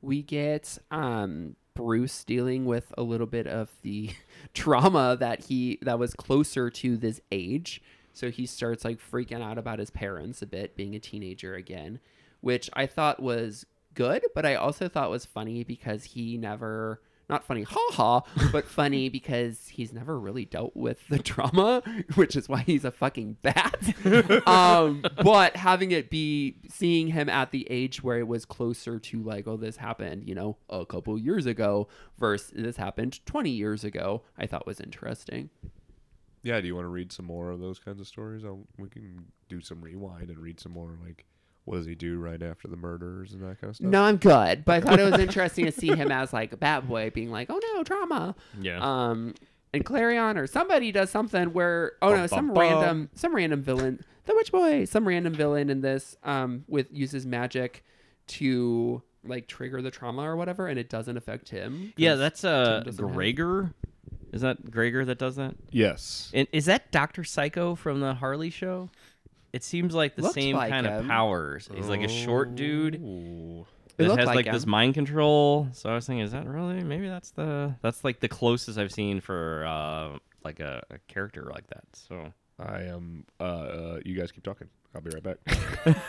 we 0.01 0.23
get 0.23 0.79
um 0.91 1.57
Bruce 1.75 2.25
dealing 2.25 2.65
with 2.65 2.93
a 2.97 3.03
little 3.03 3.27
bit 3.27 3.47
of 3.47 3.71
the 3.83 4.11
trauma 4.55 5.17
that 5.21 5.45
he 5.45 5.79
that 5.83 5.99
was 5.99 6.15
closer 6.15 6.71
to 6.71 6.97
this 6.97 7.21
age. 7.31 7.83
So 8.15 8.31
he 8.31 8.47
starts 8.47 8.85
like 8.85 8.99
freaking 8.99 9.43
out 9.43 9.59
about 9.59 9.79
his 9.79 9.91
parents 9.91 10.43
a 10.43 10.47
bit, 10.47 10.75
being 10.75 10.97
a 10.97 10.99
teenager 10.99 11.55
again, 11.55 12.01
which 12.41 12.69
I 12.73 12.87
thought 12.87 13.23
was 13.23 13.65
good, 13.95 14.25
but 14.35 14.45
I 14.45 14.55
also 14.57 14.89
thought 14.89 15.11
was 15.11 15.25
funny 15.27 15.63
because 15.63 16.03
he 16.05 16.37
never 16.37 17.01
not 17.29 17.45
funny, 17.45 17.63
ha 17.63 17.81
ha, 17.93 18.23
but 18.53 18.67
funny 18.67 19.09
because 19.19 19.69
he's 19.69 19.93
never 19.93 20.19
really 20.19 20.45
dealt 20.45 20.75
with 20.75 21.07
the 21.09 21.19
trauma, 21.19 21.83
which 22.15 22.37
is 22.37 22.49
why 22.49 22.61
he's 22.61 22.85
a 22.85 22.91
fucking 22.91 23.37
bat. 23.43 23.95
um, 24.47 25.05
but 25.23 25.57
having 25.57 25.91
it 25.91 26.11
be 26.11 26.57
seeing 26.69 27.09
him 27.09 27.29
at 27.29 27.51
the 27.51 27.67
age 27.71 28.03
where 28.03 28.19
it 28.19 28.29
was 28.29 28.45
closer 28.45 28.99
to 28.99 29.23
like, 29.23 29.47
oh, 29.47 29.57
this 29.57 29.77
happened, 29.77 30.29
you 30.29 30.35
know, 30.35 30.57
a 30.71 30.87
couple 30.87 31.19
years 31.19 31.47
ago 31.47 31.89
versus 32.19 32.53
this 32.55 32.77
happened 32.77 33.25
20 33.27 33.51
years 33.51 33.85
ago, 33.85 34.23
I 34.37 34.47
thought 34.47 34.67
was 34.67 34.81
interesting. 34.81 35.51
Yeah, 36.43 36.61
do 36.61 36.67
you 36.67 36.75
want 36.75 36.85
to 36.85 36.91
read 36.91 37.13
some 37.13 37.27
more 37.27 37.51
of 37.51 37.61
those 37.61 37.79
kinds 37.79 38.01
of 38.01 38.07
stories? 38.07 38.45
I'll, 38.45 38.67
we 38.79 38.89
can 38.89 39.27
do 39.49 39.61
some 39.61 39.83
rewind 39.83 40.31
and 40.31 40.39
read 40.39 40.61
some 40.61 40.73
more 40.73 40.97
like 41.05 41.27
what 41.69 41.77
does 41.77 41.87
he 41.87 41.95
do 41.95 42.19
right 42.19 42.43
after 42.43 42.67
the 42.69 42.77
murders 42.77 43.33
and 43.33 43.43
that 43.43 43.61
kind 43.61 43.71
of 43.71 43.77
stuff. 43.77 43.89
No, 43.89 44.03
I'm 44.03 44.17
good, 44.17 44.65
but 44.65 44.77
I 44.77 44.81
thought 44.81 44.99
it 44.99 45.11
was 45.11 45.21
interesting 45.29 45.65
to 45.67 45.73
see 45.73 45.89
him 45.89 46.11
as 46.11 46.33
like 46.33 46.53
a 46.53 46.57
bad 46.57 46.89
boy 46.89 47.11
being 47.11 47.31
like, 47.31 47.49
oh 47.51 47.61
no, 47.75 47.83
trauma. 47.85 48.35
Yeah. 48.61 48.79
Um, 48.81 49.35
and 49.75 49.85
Klarion 49.85 50.37
or 50.37 50.47
somebody 50.47 50.91
does 50.93 51.11
something 51.11 51.53
where 51.53 51.93
oh 52.03 52.11
no, 52.11 52.17
Bum, 52.17 52.29
some 52.29 52.47
bum, 52.49 52.55
bum. 52.55 52.63
random 52.63 53.11
some 53.15 53.35
random 53.35 53.63
villain, 53.63 54.01
the 54.25 54.35
Witch 54.35 54.51
Boy, 54.51 54.85
some 54.87 55.07
random 55.07 55.35
villain 55.35 55.69
in 55.71 55.81
this 55.83 56.17
um 56.25 56.65
with 56.69 56.87
uses 56.91 57.27
magic 57.27 57.85
to 58.29 59.03
like 59.25 59.47
trigger 59.47 59.83
the 59.83 59.91
trauma 59.91 60.23
or 60.23 60.37
whatever, 60.37 60.69
and 60.69 60.79
it 60.79 60.89
doesn't 60.89 61.17
affect 61.17 61.51
him. 61.51 61.93
Yeah, 61.97 62.15
that's 62.15 62.45
uh 62.45 62.77
Tim 62.79 62.85
doesn't 62.85 63.05
have- 63.07 63.15
Gregor. 63.15 63.75
Is 64.33 64.43
that 64.43 64.71
Gregor 64.71 65.05
that 65.07 65.19
does 65.19 65.37
that? 65.37 65.55
Yes. 65.71 66.31
And 66.35 66.47
is 66.53 66.67
that 66.67 66.91
Doctor 66.93 67.25
Psycho 67.25 67.75
from 67.75 68.01
the 68.01 68.13
Harley 68.15 68.51
show? 68.51 68.91
It 69.53 69.65
seems 69.65 69.95
like 69.95 70.15
the 70.17 70.23
Looked 70.23 70.35
same 70.35 70.57
like 70.57 70.71
kind 70.71 70.87
of 70.87 71.01
him. 71.01 71.09
powers. 71.09 71.69
He's 71.75 71.89
like 71.89 72.03
a 72.03 72.09
short 72.09 72.55
dude 72.55 72.97
Ooh. 72.97 73.67
It 73.97 74.03
that 74.05 74.09
looked 74.09 74.19
has 74.21 74.27
like 74.27 74.37
like, 74.47 74.53
this 74.53 74.65
him. 74.65 74.71
mind 74.71 74.95
control. 74.95 75.69
So 75.73 75.91
I 75.91 75.95
was 75.95 76.07
thinking, 76.07 76.25
is 76.25 76.33
that 76.33 76.47
really? 76.47 76.85
Maybe 76.85 77.09
that's 77.09 77.31
the 77.31 77.75
that's 77.83 78.05
like 78.05 78.21
the 78.21 78.29
closest 78.29 78.79
I've 78.79 78.93
seen 78.93 79.21
for 79.21 79.65
uh 79.67 80.19
like 80.45 80.61
a, 80.61 80.83
a 80.91 80.99
character 81.13 81.51
like 81.53 81.67
that. 81.69 81.85
So 81.95 82.33
I 82.61 82.83
am. 82.83 83.25
Uh, 83.41 83.43
uh, 83.43 84.01
you 84.05 84.17
guys 84.19 84.33
keep 84.33 84.45
talking. 84.45 84.69
I'll 84.95 85.01
be 85.01 85.11
right 85.11 85.23
back. 85.23 85.37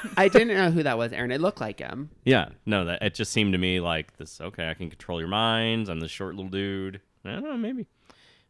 I 0.17 0.27
didn't 0.29 0.49
know 0.55 0.71
who 0.71 0.83
that 0.83 0.97
was, 0.97 1.11
Aaron. 1.11 1.31
It 1.31 1.41
looked 1.41 1.59
like 1.61 1.79
him. 1.79 2.09
yeah, 2.23 2.49
no, 2.65 2.85
that 2.85 3.01
it 3.03 3.13
just 3.13 3.31
seemed 3.31 3.51
to 3.53 3.59
me 3.59 3.79
like 3.79 4.15
this. 4.17 4.39
Okay, 4.39 4.69
I 4.69 4.73
can 4.73 4.89
control 4.89 5.19
your 5.19 5.27
minds. 5.27 5.89
I'm 5.89 5.99
this 5.99 6.11
short 6.11 6.35
little 6.35 6.49
dude. 6.49 7.01
I 7.25 7.31
don't 7.33 7.43
know, 7.43 7.57
maybe. 7.57 7.87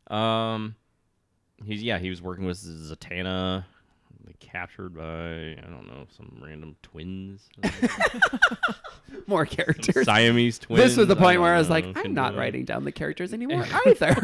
Um, 0.07 0.75
he's 1.65 1.81
yeah, 1.81 1.97
he 1.99 2.09
was 2.09 2.21
working 2.21 2.45
with 2.45 2.57
Zatanna. 2.59 3.65
Like, 4.41 4.51
captured 4.51 4.95
by 4.95 5.03
I 5.03 5.69
don't 5.69 5.87
know 5.87 6.05
some 6.15 6.39
random 6.41 6.75
twins, 6.81 7.47
More 9.27 9.45
characters. 9.45 10.05
Siamese 10.05 10.59
twins. 10.59 10.81
This 10.83 10.97
was 10.97 11.07
the 11.07 11.15
point 11.15 11.35
don't 11.35 11.43
where 11.43 11.53
I 11.55 11.59
was 11.59 11.69
like, 11.69 11.85
I'm 11.95 12.13
not 12.13 12.33
do 12.33 12.39
writing 12.39 12.65
down 12.65 12.83
the 12.83 12.91
characters 12.91 13.33
anymore 13.33 13.65
either. 13.85 14.15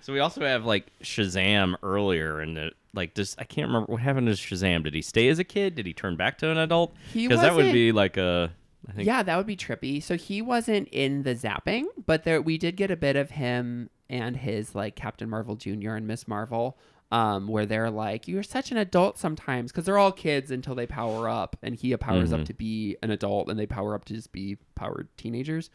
So 0.00 0.12
we 0.12 0.18
also 0.20 0.44
have 0.44 0.64
like 0.64 0.86
Shazam 1.02 1.74
earlier, 1.82 2.40
and 2.40 2.56
the 2.56 2.70
like. 2.94 3.14
This 3.14 3.36
I 3.38 3.44
can't 3.44 3.68
remember 3.68 3.92
what 3.92 4.00
happened 4.00 4.26
to 4.28 4.32
Shazam. 4.32 4.82
Did 4.84 4.94
he 4.94 5.02
stay 5.02 5.28
as 5.28 5.38
a 5.38 5.44
kid? 5.44 5.74
Did 5.74 5.86
he 5.86 5.92
turn 5.92 6.16
back 6.16 6.38
to 6.38 6.50
an 6.50 6.56
adult? 6.58 6.94
He 7.12 7.28
Because 7.28 7.42
that 7.42 7.52
would 7.52 7.58
wasn't- 7.66 7.74
be 7.74 7.92
like 7.92 8.16
a. 8.16 8.52
I 8.88 8.92
think 8.92 9.06
yeah, 9.06 9.22
that 9.22 9.36
would 9.36 9.46
be 9.46 9.56
trippy. 9.58 10.02
So 10.02 10.16
he 10.16 10.40
wasn't 10.40 10.88
in 10.88 11.22
the 11.22 11.34
zapping, 11.34 11.84
but 12.06 12.24
there 12.24 12.40
we 12.40 12.56
did 12.56 12.76
get 12.76 12.90
a 12.90 12.96
bit 12.96 13.14
of 13.14 13.30
him 13.32 13.90
and 14.08 14.38
his 14.38 14.74
like 14.74 14.96
Captain 14.96 15.28
Marvel 15.28 15.54
Jr. 15.54 15.90
and 15.96 16.06
Miss 16.06 16.26
Marvel, 16.26 16.78
um, 17.10 17.48
where 17.48 17.66
they're 17.66 17.90
like, 17.90 18.28
"You're 18.28 18.42
such 18.42 18.70
an 18.70 18.76
adult 18.76 19.18
sometimes," 19.18 19.72
because 19.72 19.84
they're 19.84 19.98
all 19.98 20.12
kids 20.12 20.50
until 20.50 20.74
they 20.74 20.86
power 20.86 21.28
up, 21.28 21.56
and 21.62 21.74
he 21.74 21.96
powers 21.96 22.32
up 22.32 22.40
Mhm. 22.40 22.46
to 22.46 22.54
be 22.54 22.96
an 23.02 23.10
adult, 23.10 23.48
and 23.50 23.58
they 23.58 23.66
power 23.66 23.94
up 23.94 24.04
to 24.06 24.14
just 24.14 24.32
be 24.32 24.56
powered 24.74 25.08
teenagers, 25.16 25.70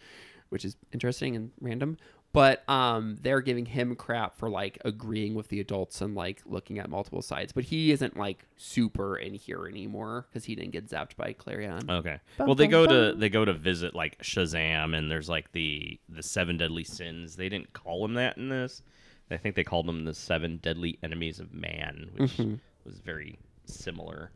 which 0.50 0.64
is 0.66 0.76
interesting 0.94 1.36
and 1.36 1.52
random. 1.60 1.98
But 2.32 2.70
um, 2.70 3.16
they're 3.22 3.40
giving 3.40 3.66
him 3.66 3.96
crap 3.96 4.36
for 4.38 4.50
like 4.50 4.78
agreeing 4.84 5.36
with 5.36 5.48
the 5.48 5.62
adults 5.62 6.02
and 6.02 6.16
like 6.16 6.42
looking 6.46 6.80
at 6.80 6.90
multiple 6.90 7.22
sides. 7.22 7.54
But 7.54 7.64
he 7.64 7.94
isn't 7.94 8.18
like 8.18 8.44
super 8.58 9.16
in 9.16 9.36
here 9.36 9.66
anymore 9.68 10.28
because 10.30 10.44
he 10.44 10.54
didn't 10.54 10.72
get 10.72 10.90
zapped 10.90 11.16
by 11.16 11.32
Klarion. 11.32 11.90
Okay. 11.90 12.20
Bum, 12.38 12.48
well, 12.48 12.56
they 12.56 12.66
bum, 12.66 12.72
go 12.72 12.88
to 13.12 13.18
they 13.18 13.30
go 13.30 13.46
to 13.46 13.54
visit 13.54 13.96
like 13.96 14.22
Shazam, 14.22 14.94
and 14.98 15.10
there's 15.10 15.30
like 15.30 15.54
the 15.54 15.98
the 16.10 16.22
seven 16.22 16.58
deadly 16.58 16.84
sins. 16.84 17.38
They 17.38 17.48
didn't 17.48 17.72
call 17.72 18.04
him 18.04 18.16
that 18.16 18.38
in 18.38 18.50
this. 18.50 18.82
I 19.32 19.38
think 19.38 19.56
they 19.56 19.64
called 19.64 19.88
them 19.88 20.06
the 20.06 20.14
seven 20.14 20.58
deadly 20.58 21.00
enemies 21.02 21.40
of 21.40 21.54
man, 21.54 22.10
which 22.14 22.38
Mhm. 22.38 22.60
was 22.84 23.00
very 23.00 23.40
similar. 23.66 24.32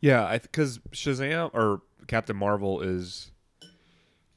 Yeah, 0.00 0.38
because 0.38 0.78
Shazam 0.92 1.50
or 1.52 1.82
Captain 2.06 2.36
Marvel 2.36 2.80
is 2.80 3.32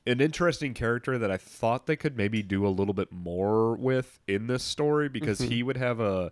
an 0.07 0.19
interesting 0.19 0.73
character 0.73 1.19
that 1.19 1.29
I 1.29 1.37
thought 1.37 1.85
they 1.85 1.95
could 1.95 2.17
maybe 2.17 2.41
do 2.41 2.65
a 2.65 2.69
little 2.69 2.95
bit 2.95 3.11
more 3.11 3.75
with 3.75 4.19
in 4.27 4.47
this 4.47 4.63
story 4.63 5.07
because 5.07 5.39
Mhm. 5.39 5.49
he 5.49 5.63
would 5.63 5.77
have 5.77 5.99
a 5.99 6.31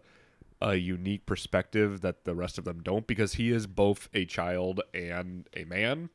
a 0.62 0.76
unique 0.76 1.26
perspective 1.26 2.02
that 2.02 2.26
the 2.26 2.36
rest 2.36 2.58
of 2.58 2.66
them 2.66 2.84
don't 2.84 3.08
because 3.08 3.36
he 3.36 3.50
is 3.50 3.66
both 3.66 4.10
a 4.14 4.26
child 4.26 4.82
and 4.94 5.48
a 5.56 5.64
man 5.64 6.10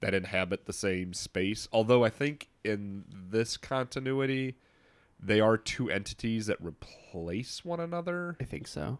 that 0.00 0.14
inhabit 0.14 0.64
the 0.64 0.72
same 0.72 1.12
space. 1.12 1.68
Although 1.72 2.02
I 2.02 2.08
think 2.08 2.48
in 2.64 3.04
this 3.12 3.58
continuity 3.58 4.56
they 5.22 5.40
are 5.40 5.56
two 5.56 5.88
entities 5.90 6.46
that 6.46 6.58
replace 6.60 7.64
one 7.64 7.80
another 7.80 8.36
I 8.40 8.44
think 8.44 8.66
so. 8.66 8.98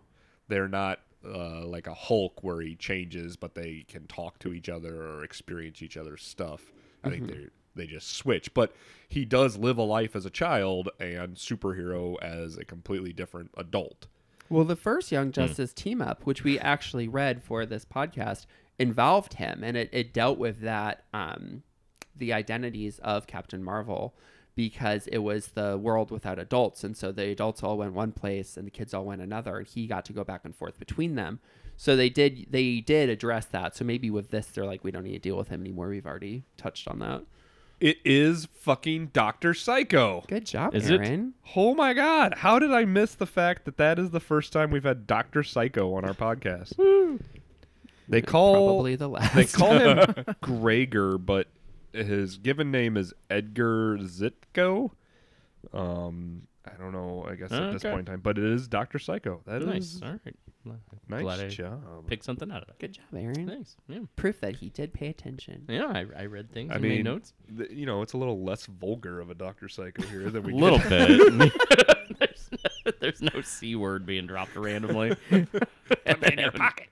they're 0.49 0.69
not 0.69 1.01
uh, 1.25 1.65
like 1.67 1.87
a 1.87 1.95
Hulk 1.95 2.43
where 2.43 2.61
he 2.61 2.75
changes, 2.75 3.37
but 3.37 3.55
they 3.55 3.85
can 3.89 4.07
talk 4.09 4.39
to 4.41 4.53
each 4.53 4.69
other 4.69 5.03
or 5.03 5.23
experience 5.25 5.81
each 5.83 5.97
other's 5.97 6.25
stuff. 6.25 6.73
I 7.05 7.11
think 7.11 7.29
they're 7.29 7.51
they 7.75 7.87
just 7.87 8.17
switch. 8.17 8.53
But 8.55 8.75
he 9.09 9.25
does 9.25 9.57
live 9.57 9.79
a 9.79 9.83
life 9.83 10.15
as 10.17 10.27
a 10.27 10.31
child 10.31 10.91
and 11.01 11.37
superhero 11.37 12.21
as 12.21 12.59
a 12.59 12.65
completely 12.65 13.13
different 13.13 13.51
adult. 13.57 14.09
Well, 14.51 14.65
the 14.65 14.77
first 14.77 15.09
Hmm. 15.09 15.15
Young 15.15 15.33
Justice 15.33 15.73
team 15.73 16.03
up, 16.03 16.27
which 16.27 16.43
we 16.45 16.59
actually 16.59 17.07
read 17.09 17.43
for 17.43 17.65
this 17.65 17.85
podcast, 17.85 18.47
involved 18.79 19.35
him, 19.35 19.63
and 19.65 19.77
it, 19.77 19.89
it 19.93 20.13
dealt 20.13 20.39
with 20.39 20.61
that 20.61 21.05
um, 21.15 21.63
the 22.17 22.33
identities 22.33 22.99
of 22.99 23.27
Captain 23.29 23.63
Marvel 23.63 24.15
because 24.55 25.07
it 25.09 25.19
was 25.19 25.49
the 25.49 25.79
world 25.79 26.11
without 26.11 26.39
adults, 26.39 26.85
and 26.85 26.97
so 26.97 27.11
the 27.13 27.29
adults 27.29 27.63
all 27.63 27.79
went 27.79 27.93
one 27.95 28.13
place 28.13 28.57
and 28.57 28.67
the 28.67 28.71
kids 28.71 28.93
all 28.93 29.05
went 29.05 29.23
another, 29.23 29.59
and 29.59 29.67
he 29.67 29.87
got 29.87 30.05
to 30.07 30.13
go 30.13 30.25
back 30.25 30.43
and 30.45 30.55
forth 30.55 30.79
between 30.79 31.15
them. 31.15 31.41
So 31.77 31.97
they 31.97 32.11
did 32.11 32.47
they 32.51 32.81
did 32.81 33.09
address 33.09 33.47
that. 33.47 33.75
So 33.75 33.85
maybe 33.85 34.11
with 34.11 34.31
this, 34.31 34.47
they're 34.47 34.67
like, 34.67 34.85
we 34.85 34.91
don't 34.91 35.05
need 35.05 35.13
to 35.15 35.19
deal 35.19 35.37
with 35.37 35.49
him 35.49 35.61
anymore. 35.63 35.89
We've 35.89 36.07
already 36.07 36.45
touched 36.57 36.87
on 36.87 36.99
that. 37.01 37.23
It 37.81 37.99
is 38.05 38.47
fucking 38.55 39.09
Doctor 39.13 39.55
Psycho. 39.55 40.23
Good 40.29 40.47
job, 40.47 40.73
Is 40.73 40.89
it? 40.89 41.01
Aaron. 41.01 41.35
Oh 41.57 41.75
my 41.75 41.95
god! 41.95 42.35
How 42.37 42.61
did 42.61 42.71
I 42.73 42.85
miss 42.85 43.15
the 43.17 43.27
fact 43.27 43.65
that 43.65 43.77
that 43.79 43.99
is 43.99 44.11
the 44.11 44.21
first 44.21 44.53
time 44.53 44.71
we've 44.71 44.85
had 44.85 45.07
Doctor 45.07 45.43
Psycho 45.43 45.93
on 45.95 46.05
our 46.05 46.15
podcast? 46.15 46.75
They 48.09 48.23
call 48.23 48.55
Probably 48.67 48.95
the 48.97 49.09
last. 49.09 49.35
they 49.35 49.47
call 49.47 49.79
him 49.79 50.15
Gregor, 50.41 51.19
but 51.19 51.49
his 51.93 52.39
given 52.39 52.71
name 52.71 52.97
is 52.97 53.13
Edgar 53.31 53.99
Zitko. 53.99 54.91
Um, 55.73 56.43
I 56.67 56.73
don't 56.79 56.93
know. 56.93 57.27
I 57.29 57.35
guess 57.35 57.53
at 57.53 57.73
this 57.73 57.85
Okay. 57.85 57.91
point 57.93 58.01
in 58.09 58.13
time, 58.13 58.21
but 58.21 58.39
it 58.39 58.45
is 58.45 58.69
Doctor 58.69 58.99
Psycho. 58.99 59.43
That 59.47 59.63
is 59.63 59.67
Nice. 59.69 60.01
All 60.03 60.11
right. 60.13 60.35
nice 61.09 61.23
Glad 61.23 61.41
I 61.41 61.49
job. 61.49 62.07
Pick 62.07 62.23
something 62.23 62.51
out 62.53 62.63
of 62.63 62.69
that. 62.69 62.79
Good 62.79 62.93
job, 62.93 63.05
Aaron. 63.17 63.47
Thanks. 63.49 63.77
Yeah. 63.89 63.99
Proof 64.17 64.41
that 64.41 64.57
he 64.57 64.69
did 64.71 64.93
pay 64.93 65.09
attention. 65.09 65.65
Yeah, 65.69 65.87
I, 65.87 66.07
I 66.17 66.27
read 66.27 66.53
things. 66.53 66.71
I 66.71 66.75
and 66.75 66.83
made 66.85 67.05
notes. 67.05 67.33
th- 67.57 67.71
you 67.71 67.85
know, 67.87 68.03
it's 68.03 68.13
a 68.13 68.17
little 68.17 68.43
less 68.45 68.67
vulgar 68.67 69.21
of 69.21 69.29
a 69.31 69.35
Doctor 69.35 69.69
Psycho 69.69 70.03
here 70.05 70.31
than 70.31 70.37
A 70.45 70.47
we 70.47 70.53
little 70.53 70.79
get. 70.79 70.89
bit. 71.09 71.53
there's, 72.21 72.51
no, 72.53 72.93
there's 73.01 73.23
no 73.23 73.41
c 73.43 73.75
word 73.75 74.07
being 74.07 74.27
dropped 74.27 74.55
randomly. 74.57 75.17
in 75.31 75.49
your 76.39 76.53
pocket. 76.53 76.89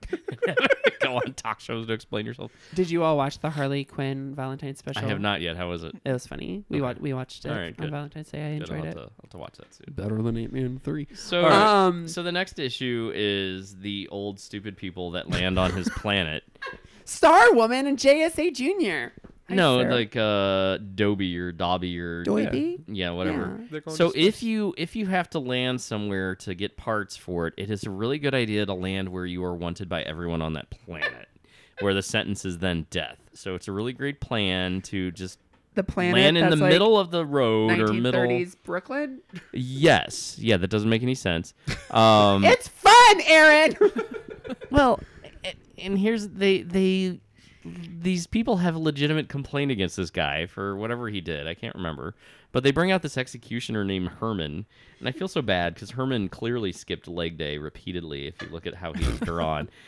Go 1.10 1.14
want 1.16 1.36
talk 1.36 1.60
shows 1.60 1.86
to 1.86 1.92
explain 1.92 2.26
yourself. 2.26 2.50
Did 2.74 2.90
you 2.90 3.02
all 3.02 3.16
watch 3.16 3.38
the 3.40 3.50
Harley 3.50 3.84
Quinn 3.84 4.34
Valentine's 4.34 4.78
special? 4.78 5.04
I 5.04 5.08
have 5.08 5.20
not 5.20 5.40
yet. 5.40 5.56
How 5.56 5.68
was 5.68 5.82
it? 5.84 5.94
It 6.04 6.12
was 6.12 6.26
funny. 6.26 6.64
We 6.68 6.78
Okay. 6.80 6.82
wa- 6.94 7.00
we 7.00 7.12
watched 7.12 7.44
it 7.44 7.50
All 7.50 7.56
right, 7.56 7.68
on 7.78 7.84
good. 7.84 7.90
Valentine's 7.90 8.30
Day. 8.30 8.54
I 8.54 8.58
Good, 8.58 8.70
I'll 8.70 8.76
enjoyed 8.76 8.90
it. 8.90 8.94
to, 8.94 9.00
I'll 9.00 9.12
have 9.22 9.30
to 9.30 9.38
watch 9.38 9.54
that 9.58 9.74
soon. 9.74 9.86
Better 9.94 10.20
than 10.22 10.36
Ant 10.36 10.52
Man 10.52 10.80
three. 10.82 11.06
So, 11.14 11.42
All 11.44 11.48
right. 11.50 11.86
Um, 11.86 12.08
so 12.08 12.22
the 12.22 12.32
next 12.32 12.58
issue 12.58 13.12
is 13.14 13.76
the 13.78 14.08
old 14.08 14.38
stupid 14.40 14.76
people 14.76 15.10
that 15.12 15.28
land 15.30 15.58
on 15.58 15.72
his 15.72 15.88
planet. 15.96 16.44
Star 17.04 17.52
Woman 17.54 17.86
and 17.86 17.98
JSA 17.98 18.54
Junior. 18.54 19.12
Hi, 19.50 19.56
no, 19.56 19.80
Sarah. 19.80 19.94
like 19.94 20.16
uh, 20.16 20.78
Dobie 20.94 21.36
or 21.36 21.52
Dobby 21.52 21.98
or 21.98 22.24
Doiby? 22.24 22.80
yeah, 22.86 23.10
whatever. 23.10 23.60
Yeah. 23.70 23.80
So 23.88 24.12
if 24.14 24.42
you 24.42 24.74
if 24.78 24.94
you 24.96 25.06
have 25.06 25.28
to 25.30 25.38
land 25.40 25.80
somewhere 25.80 26.36
to 26.36 26.54
get 26.54 26.76
parts 26.76 27.16
for 27.16 27.48
it, 27.48 27.54
it 27.56 27.70
is 27.70 27.84
a 27.84 27.90
really 27.90 28.18
good 28.18 28.34
idea 28.34 28.64
to 28.64 28.74
land 28.74 29.08
where 29.08 29.26
you 29.26 29.44
are 29.44 29.54
wanted 29.54 29.88
by 29.88 30.02
everyone 30.02 30.40
on 30.40 30.52
that 30.54 30.70
planet, 30.70 31.28
where 31.80 31.94
the 31.94 32.02
sentence 32.02 32.44
is 32.44 32.58
then 32.58 32.86
death. 32.90 33.18
So 33.34 33.54
it's 33.56 33.66
a 33.68 33.72
really 33.72 33.92
great 33.92 34.20
plan 34.20 34.82
to 34.82 35.10
just 35.10 35.38
the 35.74 35.82
planet 35.82 36.14
land 36.14 36.38
in 36.38 36.50
the 36.50 36.56
like 36.56 36.72
middle 36.72 36.98
of 36.98 37.10
the 37.10 37.24
road 37.26 37.78
or 37.78 37.92
middle. 37.92 38.20
1930s 38.22 38.56
Brooklyn. 38.62 39.20
Yes, 39.52 40.36
yeah, 40.38 40.56
that 40.56 40.68
doesn't 40.68 40.88
make 40.90 41.02
any 41.02 41.14
sense. 41.14 41.54
Um, 41.90 42.44
It's 42.44 42.68
fun, 42.68 43.20
Aaron. 43.26 43.74
well, 44.70 45.00
and 45.78 45.98
here's 45.98 46.28
they 46.28 46.62
they 46.62 47.18
these 48.00 48.26
people 48.26 48.58
have 48.58 48.74
a 48.74 48.78
legitimate 48.78 49.28
complaint 49.28 49.70
against 49.70 49.96
this 49.96 50.10
guy 50.10 50.46
for 50.46 50.76
whatever 50.76 51.08
he 51.08 51.20
did. 51.20 51.46
I 51.46 51.54
can't 51.54 51.74
remember, 51.74 52.14
but 52.52 52.62
they 52.62 52.70
bring 52.70 52.90
out 52.90 53.02
this 53.02 53.18
executioner 53.18 53.84
named 53.84 54.08
Herman, 54.08 54.66
and 54.98 55.08
I 55.08 55.12
feel 55.12 55.28
so 55.28 55.42
bad 55.42 55.74
because 55.74 55.90
Herman 55.92 56.28
clearly 56.28 56.72
skipped 56.72 57.08
leg 57.08 57.36
day 57.38 57.58
repeatedly. 57.58 58.26
If 58.26 58.40
you 58.42 58.48
look 58.48 58.66
at 58.66 58.74
how 58.74 58.92
he 58.92 59.04
was 59.04 59.20
drawn. 59.20 59.68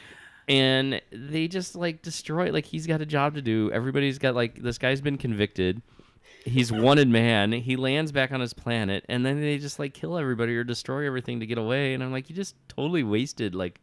And 0.49 1.01
they 1.13 1.47
just 1.47 1.77
like 1.77 2.03
destroy 2.03 2.51
like 2.51 2.67
he's 2.67 2.89
got 2.89 3.01
a 3.01 3.07
job 3.07 3.37
to 3.37 3.43
do. 3.43 3.71
Everybody's 3.71 4.19
got 4.19 4.35
like 4.35 4.61
this 4.61 4.77
guy's 4.77 5.01
been 5.01 5.17
convicted. 5.17 5.81
He's 6.45 6.73
wanted 6.73 7.09
man. 7.09 7.53
He 7.53 7.77
lands 7.77 8.11
back 8.11 8.33
on 8.33 8.41
his 8.41 8.53
planet, 8.53 9.05
and 9.09 9.25
then 9.25 9.41
they 9.41 9.59
just 9.59 9.79
like 9.79 9.95
kill 9.95 10.19
everybody 10.19 10.57
or 10.57 10.65
destroy 10.65 11.07
everything 11.07 11.39
to 11.39 11.47
get 11.47 11.59
away. 11.59 11.95
And 11.95 12.03
I'm 12.03 12.11
like, 12.11 12.29
you 12.29 12.35
just 12.35 12.57
totally 12.69 13.05
wasted 13.05 13.55
like 13.55 13.81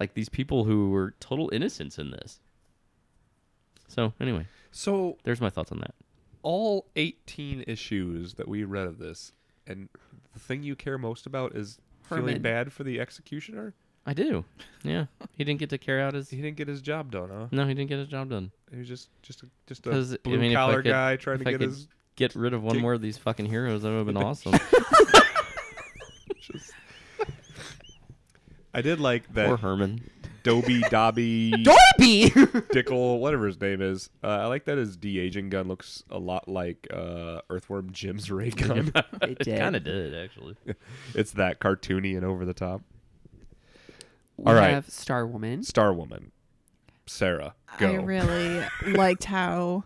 like 0.00 0.14
these 0.14 0.28
people 0.28 0.64
who 0.64 0.90
were 0.90 1.14
total 1.20 1.50
innocents 1.52 1.98
in 1.98 2.10
this. 2.10 2.40
So 3.94 4.12
anyway, 4.20 4.46
so 4.70 5.18
there's 5.24 5.40
my 5.40 5.50
thoughts 5.50 5.70
on 5.70 5.78
that. 5.80 5.94
all 6.42 6.86
18 6.96 7.64
issues 7.66 8.34
that 8.34 8.48
we 8.48 8.64
read 8.64 8.86
of 8.86 8.98
this, 8.98 9.32
and 9.66 9.88
the 10.32 10.40
thing 10.40 10.62
you 10.62 10.74
care 10.74 10.96
most 10.96 11.26
about 11.26 11.54
is 11.54 11.78
feeling 12.08 12.40
bad 12.40 12.72
for 12.72 12.84
the 12.84 12.98
executioner. 13.00 13.74
I 14.06 14.14
do. 14.14 14.44
Yeah, 14.82 15.04
he 15.36 15.44
didn't 15.44 15.60
get 15.60 15.68
to 15.70 15.78
carry 15.78 16.00
out 16.00 16.14
his. 16.14 16.30
He 16.30 16.38
didn't 16.40 16.56
get 16.56 16.68
his 16.68 16.80
job 16.80 17.10
done, 17.12 17.28
huh? 17.30 17.46
No, 17.52 17.66
he 17.66 17.74
didn't 17.74 17.90
get 17.90 17.98
his 17.98 18.08
job 18.08 18.30
done. 18.30 18.50
He 18.70 18.78
was 18.78 18.88
just 18.88 19.10
just 19.22 19.42
a, 19.42 19.46
just 19.66 19.82
'Cause, 19.82 20.12
a 20.12 20.16
I 20.16 20.18
blue 20.24 20.38
mean, 20.38 20.54
collar 20.54 20.82
could- 20.82 20.88
guy 20.90 21.16
trying 21.16 21.36
to 21.38 21.42
if 21.42 21.48
I 21.48 21.50
get 21.52 21.60
could 21.60 21.68
his. 21.68 21.88
Get 22.16 22.34
rid 22.34 22.52
of 22.54 22.62
one 22.62 22.74
Gig- 22.74 22.82
more 22.82 22.92
of 22.94 23.00
these 23.02 23.16
fucking 23.18 23.46
heroes. 23.46 23.82
That 23.82 23.90
would 23.90 23.98
have 23.98 24.06
been 24.06 24.16
awesome. 24.22 24.52
I 28.74 28.80
did 28.82 29.00
like 29.00 29.32
that. 29.34 29.46
Poor 29.48 29.56
that 29.58 30.00
Herman. 30.44 30.82
Dobby 30.90 31.52
Dobby 31.52 31.52
Dorby. 31.52 32.30
Dickel, 32.72 33.18
whatever 33.18 33.46
his 33.46 33.60
name 33.60 33.80
is. 33.80 34.10
Uh, 34.22 34.28
I 34.28 34.46
like 34.46 34.64
that 34.66 34.78
his 34.78 34.96
de 34.96 35.18
aging 35.18 35.50
gun 35.50 35.68
looks 35.68 36.02
a 36.10 36.18
lot 36.18 36.48
like 36.48 36.86
uh, 36.92 37.40
Earthworm 37.50 37.92
Jim's 37.92 38.30
ray 38.30 38.50
gun. 38.50 38.92
it 39.22 39.38
did. 39.40 39.58
Kind 39.58 39.76
of 39.76 39.84
did 39.84 40.14
actually. 40.14 40.56
it's 41.14 41.32
that 41.32 41.60
cartoony 41.60 42.16
and 42.16 42.24
over 42.24 42.44
the 42.44 42.54
top. 42.54 42.82
We 44.36 44.46
All 44.46 44.54
right. 44.54 44.70
have 44.70 44.88
Star 44.88 45.26
Woman. 45.26 45.62
Star 45.62 45.92
Woman, 45.92 46.32
Sarah, 47.06 47.54
go. 47.78 47.90
I 47.90 47.94
really 47.96 48.64
liked 48.86 49.24
how, 49.24 49.84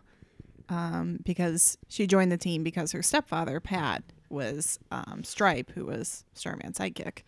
um, 0.69 1.19
because 1.25 1.77
she 1.89 2.07
joined 2.07 2.31
the 2.31 2.39
team 2.39 2.63
because 2.63 2.93
her 2.93 3.03
stepfather 3.03 3.61
Pat 3.61 4.05
was 4.31 4.79
um, 4.91 5.23
Stripe, 5.25 5.73
who 5.73 5.87
was 5.87 6.25
Starman's 6.35 6.79
sidekick. 6.79 7.23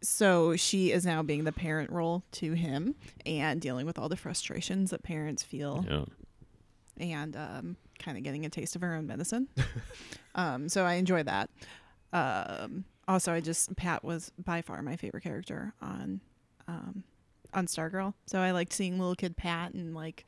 So 0.00 0.54
she 0.56 0.92
is 0.92 1.04
now 1.04 1.22
being 1.22 1.44
the 1.44 1.52
parent 1.52 1.90
role 1.90 2.22
to 2.32 2.52
him 2.52 2.94
and 3.26 3.60
dealing 3.60 3.84
with 3.86 3.98
all 3.98 4.08
the 4.08 4.16
frustrations 4.16 4.90
that 4.90 5.02
parents 5.02 5.42
feel 5.42 5.84
Yeah. 5.88 6.04
and 6.98 7.36
um, 7.36 7.76
kind 7.98 8.16
of 8.16 8.22
getting 8.24 8.46
a 8.46 8.48
taste 8.48 8.76
of 8.76 8.82
her 8.82 8.94
own 8.94 9.06
medicine. 9.06 9.48
um, 10.34 10.68
so 10.68 10.84
I 10.84 10.94
enjoy 10.94 11.22
that. 11.24 11.50
Um, 12.12 12.84
also, 13.08 13.32
I 13.32 13.40
just 13.40 13.74
Pat 13.76 14.04
was 14.04 14.30
by 14.42 14.62
far 14.62 14.80
my 14.82 14.96
favorite 14.96 15.22
character 15.24 15.72
on 15.82 16.20
um, 16.68 17.02
on 17.54 17.66
Stargirl. 17.66 18.14
So 18.26 18.38
I 18.40 18.50
liked 18.52 18.72
seeing 18.72 18.98
little 18.98 19.14
kid 19.16 19.36
Pat 19.36 19.72
and 19.74 19.94
like 19.94 20.26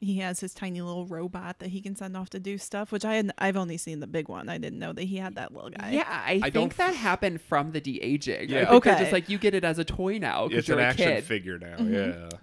he 0.00 0.18
has 0.18 0.40
his 0.40 0.52
tiny 0.52 0.80
little 0.82 1.06
robot 1.06 1.58
that 1.60 1.68
he 1.70 1.80
can 1.80 1.96
send 1.96 2.16
off 2.16 2.28
to 2.30 2.38
do 2.38 2.58
stuff. 2.58 2.92
Which 2.92 3.04
I 3.04 3.14
had, 3.14 3.32
I've 3.38 3.56
only 3.56 3.76
seen 3.78 4.00
the 4.00 4.06
big 4.06 4.28
one. 4.28 4.48
I 4.48 4.58
didn't 4.58 4.78
know 4.78 4.92
that 4.92 5.04
he 5.04 5.16
had 5.16 5.36
that 5.36 5.54
little 5.54 5.70
guy. 5.70 5.92
Yeah, 5.92 6.04
I, 6.06 6.40
I 6.42 6.50
don't 6.50 6.64
think 6.64 6.76
that 6.76 6.94
happened 6.94 7.40
from 7.40 7.72
the 7.72 7.80
de 7.80 8.00
aging. 8.02 8.50
Yeah. 8.50 8.60
Yeah. 8.62 8.70
Okay. 8.72 8.90
Okay. 8.92 9.00
Just 9.00 9.12
like 9.12 9.28
you 9.28 9.38
get 9.38 9.54
it 9.54 9.64
as 9.64 9.78
a 9.78 9.84
toy 9.84 10.18
now 10.18 10.44
because 10.48 10.60
It's 10.60 10.68
you're 10.68 10.78
an 10.78 10.84
a 10.84 10.88
action 10.88 11.06
kid. 11.08 11.24
figure 11.24 11.58
now. 11.58 11.76
Mhm. 11.78 12.30
Yeah. 12.30 12.38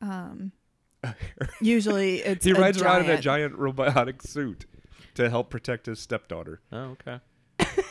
Um, 0.00 0.52
usually 1.60 2.16
it's 2.18 2.44
he 2.44 2.52
a 2.52 2.54
rides 2.54 2.80
around 2.82 3.04
in 3.04 3.10
a 3.10 3.20
giant- 3.20 3.22
giant 3.22 3.54
robotic 3.56 4.22
suit 4.22 4.66
to 5.14 5.30
help 5.30 5.50
protect 5.50 5.86
his 5.86 5.98
stepdaughter, 6.00 6.60
Oh, 6.72 6.96
okay. 7.06 7.20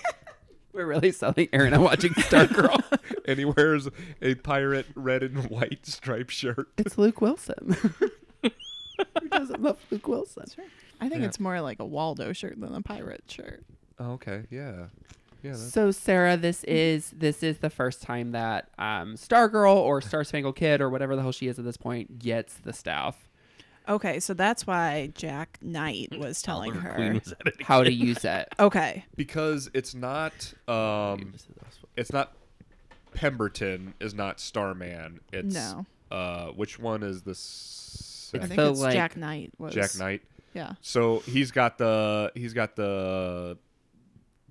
We're 0.73 0.85
really 0.85 1.11
selling 1.11 1.47
Aaron 1.53 1.73
on 1.73 1.81
watching 1.81 2.11
Stargirl. 2.13 2.81
and 3.25 3.39
he 3.39 3.45
wears 3.45 3.89
a 4.21 4.35
pirate 4.35 4.85
red 4.95 5.23
and 5.23 5.49
white 5.49 5.85
striped 5.85 6.31
shirt. 6.31 6.67
it's 6.77 6.97
Luke 6.97 7.19
Wilson. 7.21 7.75
Who 9.21 9.29
doesn't 9.29 9.61
love 9.61 9.77
Luke 9.91 10.07
Wilson? 10.07 10.45
I 10.99 11.09
think 11.09 11.21
Yeah. 11.21 11.27
it's 11.27 11.39
more 11.39 11.61
like 11.61 11.79
a 11.79 11.85
Waldo 11.85 12.33
shirt 12.33 12.59
than 12.59 12.73
a 12.73 12.81
pirate 12.81 13.23
shirt. 13.27 13.63
Oh, 13.99 14.11
okay, 14.13 14.43
yeah, 14.49 14.85
yeah. 15.43 15.51
That's, 15.51 15.71
So 15.71 15.91
Sarah, 15.91 16.37
this 16.37 16.63
is 16.65 17.11
this 17.11 17.43
is 17.43 17.59
the 17.59 17.69
first 17.69 18.01
time 18.01 18.31
that 18.31 18.69
um, 18.77 19.15
Stargirl 19.15 19.75
or 19.75 20.01
Star 20.01 20.23
Spangled 20.23 20.55
Kid 20.55 20.81
or 20.81 20.89
whatever 20.89 21.15
the 21.15 21.21
hell 21.21 21.31
she 21.31 21.47
is 21.47 21.57
at 21.59 21.65
this 21.65 21.77
point 21.77 22.19
gets 22.19 22.55
the 22.55 22.73
staff. 22.73 23.29
Okay, 23.89 24.19
so 24.19 24.33
that's 24.33 24.67
why 24.67 25.11
Jack 25.15 25.59
Knight 25.61 26.09
was 26.19 26.41
telling 26.41 26.71
Oliver 26.73 26.89
her. 26.89 27.13
Was 27.13 27.31
at 27.31 27.47
it 27.47 27.61
How 27.63 27.83
to 27.83 27.91
use 27.93 28.25
it. 28.25 28.47
Okay, 28.59 29.05
because 29.15 29.69
it's 29.73 29.95
not 29.95 30.53
um, 30.67 31.33
it's 31.95 32.11
not 32.11 32.33
Pemberton 33.13 33.93
is 33.99 34.13
not 34.13 34.39
Starman. 34.39 35.21
It's 35.31 35.55
No. 35.55 35.85
Uh, 36.11 36.47
which 36.47 36.77
one 36.79 37.03
is 37.03 37.21
this? 37.23 37.39
I 38.33 38.37
It's 38.37 38.47
think 38.47 38.59
the, 38.59 38.69
it's 38.71 38.79
like- 38.79 38.93
Jack 38.93 39.17
Knight 39.17 39.51
was 39.57 39.73
Jack 39.73 39.97
Knight. 39.97 40.21
Yeah. 40.53 40.73
So 40.81 41.19
he's 41.19 41.51
got 41.51 41.77
the 41.77 42.31
he's 42.35 42.53
got 42.53 42.75
the 42.75 43.57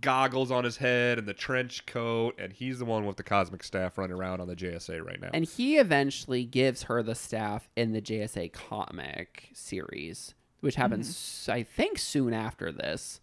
goggles 0.01 0.51
on 0.51 0.63
his 0.63 0.77
head 0.77 1.19
and 1.19 1.27
the 1.27 1.35
trench 1.35 1.87
coat, 1.87 2.35
and 2.39 2.53
he's 2.53 2.79
the 2.79 2.85
one 2.85 3.07
with 3.07 3.17
the 3.17 3.23
cosmic 3.23 3.63
staff 3.63 3.99
running 3.99 4.17
around 4.17 4.41
on 4.41 4.47
the 4.47 4.55
JSA 4.55 5.05
right 5.05 5.21
now. 5.21 5.31
And 5.33 5.45
he 5.45 5.79
eventually 5.79 6.45
gives 6.45 6.85
her 6.85 7.03
the 7.03 7.15
staff 7.15 7.69
in 7.77 7.93
the 7.93 8.01
JSA 8.01 8.53
comic 8.53 9.49
series, 9.53 10.35
which 10.61 10.77
happens, 10.77 11.49
I 11.51 11.63
think, 11.63 11.99
soon 11.99 12.35
after 12.35 12.71
this. 12.71 13.21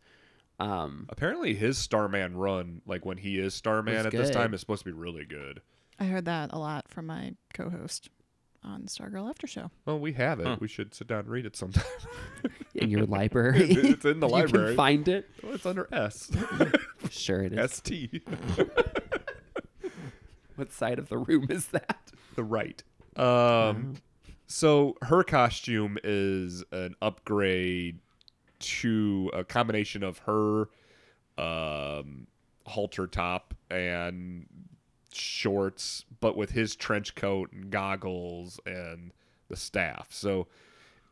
Um, 0.59 1.05
Apparently, 1.09 1.53
his 1.55 1.77
Starman 1.77 2.35
run, 2.37 2.81
like 2.85 3.05
when 3.05 3.17
he 3.17 3.39
is 3.39 3.53
Starman 3.53 3.95
Was 3.97 4.05
at 4.07 4.11
this 4.11 4.29
time, 4.29 4.53
is 4.53 4.59
supposed 4.59 4.83
to 4.83 4.85
be 4.91 4.97
really 4.97 5.25
good. 5.25 5.61
I 5.99 6.05
heard 6.05 6.25
that 6.25 6.51
a 6.51 6.59
lot 6.59 6.89
from 6.89 7.05
my 7.05 7.35
co-host 7.53 8.09
on 8.63 8.83
Stargirl 8.83 9.29
After 9.29 9.47
Show. 9.47 9.71
Well, 9.85 9.99
we 9.99 10.13
have 10.13 10.39
it. 10.39 10.47
Huh. 10.47 10.57
We 10.59 10.67
should 10.67 10.93
sit 10.93 11.07
down 11.07 11.19
and 11.19 11.27
read 11.29 11.45
it 11.45 11.55
sometime. 11.55 11.83
in 12.75 12.89
your 12.89 13.05
library. 13.05 13.71
It's 13.71 14.05
in 14.05 14.19
the 14.19 14.27
You 14.29 14.33
library. 14.33 14.67
can 14.67 14.75
find 14.77 15.07
it. 15.07 15.29
oh, 15.43 15.51
it's 15.53 15.65
under 15.65 15.87
S. 15.91 16.31
Sure, 17.09 17.43
it 17.43 17.53
is. 17.53 17.71
ST. 17.73 18.23
What 20.55 20.71
side 20.71 20.99
of 20.99 21.09
the 21.09 21.17
room 21.17 21.47
is 21.49 21.67
that? 21.67 21.97
the 22.35 22.43
right. 22.43 22.81
Um, 23.15 23.95
so 24.47 24.95
her 25.03 25.23
costume 25.23 25.97
is 26.03 26.63
an 26.71 26.95
upgrade 27.01 27.99
to 28.59 29.29
a 29.33 29.43
combination 29.43 30.01
of 30.03 30.19
her 30.19 30.69
um, 31.37 32.27
halter 32.65 33.05
top 33.07 33.53
and 33.69 34.45
shorts, 35.19 36.05
but 36.19 36.35
with 36.35 36.51
his 36.51 36.75
trench 36.75 37.15
coat 37.15 37.51
and 37.51 37.69
goggles 37.69 38.59
and 38.65 39.11
the 39.49 39.55
staff. 39.55 40.07
So 40.11 40.47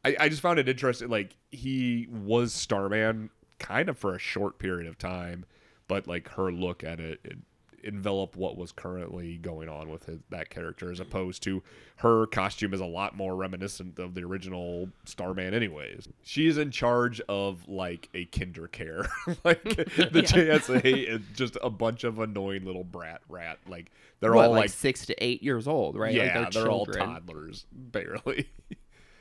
I, 0.04 0.16
I 0.20 0.30
just 0.30 0.42
found 0.42 0.60
it 0.60 0.68
interesting. 0.68 1.10
Like 1.10 1.36
he 1.52 2.08
was 2.10 2.54
Starman 2.54 3.30
kind 3.60 3.90
of 3.90 3.98
for 3.98 4.16
a 4.16 4.20
short 4.20 4.60
period 4.60 4.88
of 4.88 4.98
time, 4.98 5.46
but 5.88 6.08
like 6.08 6.30
her 6.30 6.52
look 6.52 6.84
at 6.84 7.00
it, 7.00 7.20
it 7.24 7.38
envelop 7.84 8.36
what 8.36 8.58
was 8.58 8.72
currently 8.72 9.38
going 9.38 9.70
on 9.70 9.90
with 9.90 10.06
his, 10.06 10.20
that 10.30 10.50
character 10.50 10.92
as 10.92 11.00
opposed 11.00 11.44
to 11.44 11.64
her 11.98 12.26
costume 12.28 12.74
is 12.74 12.80
a 12.80 12.86
lot 12.86 13.16
more 13.16 13.36
reminiscent 13.36 14.00
of 14.00 14.14
the 14.16 14.24
original 14.24 14.90
Starman 15.06 15.54
anyways. 15.54 16.08
She's 16.24 16.58
in 16.58 16.72
charge 16.72 17.22
of 17.30 17.68
like 17.68 18.10
a 18.14 18.26
kinder 18.26 18.68
care. 18.68 19.08
like 19.44 19.64
the 19.64 20.24
JSA 20.24 20.84
is 20.84 21.22
just 21.36 21.58
a 21.62 21.70
bunch 21.70 22.04
of 22.04 22.20
annoying 22.20 22.66
little 22.66 22.84
brat 22.84 23.22
rat. 23.30 23.60
Like 23.68 23.92
they're 24.20 24.34
What, 24.34 24.46
all 24.46 24.52
like, 24.52 24.62
like 24.62 24.70
six 24.70 25.06
to 25.08 25.24
eight 25.24 25.44
years 25.44 25.68
old, 25.68 25.96
right? 25.96 26.14
Like, 26.14 26.28
yeah, 26.28 26.50
they're, 26.50 26.70
all 26.70 26.86
toddlers 26.86 27.66
barely. 27.72 28.50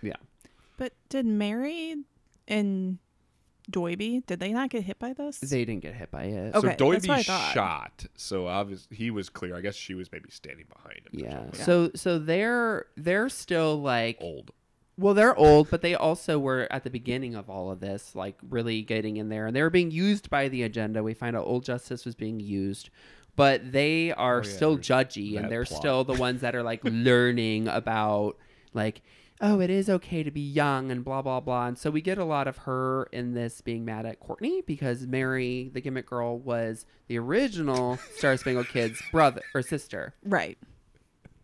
Yeah. 0.02 0.14
But 0.78 0.94
did 1.11 1.26
Mary 1.26 1.94
and 2.48 2.96
Doiby 3.70 4.24
did 4.26 4.40
they 4.40 4.52
not 4.52 4.70
get 4.70 4.82
hit 4.84 4.98
by 4.98 5.12
this? 5.12 5.38
They 5.38 5.64
didn't 5.64 5.82
get 5.82 5.94
hit 5.94 6.10
by 6.10 6.24
it. 6.24 6.54
Okay, 6.54 6.76
so 6.78 6.90
that's 6.90 7.06
what 7.08 7.18
I 7.18 7.22
Doiby 7.22 7.52
shot. 7.54 8.04
So 8.16 8.46
obviously 8.46 8.96
he 8.96 9.10
was 9.10 9.28
clear. 9.28 9.56
I 9.56 9.60
guess 9.60 9.74
she 9.76 9.94
was 9.94 10.10
maybe 10.12 10.30
standing 10.30 10.66
behind 10.72 11.00
him. 11.12 11.26
or 11.26 11.48
Yeah. 11.52 11.64
So 11.64 11.90
so 11.94 12.18
they're 12.18 12.86
they're 12.96 13.28
still 13.28 13.80
like 13.80 14.18
old. 14.20 14.50
well 14.98 15.14
they're 15.14 15.36
old, 15.36 15.70
but 15.70 15.82
they 15.82 15.94
also 15.94 16.38
were 16.38 16.66
at 16.70 16.84
the 16.84 16.90
beginning 16.90 17.34
of 17.34 17.48
all 17.48 17.70
of 17.70 17.80
this, 17.80 18.14
like 18.14 18.36
really 18.48 18.82
getting 18.82 19.16
in 19.16 19.28
there, 19.28 19.46
and 19.46 19.54
they 19.56 19.62
were 19.62 19.70
being 19.70 19.90
used 19.90 20.28
by 20.30 20.48
the 20.48 20.62
agenda. 20.62 21.02
We 21.02 21.14
find 21.14 21.36
out 21.36 21.46
Old 21.46 21.64
Justice 21.64 22.04
was 22.04 22.14
being 22.14 22.40
used, 22.40 22.90
but 23.36 23.72
they 23.72 24.12
are 24.12 24.40
Oh, 24.40 24.44
yeah, 24.44 24.50
still 24.52 24.78
judgy, 24.78 25.38
and 25.38 25.50
they're 25.50 25.64
plot. 25.64 25.80
still 25.80 26.04
the 26.04 26.14
ones 26.14 26.40
that 26.42 26.54
are 26.54 26.62
like 26.62 26.80
learning 26.84 27.68
about 27.68 28.36
like. 28.74 29.02
Oh, 29.43 29.59
it 29.61 29.70
is 29.70 29.88
okay 29.88 30.22
to 30.22 30.30
be 30.30 30.43
young 30.43 30.91
and 30.91 31.03
blah 31.03 31.22
blah 31.22 31.41
blah. 31.41 31.66
And 31.66 31.78
so 31.78 31.91
we 31.91 32.03
get 32.03 32.18
a 32.18 32.24
lot 32.24 32.47
of 32.47 32.59
her 32.59 33.09
in 33.11 33.32
this 33.32 33.62
being 33.62 33.86
mad 33.86 34.05
at 34.05 34.20
Courtney 34.20 34.62
because 34.66 35.07
Mary, 35.07 35.70
the 35.72 35.80
gimmick 35.80 36.05
girl, 36.07 36.38
was 36.38 36.84
the 37.09 37.18
original 37.18 37.99
Star 38.16 38.36
Spangled 38.36 38.68
Kid's 38.68 39.01
brother 39.12 39.43
or 39.55 39.62
sister. 39.62 40.14
right. 40.22 40.59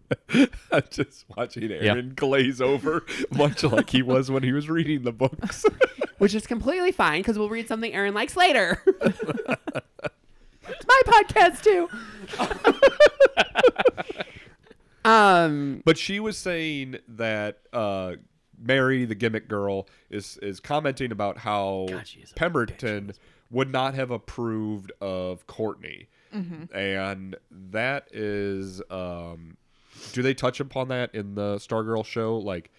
I'm 0.70 0.84
just 0.88 1.24
watching 1.36 1.72
Aaron 1.72 2.12
glaze 2.14 2.60
over, 2.60 3.04
much 3.32 3.64
like 3.64 3.90
he 3.90 4.02
was 4.02 4.30
when 4.30 4.44
he 4.44 4.52
was 4.52 4.68
reading 4.68 5.02
the 5.02 5.10
books. 5.10 5.64
which 6.18 6.32
is 6.32 6.46
completely 6.46 6.92
fine 6.92 7.18
because 7.20 7.36
we'll 7.36 7.48
read 7.48 7.66
something 7.66 7.92
Aaron 7.92 8.14
likes 8.14 8.36
later. 8.36 8.80
it's 8.86 10.86
my 10.86 11.02
podcast 11.06 11.62
too. 11.62 11.88
Um, 15.06 15.82
but 15.84 15.96
she 15.96 16.18
was 16.20 16.36
saying 16.36 16.98
that 17.08 17.58
uh, 17.72 18.16
Mary, 18.58 19.04
the 19.04 19.14
gimmick 19.14 19.48
girl, 19.48 19.86
is 20.10 20.36
is 20.42 20.60
commenting 20.60 21.12
about 21.12 21.38
how 21.38 21.86
a 21.90 22.02
Pemberton 22.34 23.12
would 23.50 23.70
not 23.70 23.94
have 23.94 24.10
approved 24.10 24.90
of 25.00 25.46
Courtney, 25.46 26.08
and 26.74 27.36
that 27.50 28.08
is. 28.12 28.82
Um, 28.90 29.56
do 30.12 30.22
they 30.22 30.34
touch 30.34 30.60
upon 30.60 30.88
that 30.88 31.14
in 31.14 31.34
the 31.34 31.56
Stargirl 31.56 32.04
show? 32.04 32.36
Like, 32.36 32.70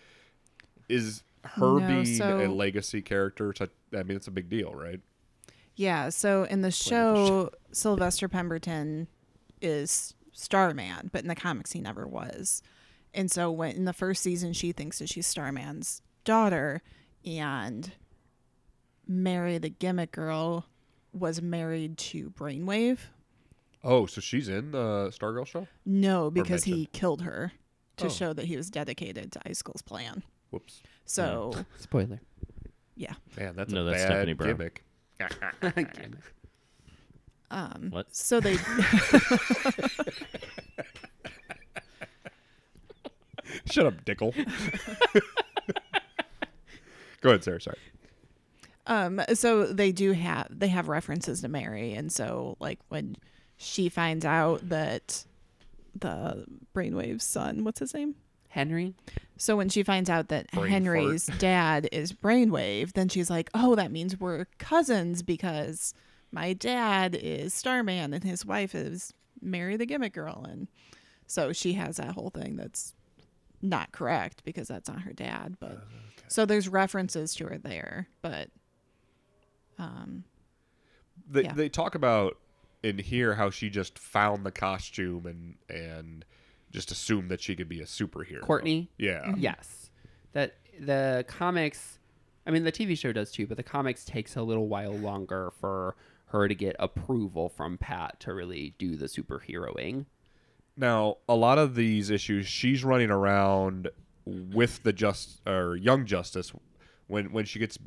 is 0.89 1.23
her 1.43 1.80
No, 1.80 2.03
being 2.03 2.21
a 2.21 2.47
legacy 2.53 3.01
character? 3.01 3.53
Such, 3.57 3.71
I 3.93 4.03
mean, 4.03 4.17
it's 4.17 4.28
a 4.28 4.32
big 4.32 4.49
deal, 4.49 4.73
right? 4.75 4.99
Yeah. 5.75 6.09
So 6.09 6.43
in 6.43 6.61
the 6.61 6.71
show, 6.71 7.51
Sylvester 7.71 8.28
Pemberton 8.28 9.07
is 9.61 10.13
Starman, 10.39 11.09
but 11.11 11.21
in 11.23 11.27
the 11.27 11.35
comics 11.35 11.71
he 11.71 11.81
never 11.81 12.05
was. 12.07 12.61
And 13.13 13.31
so 13.31 13.49
when 13.51 13.75
in 13.75 13.85
the 13.85 13.93
first 13.93 14.21
season 14.21 14.53
she 14.53 14.71
thinks 14.71 14.99
that 14.99 15.09
she's 15.09 15.25
Starman's 15.25 16.01
daughter, 16.25 16.81
and 17.25 17.91
Mary 19.07 19.57
the 19.57 19.69
gimmick 19.69 20.11
girl 20.11 20.65
was 21.11 21.41
married 21.41 21.97
to 21.97 22.29
Brainwave. 22.29 22.99
Oh, 23.83 24.05
so 24.05 24.21
she's 24.21 24.47
in 24.49 24.71
the 24.71 25.09
Stargirl 25.17 25.47
show? 25.47 25.67
No, 25.85 26.29
because 26.29 26.65
he 26.65 26.88
killed 26.93 27.21
her 27.23 27.53
to 27.97 28.05
Oh. 28.05 28.09
show 28.09 28.33
that 28.33 28.45
he 28.45 28.55
was 28.57 28.69
dedicated 28.69 29.31
to 29.31 29.41
Icicle's 29.47 29.81
plan. 29.81 30.21
Whoops. 30.51 30.83
So 31.05 31.53
spoiler. 31.77 32.21
yeah. 32.95 33.13
Man, 33.38 33.55
that's 33.55 33.71
No, 33.71 33.81
a 33.81 33.85
that's 33.85 34.03
bad 34.03 34.07
Stephanie 34.07 34.33
Brown. 34.33 34.57
gimmick. 34.57 34.83
Um 37.49 37.87
What? 37.91 38.15
so 38.15 38.39
they 38.39 38.57
Shut 43.71 43.85
up, 43.85 44.05
Dickle. 44.05 44.33
Go 47.21 47.29
ahead, 47.29 47.43
Sarah. 47.43 47.61
Sorry. 47.61 47.77
Um, 48.85 49.21
so 49.33 49.65
they 49.65 49.91
do 49.91 50.13
have 50.13 50.47
they 50.49 50.69
have 50.69 50.87
references 50.87 51.41
to 51.41 51.47
Mary, 51.49 51.93
and 51.93 52.11
so 52.11 52.55
like 52.59 52.79
when 52.89 53.17
she 53.57 53.89
finds 53.89 54.23
out 54.25 54.69
that 54.69 55.25
the 55.95 56.45
Brainwave's 56.75 57.25
son, 57.25 57.63
what's 57.63 57.79
his 57.79 57.93
name? 57.93 58.15
Henry. 58.49 58.93
So 59.35 59.55
when 59.57 59.69
she 59.69 59.83
finds 59.83 60.09
out 60.09 60.29
that 60.29 60.49
Brain 60.51 60.71
Henry's 60.71 61.27
dad 61.37 61.89
is 61.91 62.13
Brainwave, 62.13 62.93
then 62.93 63.09
she's 63.09 63.29
like, 63.29 63.49
"Oh, 63.53 63.75
that 63.75 63.91
means 63.91 64.19
we're 64.19 64.45
cousins 64.57 65.21
because 65.21 65.93
my 66.32 66.53
dad 66.53 67.15
is 67.15 67.53
Starman 67.53 68.13
and 68.13 68.23
his 68.23 68.45
wife 68.45 68.75
is 68.75 69.13
Mary 69.41 69.78
the 69.78 69.86
Gimmick 69.86 70.13
Girl." 70.13 70.45
And 70.47 70.67
so 71.25 71.53
she 71.53 71.73
has 71.73 71.97
that 71.97 72.11
whole 72.15 72.30
thing 72.30 72.55
that's 72.55 72.93
not 73.61 73.91
correct 73.91 74.43
because 74.45 74.67
that's 74.67 74.88
not 74.88 75.01
her 75.01 75.13
dad, 75.13 75.57
but 75.59 75.84
so 76.28 76.45
there's 76.45 76.67
references 76.69 77.34
to 77.36 77.45
her 77.47 77.57
there, 77.57 78.07
but 78.21 78.49
um 79.80 80.23
They 81.30 81.43
Yeah. 81.43 81.53
they 81.53 81.69
talk 81.69 81.95
about 81.95 82.38
in 82.84 82.99
here 82.99 83.36
how 83.36 83.49
she 83.49 83.69
just 83.69 83.97
found 83.97 84.45
the 84.45 84.51
costume 84.51 85.25
and 85.25 85.55
and 85.69 86.23
just 86.71 86.91
assumed 86.91 87.32
that 87.32 87.41
she 87.41 87.55
could 87.55 87.67
be 87.69 87.82
a 87.82 87.86
superhero. 87.86 88.41
Courtney? 88.41 88.91
Yeah. 88.97 89.34
Yes. 89.38 89.89
That 90.34 90.57
the 90.80 91.25
comics 91.28 91.99
I 92.45 92.51
mean 92.51 92.63
the 92.63 92.71
TV 92.71 92.95
show 92.97 93.11
does 93.11 93.32
too, 93.32 93.47
but 93.47 93.57
the 93.57 93.63
comics 93.63 94.05
takes 94.05 94.36
a 94.36 94.43
little 94.43 94.67
while 94.67 94.93
longer 94.93 95.51
for 95.59 95.95
her 96.28 96.47
to 96.47 96.55
get 96.55 96.75
approval 96.80 97.49
from 97.49 97.78
Pat 97.78 98.19
to 98.21 98.34
really 98.34 98.73
do 98.78 98.95
the 98.95 99.05
superheroing. 99.05 100.05
Now, 100.75 101.17
a 101.28 101.36
lot 101.36 101.57
of 101.57 101.75
these 101.75 102.09
issues, 102.09 102.47
she's 102.47 102.84
running 102.84 103.09
around 103.09 103.89
with 104.25 104.84
the 104.84 104.93
just 104.93 105.41
or 105.47 105.75
young 105.75 106.05
justice 106.05 106.51
when 107.07 107.32
when 107.32 107.45
she 107.45 107.59
gets, 107.59 107.80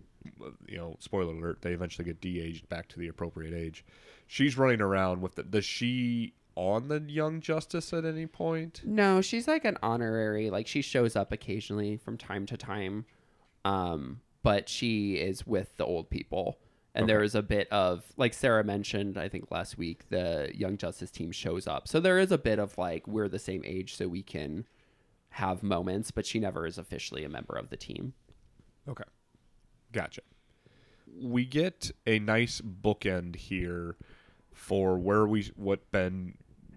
you 0.66 0.76
know, 0.76 0.96
spoiler 0.98 1.32
alert, 1.34 1.62
they 1.62 1.72
eventually 1.72 2.04
get 2.04 2.20
de-aged 2.20 2.68
back 2.68 2.88
to 2.88 2.98
the 2.98 3.08
appropriate 3.08 3.54
age. 3.54 3.84
She's 4.26 4.56
running 4.56 4.80
around 4.80 5.20
with 5.20 5.34
the. 5.34 5.42
Does 5.42 5.64
she 5.64 6.34
on 6.54 6.88
the 6.88 7.00
young 7.00 7.40
justice 7.40 7.92
at 7.92 8.04
any 8.04 8.26
point? 8.26 8.82
No, 8.84 9.20
she's 9.20 9.46
like 9.46 9.64
an 9.64 9.78
honorary. 9.82 10.50
Like 10.50 10.66
she 10.66 10.82
shows 10.82 11.16
up 11.16 11.32
occasionally 11.32 11.96
from 11.96 12.16
time 12.16 12.46
to 12.46 12.56
time, 12.56 13.04
um, 13.64 14.20
but 14.42 14.68
she 14.68 15.14
is 15.14 15.46
with 15.46 15.76
the 15.76 15.84
old 15.84 16.10
people. 16.10 16.58
And 16.94 17.08
there 17.08 17.22
is 17.22 17.34
a 17.34 17.42
bit 17.42 17.68
of 17.70 18.04
like 18.16 18.34
Sarah 18.34 18.64
mentioned, 18.64 19.16
I 19.16 19.28
think 19.28 19.50
last 19.50 19.78
week, 19.78 20.08
the 20.08 20.50
Young 20.54 20.76
Justice 20.76 21.10
team 21.10 21.30
shows 21.30 21.66
up. 21.66 21.86
So 21.86 22.00
there 22.00 22.18
is 22.18 22.32
a 22.32 22.38
bit 22.38 22.58
of 22.58 22.76
like 22.78 23.06
we're 23.06 23.28
the 23.28 23.38
same 23.38 23.62
age, 23.64 23.96
so 23.96 24.08
we 24.08 24.22
can 24.22 24.66
have 25.30 25.62
moments. 25.62 26.10
But 26.10 26.26
she 26.26 26.40
never 26.40 26.66
is 26.66 26.78
officially 26.78 27.24
a 27.24 27.28
member 27.28 27.56
of 27.56 27.70
the 27.70 27.76
team. 27.76 28.14
Okay. 28.88 29.04
Gotcha. 29.92 30.22
We 31.20 31.44
get 31.44 31.90
a 32.06 32.18
nice 32.18 32.60
bookend 32.60 33.36
here 33.36 33.96
for 34.52 34.98
where 34.98 35.26
we 35.26 35.50
what 35.56 35.90
Ben, 35.92 36.34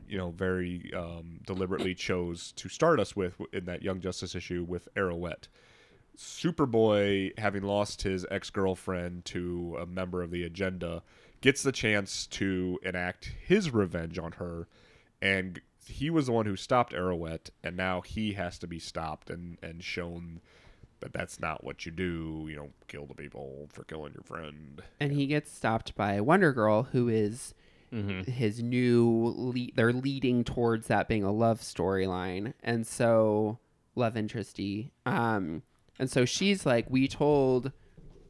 you 0.08 0.18
know, 0.18 0.32
very 0.32 0.92
um, 0.96 1.40
deliberately 1.46 1.96
chose 1.96 2.52
to 2.54 2.70
start 2.70 3.00
us 3.00 3.16
with 3.16 3.42
in 3.52 3.66
that 3.66 3.82
Young 3.82 4.00
Justice 4.00 4.36
issue 4.36 4.64
with 4.68 4.88
Arrowette. 4.96 5.48
Superboy, 6.18 7.38
having 7.40 7.64
lost 7.64 8.02
his 8.04 8.26
ex 8.30 8.50
girlfriend 8.50 9.26
to 9.26 9.78
a 9.80 9.86
member 9.86 10.22
of 10.22 10.32
the 10.32 10.44
agenda, 10.44 11.04
gets 11.42 11.64
the 11.64 11.72
chance 11.72 12.28
to 12.28 12.80
enact 12.84 13.34
his 13.46 13.72
revenge 13.72 14.18
on 14.20 14.34
her, 14.34 14.68
and 15.22 15.62
he 15.86 16.10
was 16.10 16.28
the 16.28 16.32
one 16.32 16.46
who 16.46 16.56
stopped 16.56 16.94
Arrowette, 16.94 17.50
and 17.64 17.76
now 17.76 18.02
he 18.02 18.34
has 18.34 18.58
to 18.60 18.68
be 18.68 18.80
stopped 18.80 19.30
and 19.30 19.58
and 19.62 19.84
shown 19.84 20.40
that 21.00 21.12
that's 21.14 21.40
not 21.40 21.64
what 21.64 21.86
you 21.86 21.92
do. 21.92 22.46
You 22.50 22.56
don't 22.56 22.88
kill 22.88 23.06
the 23.06 23.14
people 23.14 23.68
for 23.74 23.84
killing 23.84 24.14
your 24.14 24.24
friend. 24.24 24.82
and 25.00 25.12
he 25.12 25.28
gets 25.28 25.52
stopped 25.52 25.96
by 25.96 26.22
Wonder 26.22 26.54
Girl, 26.54 26.84
who 26.84 27.10
is 27.10 27.54
his 27.92 28.64
new. 28.64 29.34
Le- 29.36 29.72
they're 29.76 29.94
leading 29.94 30.44
towards 30.44 30.88
that 30.88 31.08
being 31.08 31.24
a 31.24 31.32
love 31.32 31.60
storyline, 31.60 32.54
and 32.64 32.88
so 32.88 33.60
love 33.96 34.16
interesty. 34.18 34.92
Um, 35.06 35.62
and 36.00 36.10
so 36.10 36.26
she's 36.26 36.66
like, 36.66 36.86
we 36.90 37.08
told, 37.08 37.72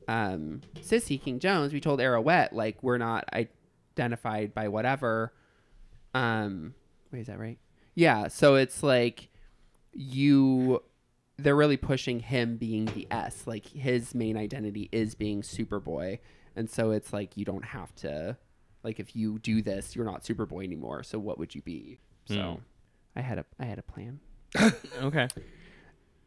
um, 0.07 0.61
Cissie 0.81 1.17
King 1.17 1.39
Jones, 1.39 1.73
we 1.73 1.79
told 1.79 1.99
Arrowette, 1.99 2.51
like 2.51 2.81
we're 2.83 2.97
not 2.97 3.27
identified 3.33 4.53
by 4.53 4.67
whatever. 4.67 5.33
Um, 6.13 6.73
wait, 7.11 7.21
is 7.21 7.27
that 7.27 7.39
right? 7.39 7.57
Yeah. 7.95 8.27
So 8.27 8.55
it's 8.55 8.83
like 8.83 9.29
you 9.93 10.81
they're 11.37 11.55
really 11.55 11.77
pushing 11.77 12.19
him 12.19 12.57
being 12.57 12.85
the 12.85 13.07
S. 13.09 13.47
Like 13.47 13.65
his 13.67 14.13
main 14.13 14.37
identity 14.37 14.89
is 14.91 15.15
being 15.15 15.41
Superboy. 15.41 16.19
And 16.55 16.69
so 16.69 16.91
it's 16.91 17.11
like 17.11 17.35
you 17.37 17.45
don't 17.45 17.65
have 17.65 17.93
to 17.95 18.37
like 18.83 18.99
if 18.99 19.15
you 19.15 19.39
do 19.39 19.61
this, 19.61 19.95
you're 19.95 20.05
not 20.05 20.23
Superboy 20.23 20.63
anymore. 20.63 21.03
So 21.03 21.17
what 21.17 21.39
would 21.39 21.55
you 21.55 21.61
be? 21.61 21.99
So 22.25 22.61
I 23.15 23.21
had 23.21 23.39
a 23.39 23.45
I 23.59 23.65
had 23.65 23.79
a 23.79 23.83
plan. 23.83 24.19
Okay. 25.01 25.27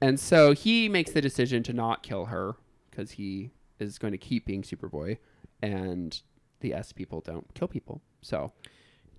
And 0.01 0.21
so 0.21 0.53
he 0.53 0.89
makes 0.89 1.13
the 1.13 1.21
decision 1.21 1.63
to 1.65 1.73
not 1.73 2.03
kill 2.03 2.27
her 2.27 2.55
because 2.91 3.13
he 3.13 3.51
is 3.79 3.99
going 3.99 4.13
to 4.13 4.19
keep 4.19 4.45
being 4.47 4.63
Superboy 4.63 5.19
and 5.63 6.21
the 6.61 6.75
S 6.75 6.93
people 6.93 7.21
don't 7.21 7.53
kill 7.55 7.69
people. 7.69 8.03
So 8.23 8.53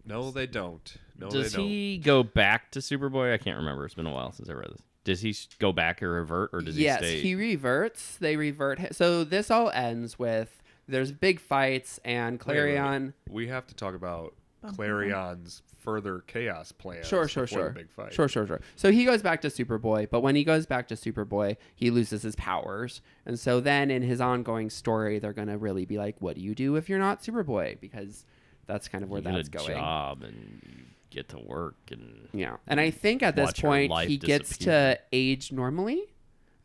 No, 0.05 0.31
they 0.31 0.45
don't. 0.47 0.97
No, 1.17 1.29
Does 1.29 1.51
they 1.53 1.57
don't. 1.57 1.67
he 1.67 1.97
go 1.97 2.23
back 2.23 2.71
to 2.71 2.79
Superboy? 2.79 3.33
I 3.33 3.37
can't 3.37 3.57
remember. 3.57 3.85
It's 3.85 3.95
been 3.95 4.05
a 4.07 4.13
while 4.13 4.31
since 4.31 4.49
I 4.49 4.53
read 4.53 4.69
this. 4.71 4.81
Does 5.03 5.21
he 5.21 5.33
go 5.59 5.71
back 5.71 6.03
or 6.03 6.11
revert, 6.11 6.49
or 6.53 6.59
does 6.61 6.77
yes, 6.77 6.99
he 6.99 7.05
stay? 7.05 7.13
Yes, 7.15 7.23
he 7.23 7.35
reverts. 7.35 8.17
They 8.17 8.35
revert. 8.35 8.79
hi- 8.79 8.89
So 8.91 9.23
this 9.23 9.49
all 9.49 9.69
ends 9.71 10.19
with 10.19 10.61
there's 10.87 11.11
big 11.13 11.39
fights 11.39 11.99
and 12.05 12.41
Wait, 12.43 12.55
wait, 12.57 12.63
wait. 12.63 12.77
Klarion. 12.77 13.13
We 13.29 13.47
have 13.47 13.65
to 13.67 13.73
talk 13.75 13.95
about 13.95 14.35
Klarion's 14.65 15.61
further 15.87 16.19
chaos 16.27 16.73
plans. 16.73 17.07
Sure, 17.07 17.29
sure, 17.29 17.47
sure. 17.47 17.69
Big 17.69 17.89
fight. 17.89 18.13
Sure, 18.13 18.27
sure, 18.27 18.45
sure. 18.45 18.59
So 18.75 18.91
he 18.91 19.05
goes 19.05 19.21
back 19.21 19.39
to 19.43 19.47
Superboy, 19.47 20.09
but 20.09 20.19
when 20.19 20.35
he 20.35 20.43
goes 20.43 20.65
back 20.65 20.89
to 20.89 20.95
Superboy, 20.95 21.55
he 21.75 21.91
loses 21.91 22.23
his 22.23 22.35
powers. 22.35 23.01
And 23.25 23.39
so 23.39 23.61
then 23.61 23.89
in 23.89 24.01
his 24.01 24.19
ongoing 24.19 24.69
story, 24.69 25.17
they're 25.19 25.31
going 25.31 25.47
to 25.47 25.57
really 25.57 25.85
be 25.85 25.97
like, 25.97 26.17
what 26.19 26.35
do 26.35 26.41
you 26.41 26.53
do 26.53 26.75
if 26.75 26.89
you're 26.89 26.99
not 26.99 27.21
Superboy? 27.21 27.79
Because 27.79 28.25
that's 28.65 28.89
kind 28.89 29.01
of 29.01 29.09
where 29.09 29.19
you 29.21 29.23
get 29.23 29.33
that's 29.35 29.47
a 29.47 29.51
going. 29.51 29.79
job 29.79 30.23
and 30.23 30.61
you 30.65 30.83
get 31.09 31.29
to 31.29 31.39
work 31.39 31.77
and 31.89 32.27
Yeah. 32.33 32.57
And 32.67 32.81
I 32.81 32.91
think 32.91 33.23
at 33.23 33.37
this 33.37 33.53
point, 33.53 33.89
life 33.89 34.09
he 34.09 34.17
gets 34.17 34.57
to 34.57 34.99
age 35.13 35.53
normally, 35.53 36.03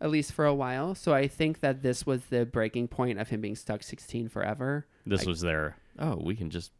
at 0.01 0.11
least 0.11 0.33
for 0.33 0.47
a 0.47 0.55
while. 0.55 0.97
So 0.97 1.15
I 1.15 1.29
think 1.29 1.61
that 1.61 1.85
this 1.85 2.05
was 2.05 2.25
the 2.25 2.45
breaking 2.45 2.89
point 2.89 3.21
of 3.21 3.29
him 3.29 3.41
being 3.41 3.55
stuck 3.55 3.85
16 3.85 4.29
forever. 4.31 4.89
this 5.07 5.25
I- 5.25 5.31
was 5.31 5.43
their. 5.43 5.77
Oh, 5.97 6.17
we 6.21 6.35
can 6.35 6.51
just 6.51 6.73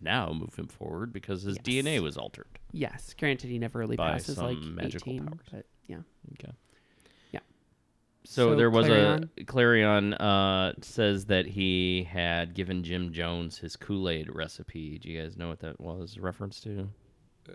now 0.00 0.32
move 0.32 0.54
him 0.54 0.68
forward 0.68 1.12
because 1.12 1.42
his 1.42 1.56
Yes. 1.56 1.64
DNA 1.84 2.00
was 2.00 2.16
altered. 2.16 2.46
Yes. 2.72 3.14
Granted, 3.18 3.48
he 3.50 3.58
never 3.58 3.78
really 3.78 3.96
By 3.96 4.12
passes 4.12 4.38
like 4.38 4.56
some 4.58 4.74
magical 4.74 5.12
18. 5.12 5.26
powers. 5.26 5.40
But 5.52 5.66
yeah. 5.86 5.96
Okay. 6.34 6.52
Yeah. 7.32 7.40
So, 8.24 8.50
So 8.50 8.56
there 8.56 8.70
was 8.70 8.86
Klarion? 8.86 9.28
a 9.38 9.44
Klarion 9.44 10.20
uh, 10.20 10.72
says 10.82 11.26
that 11.26 11.46
he 11.46 12.04
had 12.04 12.54
given 12.54 12.82
Jim 12.84 13.12
Jones 13.12 13.58
his 13.58 13.76
Kool 13.76 14.08
Aid 14.08 14.28
recipe. 14.34 14.98
Do 14.98 15.08
you 15.08 15.20
guys 15.20 15.36
know 15.36 15.48
what 15.48 15.60
that 15.60 15.80
was 15.80 16.16
a 16.16 16.20
reference 16.20 16.60
to? 16.60 16.88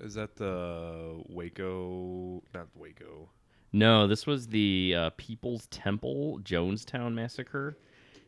Is 0.02 0.16
that 0.16 0.36
the 0.36 1.22
Waco? 1.30 2.42
Not 2.54 2.68
Waco. 2.76 3.30
No, 3.72 4.08
this 4.08 4.26
was 4.28 4.48
the 4.48 4.94
uh, 4.98 5.10
People's 5.18 5.68
Temple 5.68 6.40
Jonestown 6.44 7.14
massacre. 7.14 7.78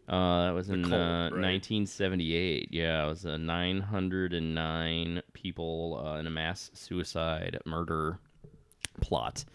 Uh, 0.08 0.46
that 0.46 0.54
was 0.54 0.70
in 0.70 0.84
cult, 0.84 0.94
uh, 0.94 1.30
right? 1.32 1.54
1978. 1.54 2.70
Yeah, 2.72 3.06
it 3.06 3.10
was 3.10 3.26
a 3.26 3.38
909 3.38 5.22
people 5.34 6.04
uh, 6.06 6.20
in 6.20 6.28
a 6.28 6.30
mass 6.30 6.70
suicide 6.74 7.60
murder 7.66 8.20
plot. 9.02 9.46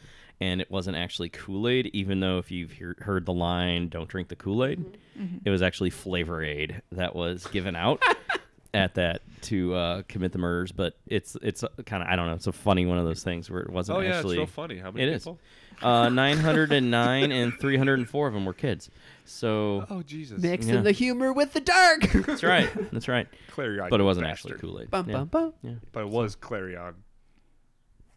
And 0.40 0.61
it 0.61 0.70
wasn't 0.70 0.96
actually 0.96 1.28
Kool 1.28 1.68
Aid, 1.68 1.90
even 1.92 2.20
though 2.20 2.38
if 2.38 2.51
you've 2.51 2.72
hear, 2.72 2.96
heard 3.01 3.26
the 3.26 3.32
line, 3.32 3.88
don't 3.88 4.09
drink 4.09 4.28
the 4.28 4.36
Kool 4.36 4.64
Aid, 4.64 4.96
it 5.44 5.51
was 5.51 5.61
actually 5.61 5.90
Flavor 5.90 6.42
Aid 6.42 6.80
that 6.92 7.14
was 7.14 7.46
given 7.48 7.76
out 7.76 8.03
at 8.72 8.94
that 8.94 9.22
to 9.42 9.74
uh, 9.74 10.02
commit 10.08 10.32
the 10.32 10.38
murders. 10.38 10.72
But 10.72 10.96
it's 11.06 11.36
it's 11.42 11.64
kind 11.86 12.02
of, 12.02 12.08
I 12.08 12.16
don't 12.16 12.26
know, 12.26 12.34
it's 12.34 12.46
a 12.46 12.52
funny 12.52 12.86
one 12.86 12.98
of 12.98 13.04
those 13.04 13.22
things 13.22 13.50
where 13.50 13.60
it 13.62 13.70
wasn't 13.70 13.98
Oh 13.98 14.00
yeah, 14.00 14.16
actually. 14.16 14.36
it's 14.36 14.38
real 14.38 14.46
funny. 14.46 14.78
How 14.78 14.90
many 14.90 15.04
It 15.06 15.12
is. 15.14 15.22
people? 15.24 15.38
Uh, 15.82 16.08
909 16.10 17.32
and 17.32 17.52
304 17.58 18.28
of 18.28 18.34
them 18.34 18.44
were 18.44 18.52
kids. 18.52 18.90
So 19.24 19.86
Oh 19.90 20.02
Jesus. 20.02 20.40
Mixing 20.42 20.74
Yeah. 20.74 20.80
the 20.82 20.92
humor 20.92 21.32
with 21.32 21.52
the 21.52 21.60
dark. 21.60 22.02
that's 22.26 22.42
right. 22.42 22.68
That's 22.92 23.08
right. 23.08 23.26
Klarion. 23.52 23.88
But 23.90 24.00
it 24.00 24.04
wasn't 24.04 24.26
bastard. 24.26 24.52
actually 24.52 24.68
Kool 24.68 24.80
Aid. 24.82 24.90
bum, 24.90 25.08
yeah. 25.08 25.16
bum, 25.18 25.26
bum. 25.28 25.54
Yeah. 25.62 25.70
But 25.92 26.00
it 26.04 26.08
was 26.10 26.36
Klarion, 26.36 26.94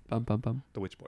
Bum, 0.10 0.24
bum, 0.24 0.40
bum. 0.42 0.64
the 0.74 0.80
Witch 0.80 0.98
Boy. 0.98 1.08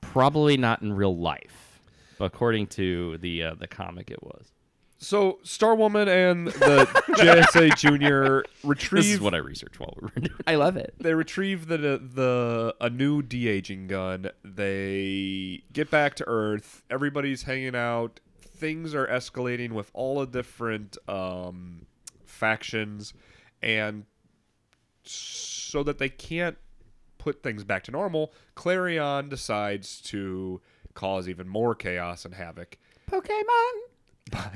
Probably 0.00 0.56
not 0.56 0.82
in 0.82 0.92
real 0.92 1.16
life, 1.16 1.80
but 2.18 2.26
according 2.26 2.68
to 2.68 3.18
the 3.18 3.42
uh, 3.42 3.54
the 3.54 3.66
comic, 3.66 4.10
it 4.10 4.22
was. 4.22 4.52
So 4.98 5.38
Star 5.42 5.74
Woman 5.74 6.08
and 6.08 6.46
the 6.48 6.86
JSA 7.18 7.76
Junior 7.76 8.44
retrieve. 8.64 9.02
This 9.04 9.12
is 9.14 9.20
what 9.20 9.34
I 9.34 9.38
researched 9.38 9.78
while 9.78 9.94
we 10.00 10.08
were 10.14 10.20
doing. 10.20 10.40
I 10.46 10.54
love 10.54 10.76
it. 10.76 10.94
they 10.98 11.14
retrieve 11.14 11.66
the 11.68 11.76
the 11.76 12.74
a 12.80 12.88
new 12.88 13.22
de 13.22 13.46
aging 13.48 13.88
gun. 13.88 14.30
They 14.44 15.62
get 15.72 15.90
back 15.90 16.14
to 16.16 16.24
Earth. 16.26 16.82
Everybody's 16.90 17.42
hanging 17.42 17.76
out. 17.76 18.20
Things 18.40 18.94
are 18.94 19.06
escalating 19.06 19.72
with 19.72 19.90
all 19.92 20.20
the 20.20 20.26
different 20.26 20.96
um, 21.08 21.84
factions, 22.24 23.12
and 23.60 24.04
so 25.04 25.82
that 25.82 25.98
they 25.98 26.08
can't 26.08 26.56
put 27.18 27.42
things 27.42 27.64
back 27.64 27.82
to 27.84 27.90
normal, 27.90 28.32
Klarion 28.56 29.28
decides 29.28 30.00
to 30.02 30.60
cause 30.94 31.28
even 31.28 31.48
more 31.48 31.74
chaos 31.74 32.24
and 32.24 32.34
havoc 32.34 32.78
Pokemon. 33.10 33.72
by 34.32 34.50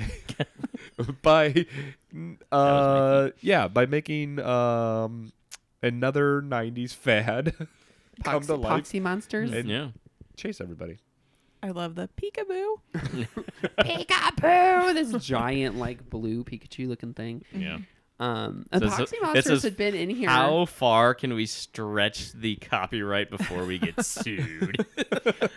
by 1.22 1.66
uh 2.52 3.30
yeah 3.40 3.68
by 3.68 3.86
making 3.86 4.38
um 4.40 5.32
another 5.82 6.42
90s 6.42 6.94
fad 6.94 7.54
come 8.24 8.42
Poxy, 8.42 8.46
to 8.46 8.54
life 8.56 8.84
Poxy 8.84 9.00
monsters. 9.00 9.50
and 9.52 9.68
Yeah. 9.68 9.88
chase 10.36 10.60
everybody 10.60 10.98
I 11.62 11.72
love 11.72 11.94
the 11.94 12.08
peekaboo. 12.16 12.76
Peekaboo! 13.80 14.94
This 14.94 15.12
giant, 15.22 15.76
like, 15.76 16.08
blue 16.08 16.42
Pikachu 16.42 16.88
looking 16.88 17.12
thing. 17.12 17.44
Yeah. 17.52 17.78
Um, 18.18 18.64
and 18.72 18.80
So 18.80 18.86
it's 18.86 18.94
Poxy 18.96 19.12
it's 19.12 19.22
monsters 19.22 19.64
a- 19.64 19.66
had 19.68 19.76
been 19.76 19.94
in 19.94 20.08
here. 20.08 20.30
How 20.30 20.64
far 20.64 21.14
can 21.14 21.34
we 21.34 21.44
stretch 21.44 22.32
the 22.32 22.56
copyright 22.56 23.28
before 23.30 23.66
we 23.66 23.78
get 23.78 24.02
sued? 24.04 24.86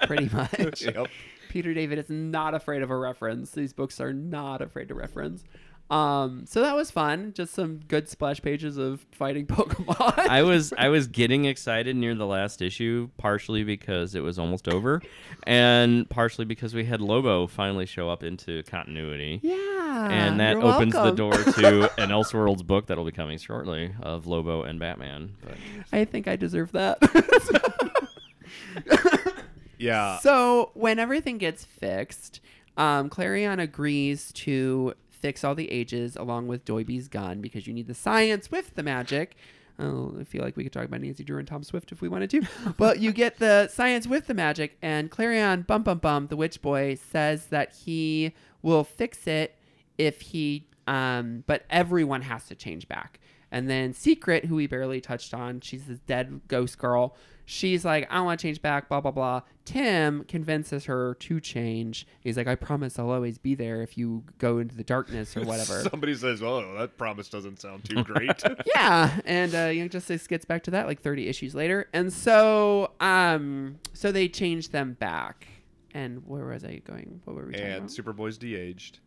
Pretty 0.05 0.29
much. 0.33 0.81
yep 0.81 1.07
Peter 1.53 1.71
David 1.71 1.99
is 1.99 2.09
not 2.09 2.55
afraid 2.55 2.81
of 2.81 2.89
a 2.89 2.97
reference. 2.97 3.51
These 3.51 3.73
books 3.73 4.01
are 4.01 4.11
not 4.11 4.63
afraid 4.63 4.87
to 4.87 4.95
reference. 4.95 5.43
Um, 5.91 6.45
so 6.47 6.61
that 6.61 6.75
was 6.75 6.89
fun. 6.89 7.31
Just 7.35 7.53
some 7.53 7.77
good 7.87 8.09
splash 8.09 8.41
pages 8.41 8.77
of 8.77 9.05
fighting 9.11 9.45
Pokemon. 9.45 10.17
I 10.17 10.41
was 10.41 10.73
I 10.79 10.89
was 10.89 11.05
getting 11.05 11.45
excited 11.45 11.95
near 11.95 12.15
the 12.15 12.25
last 12.25 12.63
issue, 12.63 13.11
partially 13.17 13.63
because 13.63 14.15
it 14.15 14.21
was 14.21 14.39
almost 14.39 14.67
over, 14.67 15.03
and 15.45 16.09
partially 16.09 16.45
because 16.45 16.73
we 16.73 16.85
had 16.85 17.01
Lobo 17.01 17.45
finally 17.45 17.85
show 17.85 18.09
up 18.09 18.23
into 18.23 18.63
continuity. 18.63 19.39
yeah. 19.43 20.07
and 20.09 20.39
that 20.39 20.55
opens 20.55 20.95
welcome. 20.95 21.03
the 21.03 21.15
door 21.15 21.33
to 21.33 21.83
an 22.01 22.09
Elseworlds 22.09 22.65
book 22.65 22.87
that'll 22.87 23.05
be 23.05 23.11
coming 23.11 23.37
shortly 23.37 23.93
of 24.01 24.25
Lobo 24.25 24.63
and 24.63 24.79
Batman. 24.79 25.35
But 25.43 25.53
I 25.91 26.05
think 26.05 26.27
I 26.27 26.35
deserve 26.35 26.71
that. 26.71 26.97
yeah 29.83 30.17
so 30.19 30.71
when 30.73 30.99
everything 30.99 31.37
gets 31.37 31.65
fixed, 31.65 32.39
um, 32.77 33.09
Klarion 33.09 33.61
agrees 33.61 34.31
to 34.33 34.93
fix 35.09 35.43
all 35.43 35.55
the 35.55 35.71
ages 35.71 36.15
along 36.15 36.47
with 36.47 36.65
Doiby's 36.65 37.07
gun 37.07 37.39
because 37.41 37.65
you 37.65 37.73
need 37.73 37.87
the 37.87 37.93
science 37.93 38.51
with 38.51 38.75
the 38.75 38.83
magic. 38.83 39.35
Oh, 39.79 40.15
I 40.19 40.23
feel 40.23 40.43
like 40.43 40.55
we 40.55 40.63
could 40.63 40.73
talk 40.73 40.85
about 40.85 41.01
Nancy 41.01 41.23
Drew 41.23 41.39
and 41.39 41.47
Tom 41.47 41.63
Swift 41.63 41.91
if 41.91 42.01
we 42.01 42.07
wanted 42.07 42.29
to. 42.31 42.41
but 42.77 42.99
you 42.99 43.11
get 43.11 43.39
the 43.39 43.67
science 43.69 44.05
with 44.05 44.27
the 44.27 44.33
magic, 44.33 44.77
and 44.81 45.09
Klarion, 45.09 45.65
bum 45.65 45.83
bum 45.83 45.97
bum, 45.97 46.27
the 46.27 46.35
witch 46.35 46.61
boy, 46.61 46.95
says 47.11 47.47
that 47.47 47.73
he 47.73 48.33
will 48.61 48.83
fix 48.83 49.25
it 49.25 49.57
if 49.97 50.21
he, 50.21 50.67
um, 50.87 51.43
but 51.47 51.63
everyone 51.69 52.21
has 52.21 52.45
to 52.47 52.55
change 52.55 52.87
back. 52.87 53.19
And 53.53 53.69
then 53.69 53.93
Secret, 53.93 54.45
who 54.45 54.55
we 54.55 54.65
barely 54.65 54.99
touched 54.99 55.31
on, 55.31 55.61
she's 55.61 55.85
this 55.85 55.99
dead 55.99 56.41
ghost 56.47 56.79
girl. 56.79 57.15
She's 57.45 57.85
like, 57.85 58.07
I 58.09 58.19
want 58.21 58.39
to 58.39 58.47
change 58.47 58.63
back, 58.63 58.89
blah, 58.89 58.99
blah, 58.99 59.11
blah. 59.11 59.41
Tim 59.63 60.23
convinces 60.23 60.85
her 60.85 61.13
to 61.19 61.39
change. 61.39 62.07
He's 62.21 62.35
like, 62.35 62.47
I 62.47 62.55
promise 62.55 62.97
I'll 62.97 63.11
always 63.11 63.37
be 63.37 63.53
there 63.53 63.83
if 63.83 63.95
you 63.95 64.23
go 64.39 64.57
into 64.57 64.75
the 64.75 64.83
darkness 64.83 65.37
or 65.37 65.41
whatever. 65.45 65.81
Somebody 65.83 66.15
says, 66.15 66.41
"Oh, 66.41 66.75
that 66.79 66.97
promise 66.97 67.29
doesn't 67.29 67.61
sound 67.61 67.83
too 67.85 68.03
great." 68.03 68.41
yeah, 68.65 69.19
and 69.23 69.53
uh, 69.53 69.65
Young 69.65 69.89
Justice 69.89 70.25
gets 70.25 70.45
back 70.45 70.63
to 70.63 70.71
that 70.71 70.87
like 70.87 71.01
30 71.01 71.27
issues 71.27 71.53
later, 71.53 71.89
and 71.93 72.11
so 72.11 72.93
um, 73.01 73.77
so 73.93 74.11
they 74.11 74.27
change 74.27 74.69
them 74.69 74.93
back. 74.93 75.47
And 75.93 76.25
where 76.25 76.45
was 76.45 76.63
I 76.63 76.77
going? 76.77 77.21
What 77.25 77.35
were 77.35 77.45
we 77.45 77.51
talking 77.51 77.67
and 77.67 77.77
about? 77.85 77.89
Superboy's 77.89 78.39
de-aged, 78.39 78.97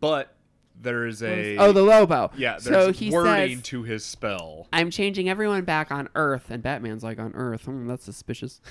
but 0.00 0.37
there 0.80 1.06
is 1.06 1.22
a 1.22 1.56
oh, 1.56 1.72
the 1.72 1.82
Lobo. 1.82 2.30
yeah. 2.36 2.58
So 2.58 2.70
There's 2.70 2.98
he 2.98 3.10
wording 3.10 3.58
says, 3.58 3.64
to 3.66 3.82
his 3.82 4.04
spell. 4.04 4.68
"I'm 4.72 4.90
changing 4.90 5.28
everyone 5.28 5.64
back 5.64 5.90
on 5.90 6.08
Earth," 6.14 6.50
and 6.50 6.62
Batman's 6.62 7.02
like, 7.02 7.18
"On 7.18 7.32
Earth? 7.34 7.64
Hmm, 7.64 7.86
that's 7.86 8.04
suspicious." 8.04 8.60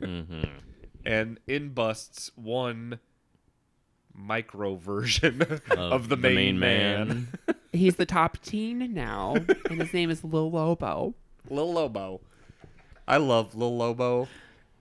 Mm-hmm. 0.00 0.44
and 1.04 1.38
in 1.46 1.68
busts 1.68 2.30
one 2.36 3.00
micro 4.14 4.76
version 4.76 5.42
of, 5.70 6.08
the, 6.08 6.16
main, 6.16 6.58
man, 6.58 7.28
He's 7.72 7.96
the 7.96 8.06
top 8.06 8.38
teen 8.40 8.94
now, 8.94 9.34
and 9.68 9.82
his 9.82 9.92
name 9.92 10.08
is 10.08 10.24
Lil 10.24 10.50
Lobo. 10.50 11.14
Lil 11.50 11.72
Lobo. 11.72 12.22
I 13.06 13.18
love 13.18 13.54
Lil 13.54 13.76
Lobo. 13.76 14.28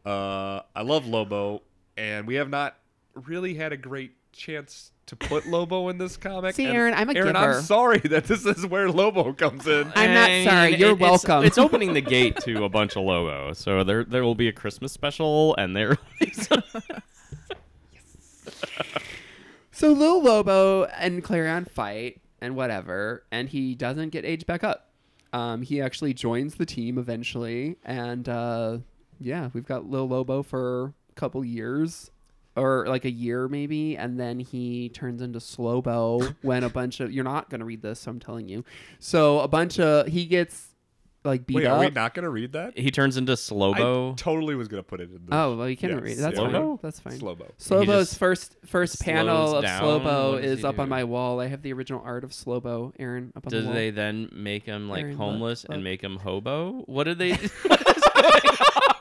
Uh, 0.05 0.61
I 0.74 0.84
love 0.84 1.05
Lobo, 1.05 1.64
and 1.97 2.26
we 2.26 2.36
have 2.36 2.49
not 2.49 2.78
really 3.14 3.55
had 3.55 3.74
a 3.74 3.78
great 3.78 4.14
chance 4.34 4.92
to 5.06 5.16
put 5.16 5.46
Lobo 5.48 5.90
in 5.90 5.98
this 5.98 6.18
comic. 6.18 6.56
See, 6.56 6.66
and 6.66 6.76
Aaron, 6.76 6.94
I'm 6.94 7.10
a 7.10 7.14
Aaron, 7.14 7.34
giver. 7.34 7.38
I'm 7.56 7.62
sorry 7.62 8.00
that 8.06 8.26
this 8.26 8.46
is 8.46 8.66
where 8.66 8.90
Lobo 8.90 9.34
comes 9.34 9.68
in. 9.68 9.92
I'm 9.96 10.14
not 10.14 10.52
sorry. 10.52 10.76
You're 10.76 10.90
it- 10.92 10.94
it's- 10.96 11.00
welcome. 11.00 11.44
It's, 11.46 11.58
opening 11.58 11.94
the 11.94 12.02
gate 12.02 12.38
to 12.42 12.64
a 12.64 12.70
bunch 12.70 12.96
of 12.96 13.04
Lobo. 13.04 13.54
So 13.54 13.84
there 13.84 14.04
there 14.04 14.24
will 14.24 14.36
be 14.36 14.48
a 14.48 14.54
Christmas 14.54 14.92
special, 14.92 15.56
and 15.58 15.76
there. 15.76 15.98
So 19.76 19.92
Lil 19.92 20.22
Lobo 20.22 20.84
and 20.86 21.24
Klarion 21.24 21.70
fight 21.70 22.22
and 22.40 22.56
whatever, 22.56 23.24
and 23.32 23.50
he 23.50 23.74
doesn't 23.74 24.10
get 24.10 24.24
aged 24.24 24.46
back 24.46 24.64
up. 24.64 24.90
Um, 25.34 25.64
he 25.64 25.82
actually 25.82 26.14
joins 26.14 26.56
the 26.56 26.66
team 26.66 27.00
eventually, 27.00 27.78
and 27.84 28.30
uh, 28.30 28.78
yeah, 29.20 29.50
we've 29.52 29.66
got 29.66 29.90
Lil 29.90 30.08
Lobo 30.08 30.44
for 30.44 30.94
a 31.10 31.14
couple 31.16 31.44
years, 31.44 32.12
or 32.56 32.86
like 32.88 33.06
a 33.06 33.12
year 33.12 33.47
maybe, 33.47 33.97
and 33.97 34.20
then 34.20 34.39
he 34.39 34.89
turns 34.89 35.22
into 35.22 35.39
Slowbo 35.39 36.36
when 36.41 36.64
a 36.64 36.70
bunch 36.70 36.99
of 36.99 37.12
you're 37.12 37.24
not 37.24 37.49
gonna 37.49 37.66
read 37.66 37.82
this, 37.82 37.99
so 38.01 38.12
I'm 38.12 38.20
telling 38.20 38.47
you. 38.47 38.64
So 38.99 39.39
a 39.39 39.47
bunch 39.47 39.80
of 39.80 40.08
he 40.08 40.26
gets 40.26 40.68
like 41.26 41.45
beat 41.47 41.56
Wait, 41.56 41.66
up. 41.68 41.78
are 41.78 41.80
we 41.80 41.89
not 41.89 42.14
going 42.14 42.24
to 42.26 42.30
read 42.30 42.51
that? 42.51 42.78
he 42.78 42.91
turns 42.91 43.16
into 43.16 43.32
I 43.32 43.36
Slobo. 43.36 44.18
totally 44.18 44.56
was 44.56 44.68
going 44.68 44.84
to 44.84 44.86
put 44.86 44.99
it 44.99 45.10
in. 45.10 45.26
The, 45.26 45.34
Oh 45.34 45.56
well, 45.56 45.70
you 45.70 45.78
can 45.78 45.91
Yes, 45.91 46.01
read. 46.01 46.18
That's 46.18 46.38
yeah. 46.38 46.43
fine. 46.51 46.54
Slobo? 46.54 46.82
That's 46.82 46.99
fine. 46.99 47.18
Slobo. 47.18 47.51
Slobo's 47.58 48.10
just 48.10 48.18
first 48.20 48.58
first 48.66 49.01
panel 49.01 49.47
slows 49.47 49.54
of 49.60 49.64
down? 49.64 49.84
Slobo 49.84 50.41
does 50.41 50.51
is 50.51 50.60
he 50.60 50.66
up 50.66 50.80
on 50.80 50.88
do? 50.88 50.89
my 50.89 51.06
wall. 51.06 51.39
I 51.39 51.47
have 51.47 51.62
the 51.62 51.72
original 51.72 52.01
art 52.04 52.26
of 52.26 52.32
Slobo, 52.32 52.91
Aaron, 52.99 53.32
up 53.38 53.47
on 53.47 53.51
Do 53.51 53.62
the 53.62 53.68
wall. 53.68 53.74
they 53.74 53.89
then 53.91 54.32
make 54.34 54.66
him 54.66 54.89
like 54.89 55.04
Aaron, 55.04 55.12
look, 55.14 55.18
homeless 55.18 55.64
look. 55.64 55.76
and 55.76 55.82
make 55.86 56.01
him 56.04 56.18
hobo? 56.18 56.84
What 56.88 57.06
do 57.06 57.14
they? 57.16 57.32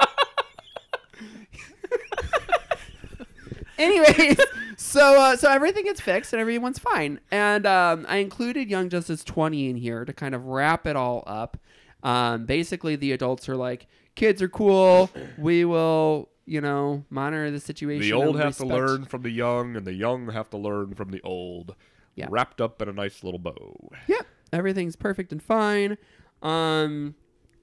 Anyways, 3.79 4.39
so 4.77 5.21
uh, 5.21 5.37
so 5.37 5.51
everything 5.51 5.85
gets 5.85 6.01
fixed 6.01 6.33
and 6.33 6.41
everyone's 6.41 6.79
fine. 6.79 7.21
And 7.31 7.67
um, 7.67 8.07
I 8.09 8.17
included 8.19 8.69
Young 8.69 8.89
Justice 8.89 9.25
20 9.25 9.71
in 9.71 9.77
here 9.77 10.05
to 10.05 10.13
kind 10.13 10.35
of 10.35 10.47
wrap 10.47 10.87
it 10.87 10.97
all 10.97 11.25
up. 11.27 11.57
Um, 12.03 12.47
basically, 12.47 12.97
the 12.97 13.13
adults 13.13 13.49
are 13.49 13.57
like, 13.57 13.87
kids 14.15 14.43
are 14.43 14.49
cool. 14.49 15.11
We 15.39 15.65
will, 15.65 16.29
you 16.47 16.61
know, 16.61 17.05
monitor 17.11 17.51
the 17.51 17.61
situation. 17.61 18.03
The 18.03 18.13
old 18.13 18.39
have 18.39 18.57
to 18.59 18.67
learn 18.67 19.05
from 19.05 19.23
the 19.23 19.31
young, 19.31 19.77
and 19.77 19.87
the 19.87 19.95
young 19.95 20.31
have 20.31 20.51
to 20.51 20.59
learn 20.59 20.95
from 20.95 21.11
the 21.11 21.21
old. 21.23 21.75
Yeah. 22.15 22.27
Wrapped 22.29 22.61
up 22.61 22.83
in 22.83 22.89
a 22.89 22.93
nice 22.93 23.25
little 23.25 23.39
bow. 23.39 23.91
Yep, 24.07 24.27
everything's 24.53 24.97
perfect 24.97 25.33
and 25.33 25.43
fine. 25.43 25.97
Um, 26.43 27.15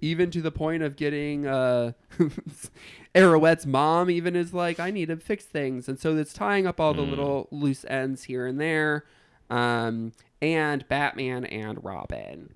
even 0.01 0.31
to 0.31 0.41
the 0.41 0.51
point 0.51 0.83
of 0.83 0.95
getting 0.95 1.47
uh, 1.47 1.93
Arrowette's 3.15 3.65
mom 3.65 4.09
even 4.09 4.35
is 4.35 4.53
like, 4.53 4.79
I 4.79 4.91
need 4.91 5.07
to 5.07 5.17
fix 5.17 5.45
things, 5.45 5.87
and 5.87 5.99
so 5.99 6.15
it's 6.15 6.33
tying 6.33 6.67
up 6.67 6.79
all 6.79 6.93
the 6.93 7.01
little 7.01 7.47
loose 7.51 7.85
ends 7.85 8.23
here 8.23 8.45
and 8.45 8.59
there. 8.59 9.05
Um, 9.49 10.13
and 10.41 10.87
Batman 10.87 11.45
and 11.45 11.83
Robin. 11.83 12.53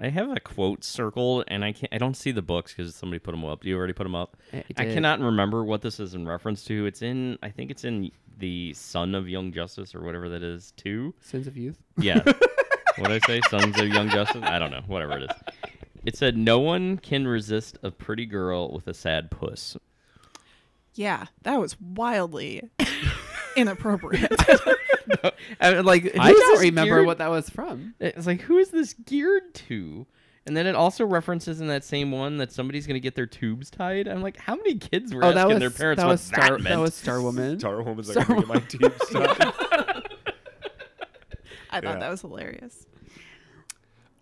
I 0.00 0.08
have 0.08 0.30
a 0.30 0.40
quote 0.40 0.84
circled, 0.84 1.44
and 1.48 1.64
I 1.64 1.72
can't. 1.72 1.92
I 1.92 1.98
don't 1.98 2.16
see 2.16 2.32
the 2.32 2.42
books 2.42 2.74
because 2.74 2.94
somebody 2.94 3.18
put 3.18 3.30
them 3.30 3.44
up. 3.44 3.64
You 3.64 3.76
already 3.76 3.92
put 3.92 4.04
them 4.04 4.14
up. 4.14 4.36
I 4.52 4.64
I 4.76 4.84
cannot 4.86 5.20
remember 5.20 5.64
what 5.64 5.82
this 5.82 6.00
is 6.00 6.14
in 6.14 6.26
reference 6.26 6.64
to. 6.64 6.86
It's 6.86 7.02
in. 7.02 7.38
I 7.42 7.50
think 7.50 7.70
it's 7.70 7.84
in 7.84 8.10
the 8.38 8.74
Son 8.74 9.14
of 9.14 9.28
Young 9.28 9.52
Justice 9.52 9.94
or 9.94 10.02
whatever 10.02 10.28
that 10.30 10.42
is. 10.42 10.72
Too. 10.76 11.14
Sons 11.20 11.46
of 11.46 11.56
Youth. 11.56 11.78
Yeah. 11.96 12.22
what 12.96 13.08
did 13.08 13.22
I 13.22 13.26
say? 13.26 13.40
Sons 13.48 13.78
of 13.78 13.88
Young 13.88 14.08
Justice? 14.08 14.42
I 14.42 14.58
don't 14.58 14.72
know. 14.72 14.82
Whatever 14.86 15.18
it 15.18 15.30
is. 15.30 15.70
It 16.04 16.16
said, 16.16 16.36
No 16.36 16.58
one 16.60 16.98
can 16.98 17.26
resist 17.26 17.78
a 17.82 17.90
pretty 17.90 18.26
girl 18.26 18.70
with 18.72 18.86
a 18.86 18.94
sad 18.94 19.30
puss. 19.30 19.76
Yeah, 20.94 21.26
that 21.42 21.58
was 21.60 21.80
wildly 21.80 22.62
inappropriate. 23.56 24.30
I 25.60 25.74
mean, 25.74 25.84
like, 25.84 26.16
I 26.18 26.32
don't 26.32 26.60
remember 26.60 26.96
geared- 26.96 27.06
what 27.06 27.18
that 27.18 27.30
was 27.30 27.50
from. 27.50 27.94
It's 28.00 28.26
like, 28.26 28.42
who 28.42 28.58
is 28.58 28.70
this 28.70 28.92
geared 28.94 29.54
to? 29.54 30.06
And 30.46 30.54
then 30.56 30.66
it 30.66 30.74
also 30.74 31.06
references 31.06 31.60
in 31.62 31.68
that 31.68 31.84
same 31.84 32.12
one 32.12 32.36
that 32.36 32.52
somebody's 32.52 32.86
going 32.86 32.94
to 32.96 33.00
get 33.00 33.14
their 33.14 33.26
tubes 33.26 33.70
tied. 33.70 34.06
I'm 34.06 34.20
like, 34.22 34.36
how 34.36 34.54
many 34.56 34.76
kids 34.76 35.14
were 35.14 35.24
Oh, 35.24 35.30
asking 35.30 35.48
was 35.48 35.58
their 35.58 35.70
parents 35.70 36.00
that 36.02 36.06
what 36.06 36.12
was 36.12 36.20
Star. 36.20 36.42
that 36.42 36.50
meant? 36.60 36.64
That 36.64 36.78
was 36.80 36.94
Star 36.94 37.22
Woman. 37.22 37.58
Star 37.60 37.82
Woman's 37.82 38.10
Star 38.10 38.24
like, 38.26 38.30
"I'm 38.30 38.42
gonna 38.46 38.60
get 38.60 38.80
my 38.80 38.88
team 38.88 38.98
stuff. 39.08 39.38
I 41.70 41.80
thought 41.80 41.94
Yeah. 41.94 41.98
that 41.98 42.10
was 42.10 42.20
hilarious. 42.20 42.86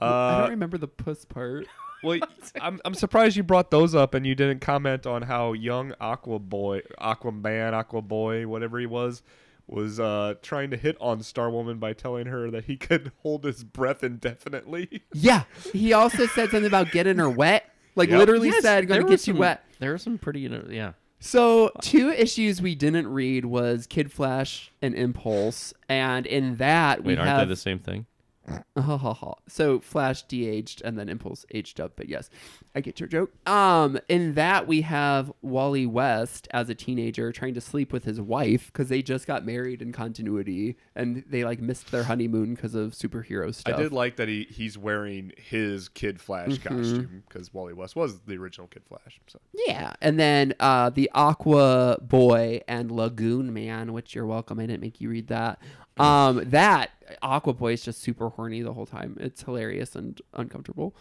I 0.02 0.34
Uh, 0.34 0.40
don't 0.42 0.50
remember 0.50 0.78
the 0.78 0.88
puss 0.88 1.24
part. 1.24 1.66
well, 2.02 2.18
I'm 2.60 2.80
I'm 2.84 2.94
surprised 2.94 3.36
you 3.36 3.42
brought 3.42 3.70
those 3.70 3.94
up 3.94 4.14
and 4.14 4.26
you 4.26 4.34
didn't 4.34 4.60
comment 4.60 5.06
on 5.06 5.22
how 5.22 5.52
young 5.52 5.94
Aqua 6.00 6.38
Boy, 6.38 6.82
Aquaman, 7.00 7.72
Aqua 7.72 8.02
Boy, 8.02 8.46
whatever 8.46 8.78
he 8.78 8.86
was, 8.86 9.22
was 9.66 10.00
uh, 10.00 10.34
trying 10.42 10.70
to 10.70 10.76
hit 10.76 10.96
on 11.00 11.22
Star 11.22 11.50
Woman 11.50 11.78
by 11.78 11.92
telling 11.92 12.26
her 12.26 12.50
that 12.50 12.64
he 12.64 12.76
could 12.88 13.12
hold 13.22 13.44
his 13.44 13.64
breath 13.64 14.02
indefinitely. 14.02 15.02
Yeah, 15.14 15.44
he 15.72 15.92
also 15.92 16.26
said 16.26 16.50
something 16.50 16.66
about 16.66 16.90
getting 16.90 17.18
her 17.18 17.30
wet. 17.30 17.68
Like 17.94 18.08
Yep. 18.08 18.18
literally 18.18 18.48
Yes, 18.48 18.62
said, 18.62 18.88
"Gonna 18.88 19.02
get 19.02 19.10
was 19.10 19.28
you 19.28 19.34
wet." 19.34 19.64
There 19.78 19.92
are 19.92 19.98
some 19.98 20.16
pretty, 20.18 20.40
yeah. 20.70 20.92
So 21.20 21.70
two 21.82 22.08
issues 22.10 22.60
we 22.62 22.74
didn't 22.74 23.06
read 23.06 23.44
was 23.44 23.86
Kid 23.86 24.10
Flash 24.10 24.72
and 24.80 24.94
Impulse, 24.94 25.72
and 25.88 26.26
in 26.26 26.56
that 26.56 27.04
we 27.04 27.08
Wait, 27.12 27.18
aren't 27.18 27.28
have 27.30 27.46
they 27.48 27.52
the 27.52 27.56
same 27.56 27.78
thing? 27.78 28.06
so 29.48 29.80
Flash 29.80 30.22
de-aged 30.24 30.82
and 30.84 30.98
then 30.98 31.08
Impulse 31.08 31.44
aged 31.52 31.80
up. 31.80 31.92
But 31.96 32.08
yes, 32.08 32.30
I 32.74 32.80
get 32.80 32.98
your 33.00 33.08
joke. 33.08 33.32
Um, 33.46 33.98
in 34.08 34.34
that 34.34 34.66
we 34.66 34.80
have 34.82 35.32
Wally 35.42 35.86
West 35.86 36.48
as 36.52 36.68
a 36.68 36.74
teenager 36.74 37.32
trying 37.32 37.54
to 37.54 37.60
sleep 37.60 37.92
with 37.92 38.04
his 38.04 38.20
wife 38.20 38.66
because 38.72 38.88
they 38.88 39.02
just 39.02 39.26
got 39.26 39.44
married 39.44 39.82
in 39.82 39.92
continuity 39.92 40.76
and 40.94 41.24
they 41.28 41.44
like 41.44 41.60
missed 41.60 41.90
their 41.90 42.04
honeymoon 42.04 42.54
because 42.54 42.74
of 42.74 42.92
superhero 42.92 43.54
stuff. 43.54 43.74
I 43.74 43.82
did 43.82 43.92
like 43.92 44.16
that 44.16 44.28
he 44.28 44.44
he's 44.50 44.76
wearing 44.78 45.32
his 45.36 45.88
Kid 45.88 46.20
Flash 46.20 46.42
Mm-hmm. 46.52 46.76
costume 46.76 47.22
because 47.28 47.52
Wally 47.54 47.72
West 47.72 47.94
was 47.94 48.20
the 48.20 48.36
original 48.36 48.66
Kid 48.66 48.82
Flash. 48.84 49.20
So 49.28 49.38
Yeah, 49.66 49.92
and 50.00 50.18
then 50.18 50.54
uh, 50.60 50.90
the 50.90 51.10
Aqua 51.14 51.98
Boy 52.00 52.62
and 52.66 52.90
Lagoon 52.90 53.52
Man, 53.52 53.92
which 53.92 54.14
you're 54.14 54.26
welcome. 54.26 54.58
I 54.58 54.66
didn't 54.66 54.80
make 54.82 55.00
you 55.00 55.08
read 55.10 55.28
that. 55.28 55.58
Um, 55.98 56.42
that 56.50 56.90
Aqua 57.22 57.52
Boy 57.52 57.72
is 57.74 57.82
just 57.82 58.00
super 58.00 58.28
horny 58.30 58.62
the 58.62 58.72
whole 58.72 58.86
time. 58.86 59.16
It's 59.20 59.42
hilarious 59.42 59.94
and 59.96 60.20
uncomfortable. 60.34 60.94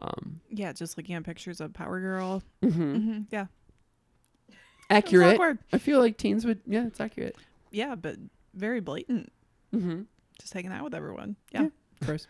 Um, 0.00 0.40
Yeah, 0.50 0.72
just 0.72 0.96
looking 0.96 1.14
at 1.16 1.24
pictures 1.24 1.60
of 1.60 1.72
Power 1.74 2.00
Girl. 2.00 2.42
mhm. 2.62 2.72
hmm 2.72 3.18
Yeah, 3.30 3.46
Accurate. 4.90 5.38
I 5.72 5.78
feel 5.78 5.98
like 6.00 6.16
teens 6.16 6.46
would. 6.46 6.60
Yeah, 6.66 6.86
it's 6.86 7.00
accurate. 7.00 7.36
yeah, 7.70 7.94
but 7.94 8.16
very 8.54 8.80
blatant. 8.80 9.30
Mm-hmm. 9.74 10.02
Just 10.40 10.54
hanging 10.54 10.72
out 10.72 10.84
with 10.84 10.94
everyone. 10.94 11.36
Yeah. 11.52 11.62
Yeah. 11.62 11.68
Of 12.00 12.06
course. 12.06 12.26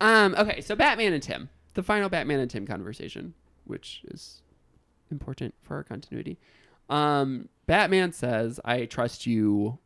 Um. 0.00 0.34
Okay. 0.38 0.60
So 0.60 0.76
Batman 0.76 1.12
and 1.12 1.22
Tim, 1.22 1.48
the 1.74 1.82
final 1.82 2.08
Batman 2.08 2.38
and 2.40 2.50
Tim 2.50 2.66
conversation, 2.66 3.34
which 3.64 4.02
is 4.08 4.42
important 5.10 5.54
for 5.62 5.74
our 5.76 5.82
continuity. 5.84 6.38
Um. 6.88 7.48
Batman 7.66 8.12
says, 8.12 8.60
"I 8.64 8.84
trust 8.84 9.26
you 9.26 9.78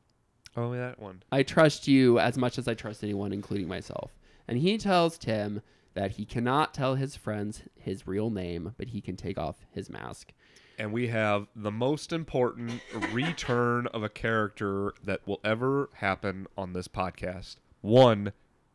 oh, 0.57 0.75
that 0.75 0.99
one. 0.99 1.23
I 1.31 1.43
trust 1.43 1.89
you 1.89 2.19
as 2.19 2.37
much 2.37 2.59
as 2.59 2.69
I 2.69 2.75
trust 2.75 3.03
anyone, 3.03 3.33
including 3.33 3.69
myself. 3.69 4.13
And 4.47 4.59
he 4.59 4.79
tells 4.79 5.19
Tim 5.19 5.63
that 5.95 6.13
he 6.13 6.25
cannot 6.25 6.75
tell 6.75 6.95
his 6.95 7.17
friends 7.17 7.63
his 7.75 8.07
real 8.07 8.31
name, 8.31 8.75
but 8.79 8.89
he 8.89 9.01
can 9.01 9.17
take 9.17 9.39
off 9.39 9.57
his 9.71 9.91
mask. 9.91 10.33
And 10.79 10.93
we 10.93 11.09
have 11.09 11.49
the 11.57 11.73
most 11.73 12.13
important 12.13 12.81
return 13.13 13.89
of 13.89 14.03
a 14.03 14.09
character 14.09 14.93
that 15.05 15.27
will 15.27 15.41
ever 15.43 15.91
happen 15.95 16.47
on 16.57 16.73
this 16.73 16.87
podcast. 16.87 17.57
One, 17.81 18.33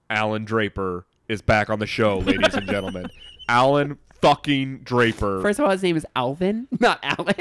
Alan 0.09 0.43
Draper 0.43 1.05
is 1.29 1.41
back 1.41 1.69
on 1.69 1.79
the 1.79 1.87
show, 1.87 2.19
ladies 2.19 2.53
and 2.53 2.67
gentlemen. 2.67 3.07
Alan 3.47 3.97
fucking 4.21 4.79
Draper. 4.79 5.41
First 5.41 5.59
of 5.59 5.65
all, 5.65 5.71
his 5.71 5.83
name 5.83 5.97
is 5.97 6.05
Alvin, 6.15 6.67
not 6.79 6.99
Alan. 7.03 7.35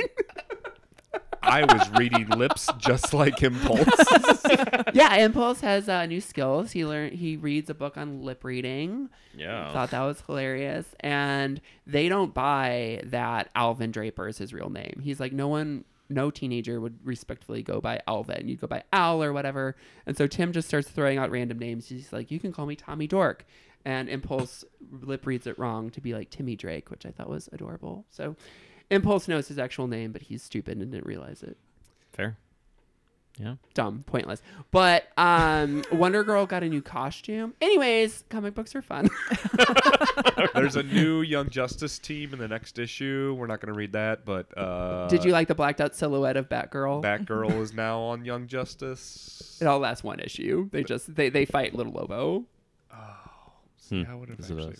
I 1.43 1.65
was 1.65 1.91
reading 1.99 2.29
lips 2.29 2.69
just 2.79 3.13
like 3.13 3.43
Impulse. 3.43 3.89
yeah, 4.95 5.17
Impulse 5.17 5.61
has 5.61 5.89
uh, 5.89 6.07
new 6.07 6.21
skills. 6.21 6.73
He 6.73 6.85
learned 6.85 7.15
he 7.15 7.37
reads 7.37 7.69
a 7.69 7.75
book 7.75 7.97
on 7.97 8.23
lip 8.23 8.45
reading. 8.45 9.09
Yeah. 9.35 9.73
Thought 9.73 9.91
that 9.91 10.03
was 10.03 10.23
hilarious. 10.27 10.87
And 11.01 11.61
they 11.87 12.09
don't 12.09 12.33
buy 12.33 13.03
that 13.05 13.51
Alvin 13.55 13.91
Draper 13.91 14.29
is 14.29 14.39
his 14.39 14.53
real 14.53 14.71
name. 14.71 15.01
He's 15.03 15.21
like, 15.21 15.33
no 15.33 15.49
one, 15.49 15.85
no 16.09 16.31
teenager 16.31 16.81
would 16.81 16.99
respectfully 17.05 17.63
go 17.63 17.81
by 17.81 18.01
Alvin. 18.07 18.49
You'd 18.49 18.61
go 18.61 18.67
by 18.67 18.85
Al 18.93 19.23
or 19.23 19.33
whatever. 19.33 19.77
And 20.07 20.17
so 20.17 20.27
Tim 20.27 20.53
just 20.53 20.69
starts 20.69 20.89
throwing 20.89 21.19
out 21.19 21.31
random 21.31 21.59
names. 21.59 21.89
He's 21.89 22.13
like, 22.13 22.31
you 22.31 22.39
can 22.39 22.53
call 22.53 22.67
me 22.67 22.77
Tommy 22.77 23.07
Dork. 23.07 23.45
And 23.85 24.09
Impulse 24.09 24.65
lip 24.93 25.27
reads 25.27 25.47
it 25.49 25.59
wrong 25.59 25.91
to 25.91 26.01
be 26.01 26.15
like 26.15 26.31
Timmy 26.31 26.55
Drake, 26.55 26.89
which 26.91 27.05
I 27.05 27.11
thought 27.11 27.29
was 27.29 27.49
adorable. 27.53 28.05
So 28.11 28.37
Impulse 28.93 29.27
knows 29.29 29.49
his 29.49 29.59
actual 29.59 29.87
name, 29.89 30.13
but 30.13 30.23
he's 30.23 30.43
stupid 30.43 30.79
and 30.79 30.91
didn't 30.93 31.07
realize 31.07 31.43
it 31.43 31.57
Fair. 32.13 32.37
Yeah. 33.39 33.55
dumb, 33.73 34.05
pointless. 34.07 34.43
But 34.73 35.09
um, 35.17 35.83
Wonder 35.93 36.23
Girl 36.23 36.45
got 36.45 36.63
a 36.63 36.69
new 36.69 36.83
costume. 36.83 37.55
Anyways, 37.63 38.25
comic 38.29 38.55
books 38.55 38.75
are 38.77 38.83
fun. 38.83 39.09
There's 40.55 40.77
a 40.77 40.83
new 40.83 41.23
Young 41.23 41.49
Justice 41.49 41.99
team 41.99 42.35
in 42.35 42.39
the 42.39 42.47
next 42.49 42.79
issue. 42.79 43.35
We're 43.39 43.47
not 43.47 43.63
going 43.63 43.73
to 43.73 43.79
read 43.79 43.93
that, 43.95 44.27
but 44.27 44.47
uh, 44.57 45.09
Did 45.09 45.25
you 45.25 45.33
like 45.33 45.49
the 45.49 45.55
blacked 45.55 45.81
out 45.81 45.97
silhouette 45.97 46.37
of 46.37 46.51
Batgirl? 46.51 47.03
Batgirl 47.03 47.59
is 47.63 47.73
now 47.73 48.01
on 48.01 48.27
Young 48.27 48.47
Justice. 48.49 49.57
it 49.63 49.67
all 49.67 49.79
lasts 49.79 50.05
one 50.05 50.21
issue. 50.21 50.69
They 50.71 50.85
just 50.85 51.15
they 51.15 51.31
they 51.31 51.47
fight 51.47 51.75
Little 51.75 51.95
Lobo. 51.95 52.45
Oh, 52.93 53.17
see, 53.79 54.05
I 54.07 54.15
would 54.15 54.29
have 54.29 54.41
actually 54.41 54.57
read 54.67 54.77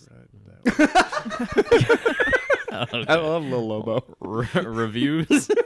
that. 0.65 2.39
I 2.73 3.15
love 3.15 3.43
Lil 3.43 3.67
Lobo. 3.67 4.03
Re- 4.19 4.47
reviews. 4.55 5.49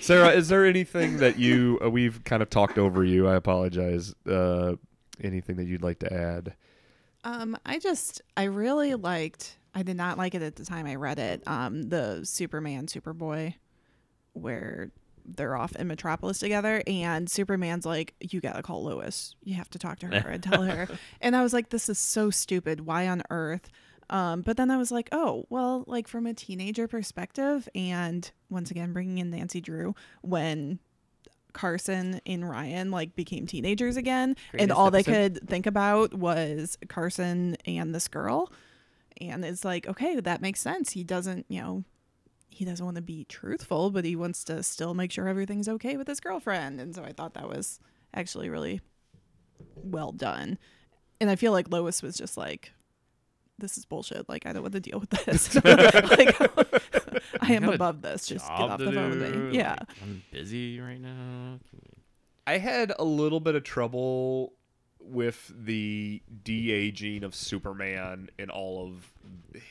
Sarah, 0.00 0.30
is 0.32 0.48
there 0.48 0.66
anything 0.66 1.16
that 1.18 1.38
you 1.38 1.78
uh, 1.82 1.88
we've 1.88 2.22
kind 2.24 2.42
of 2.42 2.50
talked 2.50 2.76
over 2.78 3.02
you? 3.02 3.26
I 3.26 3.36
apologize. 3.36 4.14
Uh, 4.26 4.74
anything 5.22 5.56
that 5.56 5.64
you'd 5.64 5.82
like 5.82 6.00
to 6.00 6.12
add? 6.12 6.54
Um, 7.24 7.56
I 7.64 7.78
just 7.78 8.20
I 8.36 8.44
really 8.44 8.94
liked. 8.94 9.56
I 9.74 9.82
did 9.82 9.96
not 9.96 10.18
like 10.18 10.34
it 10.34 10.42
at 10.42 10.56
the 10.56 10.64
time 10.64 10.86
I 10.86 10.96
read 10.96 11.18
it. 11.18 11.42
Um, 11.46 11.84
the 11.84 12.20
Superman 12.24 12.86
Superboy, 12.86 13.54
where 14.34 14.90
they're 15.24 15.56
off 15.56 15.74
in 15.74 15.86
Metropolis 15.86 16.38
together, 16.38 16.82
and 16.86 17.30
Superman's 17.30 17.86
like, 17.86 18.14
"You 18.20 18.42
gotta 18.42 18.62
call 18.62 18.84
Lois. 18.84 19.34
You 19.42 19.54
have 19.54 19.70
to 19.70 19.78
talk 19.78 20.00
to 20.00 20.08
her 20.08 20.28
and 20.28 20.42
tell 20.42 20.62
her." 20.62 20.86
and 21.22 21.34
I 21.34 21.42
was 21.42 21.54
like, 21.54 21.70
"This 21.70 21.88
is 21.88 21.98
so 21.98 22.28
stupid. 22.28 22.82
Why 22.82 23.08
on 23.08 23.22
earth?" 23.30 23.70
Um, 24.10 24.42
but 24.42 24.56
then 24.56 24.70
I 24.70 24.76
was 24.76 24.90
like, 24.90 25.08
"Oh, 25.12 25.46
well, 25.50 25.84
like 25.86 26.08
from 26.08 26.26
a 26.26 26.34
teenager 26.34 26.86
perspective, 26.88 27.68
and 27.74 28.30
once 28.50 28.70
again 28.70 28.92
bringing 28.92 29.18
in 29.18 29.30
Nancy 29.30 29.60
Drew 29.60 29.94
when." 30.22 30.78
Carson 31.52 32.20
and 32.26 32.50
Ryan 32.50 32.90
like 32.90 33.14
became 33.14 33.46
teenagers 33.46 33.96
again, 33.96 34.30
and 34.50 34.58
Greatest 34.58 34.76
all 34.76 34.90
they 34.90 35.04
could 35.04 35.48
think 35.48 35.66
about 35.66 36.12
was 36.12 36.76
Carson 36.88 37.56
and 37.64 37.94
this 37.94 38.08
girl. 38.08 38.52
And 39.20 39.44
it's 39.44 39.64
like, 39.64 39.86
okay, 39.86 40.18
that 40.18 40.42
makes 40.42 40.60
sense. 40.60 40.90
He 40.90 41.04
doesn't, 41.04 41.46
you 41.48 41.62
know, 41.62 41.84
he 42.54 42.64
doesn't 42.64 42.84
want 42.84 42.96
to 42.96 43.02
be 43.02 43.24
truthful, 43.24 43.90
but 43.90 44.04
he 44.04 44.16
wants 44.16 44.44
to 44.44 44.62
still 44.62 44.94
make 44.94 45.10
sure 45.10 45.28
everything's 45.28 45.68
okay 45.68 45.96
with 45.96 46.06
his 46.06 46.20
girlfriend. 46.20 46.80
And 46.80 46.94
so 46.94 47.02
I 47.02 47.12
thought 47.12 47.34
that 47.34 47.48
was 47.48 47.80
actually 48.12 48.48
really 48.48 48.80
well 49.74 50.12
done. 50.12 50.58
And 51.20 51.30
I 51.30 51.36
feel 51.36 51.52
like 51.52 51.70
Lois 51.70 52.02
was 52.02 52.16
just 52.16 52.36
like, 52.36 52.72
this 53.58 53.78
is 53.78 53.84
bullshit. 53.84 54.28
Like, 54.28 54.46
I 54.46 54.52
don't 54.52 54.62
want 54.62 54.74
to 54.74 54.80
deal 54.80 55.00
with 55.00 55.10
this. 55.24 55.54
like, 55.64 56.40
I 57.40 57.52
am 57.52 57.64
got 57.64 57.74
above 57.74 58.02
this. 58.02 58.26
Just 58.26 58.48
get 58.48 58.60
off 58.60 58.78
the 58.78 58.92
phone 58.92 59.18
with 59.18 59.34
me. 59.34 59.56
Yeah. 59.56 59.76
like, 59.80 59.88
I'm 60.02 60.22
busy 60.30 60.80
right 60.80 61.00
now. 61.00 61.60
I 62.46 62.58
had 62.58 62.92
a 62.98 63.04
little 63.04 63.40
bit 63.40 63.54
of 63.54 63.64
trouble 63.64 64.52
with 65.00 65.52
the 65.54 66.22
de 66.42 66.72
aging 66.72 67.24
of 67.24 67.34
Superman 67.34 68.30
in 68.38 68.50
all 68.50 68.86
of 68.86 69.12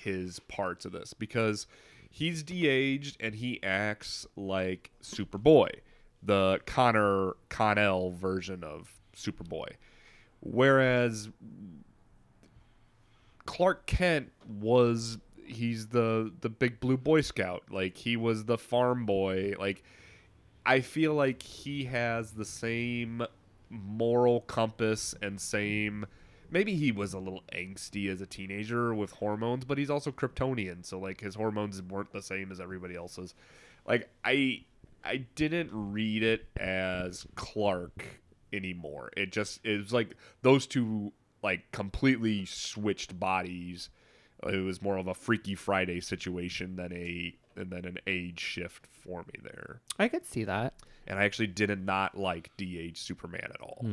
his 0.03 0.39
parts 0.39 0.85
of 0.85 0.91
this 0.91 1.13
because 1.13 1.67
he's 2.09 2.43
de 2.43 2.67
aged 2.67 3.17
and 3.19 3.35
he 3.35 3.61
acts 3.63 4.25
like 4.35 4.91
Superboy, 5.01 5.69
the 6.21 6.59
Conner 6.65 7.33
Kon-El 7.49 8.11
version 8.11 8.63
of 8.63 8.99
Superboy. 9.15 9.67
Whereas 10.41 11.29
Clark 13.53 13.85
Kent 13.85 14.31
was 14.47 15.19
he's 15.45 15.89
the 15.89 16.33
the 16.41 16.49
big 16.49 16.79
blue 16.79 16.97
boy 16.97 17.21
scout 17.21 17.61
like 17.69 17.95
he 17.97 18.17
was 18.17 18.45
the 18.45 18.57
farm 18.57 19.05
boy 19.05 19.53
like 19.59 19.83
I 20.65 20.79
feel 20.79 21.13
like 21.13 21.43
he 21.43 21.83
has 21.83 22.31
the 22.31 22.45
same 22.45 23.23
moral 23.69 24.41
compass 24.41 25.13
and 25.21 25.39
same. 25.39 26.07
Maybe 26.49 26.73
he 26.73 26.91
was 26.91 27.13
a 27.13 27.19
little 27.19 27.43
angsty 27.53 28.09
as 28.09 28.21
a 28.21 28.25
teenager 28.25 28.93
with 28.93 29.11
hormones, 29.11 29.65
but 29.65 29.77
he's 29.77 29.89
also 29.89 30.11
Kryptonian, 30.11 30.83
so 30.83 30.97
like 30.97 31.21
his 31.21 31.35
hormones 31.35 31.79
weren't 31.81 32.11
the 32.11 32.21
same 32.23 32.51
as 32.51 32.59
everybody 32.59 32.95
else's. 32.95 33.35
Like 33.85 34.09
I, 34.25 34.63
I 35.03 35.25
didn't 35.35 35.69
read 35.71 36.23
it 36.23 36.47
as 36.57 37.27
Clark 37.35 38.21
anymore. 38.51 39.11
It 39.15 39.31
just 39.31 39.63
it 39.63 39.77
was 39.77 39.93
like 39.93 40.15
those 40.41 40.65
two 40.65 41.11
like 41.43 41.71
completely 41.71 42.45
switched 42.45 43.19
bodies. 43.19 43.89
It 44.45 44.63
was 44.63 44.81
more 44.81 44.97
of 44.97 45.07
a 45.07 45.13
Freaky 45.13 45.55
Friday 45.55 45.99
situation 46.01 46.75
than 46.75 46.91
a 46.93 47.35
and 47.55 47.69
then 47.69 47.85
an 47.85 47.99
age 48.07 48.39
shift 48.39 48.87
for 48.87 49.19
me 49.27 49.39
there 49.43 49.79
I 49.99 50.07
could 50.07 50.25
see 50.25 50.43
that. 50.45 50.73
and 51.05 51.19
I 51.19 51.23
actually 51.25 51.47
did 51.47 51.69
not 51.85 52.17
like 52.17 52.49
DH 52.57 52.95
Superman 52.97 53.51
at 53.53 53.61
all. 53.61 53.85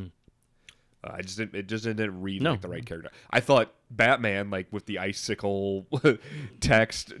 Uh, 1.03 1.11
I 1.13 1.21
just 1.21 1.37
didn't. 1.37 1.55
It 1.55 1.67
just 1.67 1.83
didn't 1.83 2.21
read 2.21 2.41
No. 2.41 2.51
like 2.51 2.61
the 2.61 2.67
right 2.69 2.85
character. 2.85 3.11
I 3.29 3.39
thought 3.39 3.73
Batman, 3.89 4.49
like 4.49 4.67
with 4.71 4.85
the 4.87 4.99
icicle 4.99 5.87
text, 6.59 7.13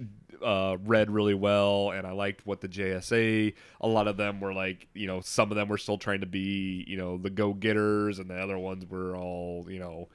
uh, 0.43 0.77
read 0.83 1.09
really 1.11 1.33
well, 1.33 1.91
and 1.91 2.05
I 2.05 2.11
liked 2.11 2.45
what 2.45 2.61
the 2.61 2.67
JSA. 2.67 3.53
A 3.81 3.87
lot 3.87 4.07
of 4.07 4.17
them 4.17 4.39
were 4.39 4.53
like, 4.53 4.87
you 4.93 5.07
know, 5.07 5.21
some 5.21 5.51
of 5.51 5.55
them 5.57 5.67
were 5.69 5.77
still 5.79 5.97
trying 5.97 6.21
to 6.21 6.27
be, 6.27 6.83
you 6.87 6.97
know, 6.97 7.17
the 7.17 7.29
go 7.29 7.53
getters, 7.53 8.19
and 8.19 8.29
the 8.29 8.35
other 8.37 8.57
ones 8.57 8.85
were 8.89 9.15
all, 9.15 9.65
you 9.69 9.79
know, 9.79 10.09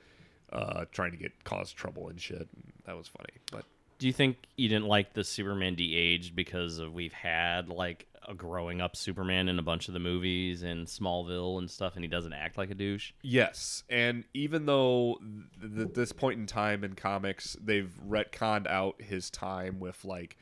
uh, 0.53 0.85
trying 0.93 1.11
to 1.13 1.17
get 1.17 1.45
cause 1.45 1.73
trouble 1.73 2.09
and 2.09 2.21
shit. 2.21 2.49
That 2.85 2.97
was 2.97 3.09
funny, 3.09 3.35
but 3.51 3.65
Do 3.99 4.07
you 4.07 4.13
think 4.13 4.37
you 4.57 4.69
didn't 4.69 4.87
like 4.87 5.15
the 5.15 5.25
Superman 5.25 5.75
de-aged 5.75 6.37
because 6.37 6.79
of 6.79 6.93
we've 6.93 7.13
had 7.13 7.69
like 7.69 8.07
a 8.29 8.35
growing 8.35 8.81
up 8.81 8.97
Superman 8.97 9.49
in 9.49 9.59
a 9.59 9.63
bunch 9.63 9.87
of 9.89 9.95
the 9.95 10.01
movies 10.01 10.63
and 10.63 10.87
Smallville 10.87 11.59
and 11.59 11.71
stuff, 11.71 11.95
and 11.95 12.05
he 12.05 12.09
doesn't 12.09 12.33
act 12.33 12.59
like 12.59 12.71
a 12.71 12.75
douche? 12.75 13.13
Yes, 13.23 13.85
and 13.89 14.25
even 14.35 14.67
though 14.67 15.19
th- 15.61 15.75
th- 15.75 15.95
this 15.95 16.13
point 16.13 16.39
in 16.41 16.47
time 16.47 16.83
in 16.85 16.95
comics, 16.95 17.57
they've 17.63 17.93
retconned 18.09 18.67
out 18.67 19.01
his 19.01 19.31
time 19.31 19.79
with 19.81 20.05
like 20.05 20.37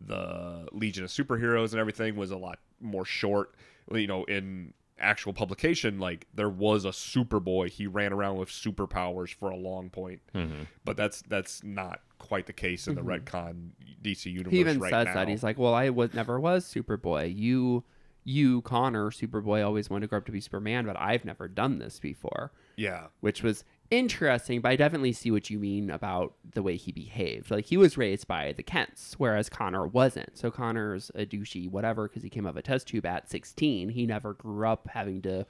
the 0.00 0.68
Legion 0.72 1.04
of 1.04 1.10
Superheroes 1.10 1.72
and 1.72 1.80
everything 1.80 2.16
was 2.16 2.30
a 2.30 2.36
lot 2.36 2.58
more 2.80 3.04
short. 3.04 3.54
You 3.92 4.06
know, 4.06 4.24
in 4.24 4.72
actual 5.00 5.32
publication, 5.32 5.98
like 5.98 6.26
there 6.34 6.48
was 6.48 6.84
a 6.84 6.90
Superboy. 6.90 7.70
He 7.70 7.86
ran 7.86 8.12
around 8.12 8.36
with 8.36 8.48
superpowers 8.48 9.34
for 9.34 9.50
a 9.50 9.56
long 9.56 9.90
point, 9.90 10.20
mm-hmm. 10.34 10.62
but 10.84 10.96
that's 10.96 11.22
that's 11.22 11.62
not 11.64 12.00
quite 12.18 12.46
the 12.46 12.52
case 12.52 12.86
in 12.86 12.94
the 12.94 13.00
mm-hmm. 13.00 13.26
retcon 13.26 13.70
DC 14.02 14.26
universe 14.26 14.52
He 14.52 14.60
even 14.60 14.78
right 14.78 14.90
says 14.90 15.06
now. 15.06 15.14
that 15.14 15.28
he's 15.28 15.42
like, 15.42 15.58
"Well, 15.58 15.74
I 15.74 15.90
was 15.90 16.14
never 16.14 16.38
was 16.38 16.64
Superboy. 16.64 17.34
You, 17.36 17.84
you, 18.24 18.62
Conner, 18.62 19.10
Superboy, 19.10 19.64
always 19.64 19.90
wanted 19.90 20.02
to 20.02 20.08
grow 20.08 20.18
up 20.18 20.26
to 20.26 20.32
be 20.32 20.40
Superman, 20.40 20.86
but 20.86 20.98
I've 20.98 21.24
never 21.24 21.48
done 21.48 21.78
this 21.78 21.98
before." 21.98 22.52
yeah, 22.76 23.08
which 23.20 23.42
was 23.42 23.64
interesting, 23.90 24.60
but 24.60 24.70
I 24.70 24.76
definitely 24.76 25.12
see 25.12 25.30
what 25.30 25.50
you 25.50 25.58
mean 25.58 25.90
about 25.90 26.34
the 26.52 26.62
way 26.62 26.76
he 26.76 26.92
behaved. 26.92 27.50
Like 27.50 27.66
he 27.66 27.76
was 27.76 27.98
raised 27.98 28.26
by 28.26 28.52
the 28.52 28.62
Kents, 28.62 29.14
whereas 29.18 29.48
Conner 29.48 29.86
wasn't. 29.86 30.38
So 30.38 30.50
Conner's 30.50 31.10
a 31.14 31.26
douchey, 31.26 31.68
whatever, 31.70 32.08
because 32.08 32.22
he 32.22 32.30
came 32.30 32.46
out 32.46 32.50
of 32.50 32.56
a 32.56 32.62
test 32.62 32.88
tube 32.88 33.06
at 33.06 33.30
16. 33.30 33.90
He 33.90 34.06
never 34.06 34.34
grew 34.34 34.66
up 34.66 34.88
having 34.92 35.22
to 35.22 35.46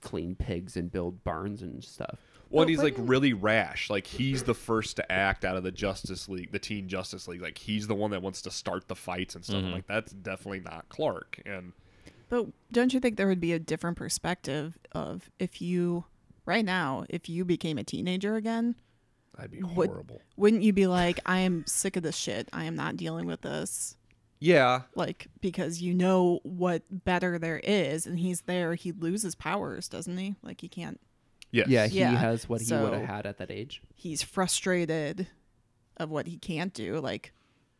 clean 0.00 0.34
pigs 0.34 0.76
and 0.76 0.92
build 0.92 1.24
barns 1.24 1.62
and 1.62 1.82
stuff. 1.82 2.18
Well, 2.50 2.62
and 2.62 2.70
he's 2.70 2.82
like 2.82 2.94
really 2.96 3.34
rash. 3.34 3.90
Like 3.90 4.06
he's 4.06 4.44
the 4.44 4.54
first 4.54 4.96
to 4.96 5.12
act 5.12 5.44
out 5.44 5.56
of 5.56 5.64
the 5.64 5.70
Justice 5.70 6.28
League, 6.28 6.50
the 6.50 6.58
Teen 6.58 6.88
Justice 6.88 7.28
League. 7.28 7.42
Like 7.42 7.58
he's 7.58 7.86
the 7.86 7.94
one 7.94 8.10
that 8.12 8.22
wants 8.22 8.40
to 8.42 8.50
start 8.50 8.88
the 8.88 8.94
fights 8.94 9.34
and 9.34 9.44
stuff. 9.44 9.56
I'm 9.56 9.64
mm-hmm. 9.64 9.72
like 9.74 9.86
that's 9.86 10.12
definitely 10.12 10.60
not 10.60 10.88
Clark. 10.88 11.42
And 11.44 11.72
But 12.30 12.46
don't 12.72 12.94
you 12.94 13.00
think 13.00 13.16
there 13.16 13.28
would 13.28 13.40
be 13.40 13.52
a 13.52 13.58
different 13.58 13.98
perspective 13.98 14.78
of 14.92 15.30
if 15.38 15.60
you, 15.60 16.04
right 16.48 16.64
now, 16.64 17.04
if 17.08 17.28
you 17.28 17.44
became 17.44 17.78
a 17.78 17.84
teenager 17.84 18.34
again, 18.36 18.74
that'd 19.36 19.50
be 19.52 19.62
Would- 19.62 19.90
horrible. 19.90 20.20
wouldn't 20.36 20.62
you 20.62 20.72
be 20.72 20.86
like, 20.88 21.20
I 21.26 21.40
am 21.40 21.64
sick 21.66 21.96
of 21.96 22.02
this 22.02 22.16
shit. 22.16 22.48
I 22.52 22.64
am 22.64 22.74
not 22.74 22.96
dealing 22.96 23.26
with 23.26 23.42
this. 23.42 23.94
Yeah, 24.40 24.82
Like, 24.94 25.26
because 25.40 25.82
you 25.82 25.92
know 25.94 26.38
what 26.44 26.82
better 27.04 27.40
there 27.40 27.58
is, 27.62 28.06
and 28.06 28.18
he's 28.20 28.42
there, 28.42 28.74
he 28.76 28.92
loses 28.92 29.34
powers, 29.34 29.88
doesn't 29.88 30.16
he? 30.16 30.36
Like, 30.42 30.60
he 30.60 30.68
can't. 30.68 31.00
Yes. 31.50 31.66
Yeah, 31.68 31.86
he 31.88 31.98
Yeah, 31.98 32.10
has 32.12 32.48
what 32.48 32.60
he 32.60 32.72
would 32.72 32.92
have 32.92 33.02
had 33.08 33.26
at 33.26 33.38
that 33.38 33.50
age. 33.50 33.82
He's 33.96 34.22
frustrated 34.22 35.26
of 35.96 36.08
what 36.10 36.28
he 36.28 36.38
can't 36.38 36.72
do. 36.72 37.00
Like, 37.00 37.32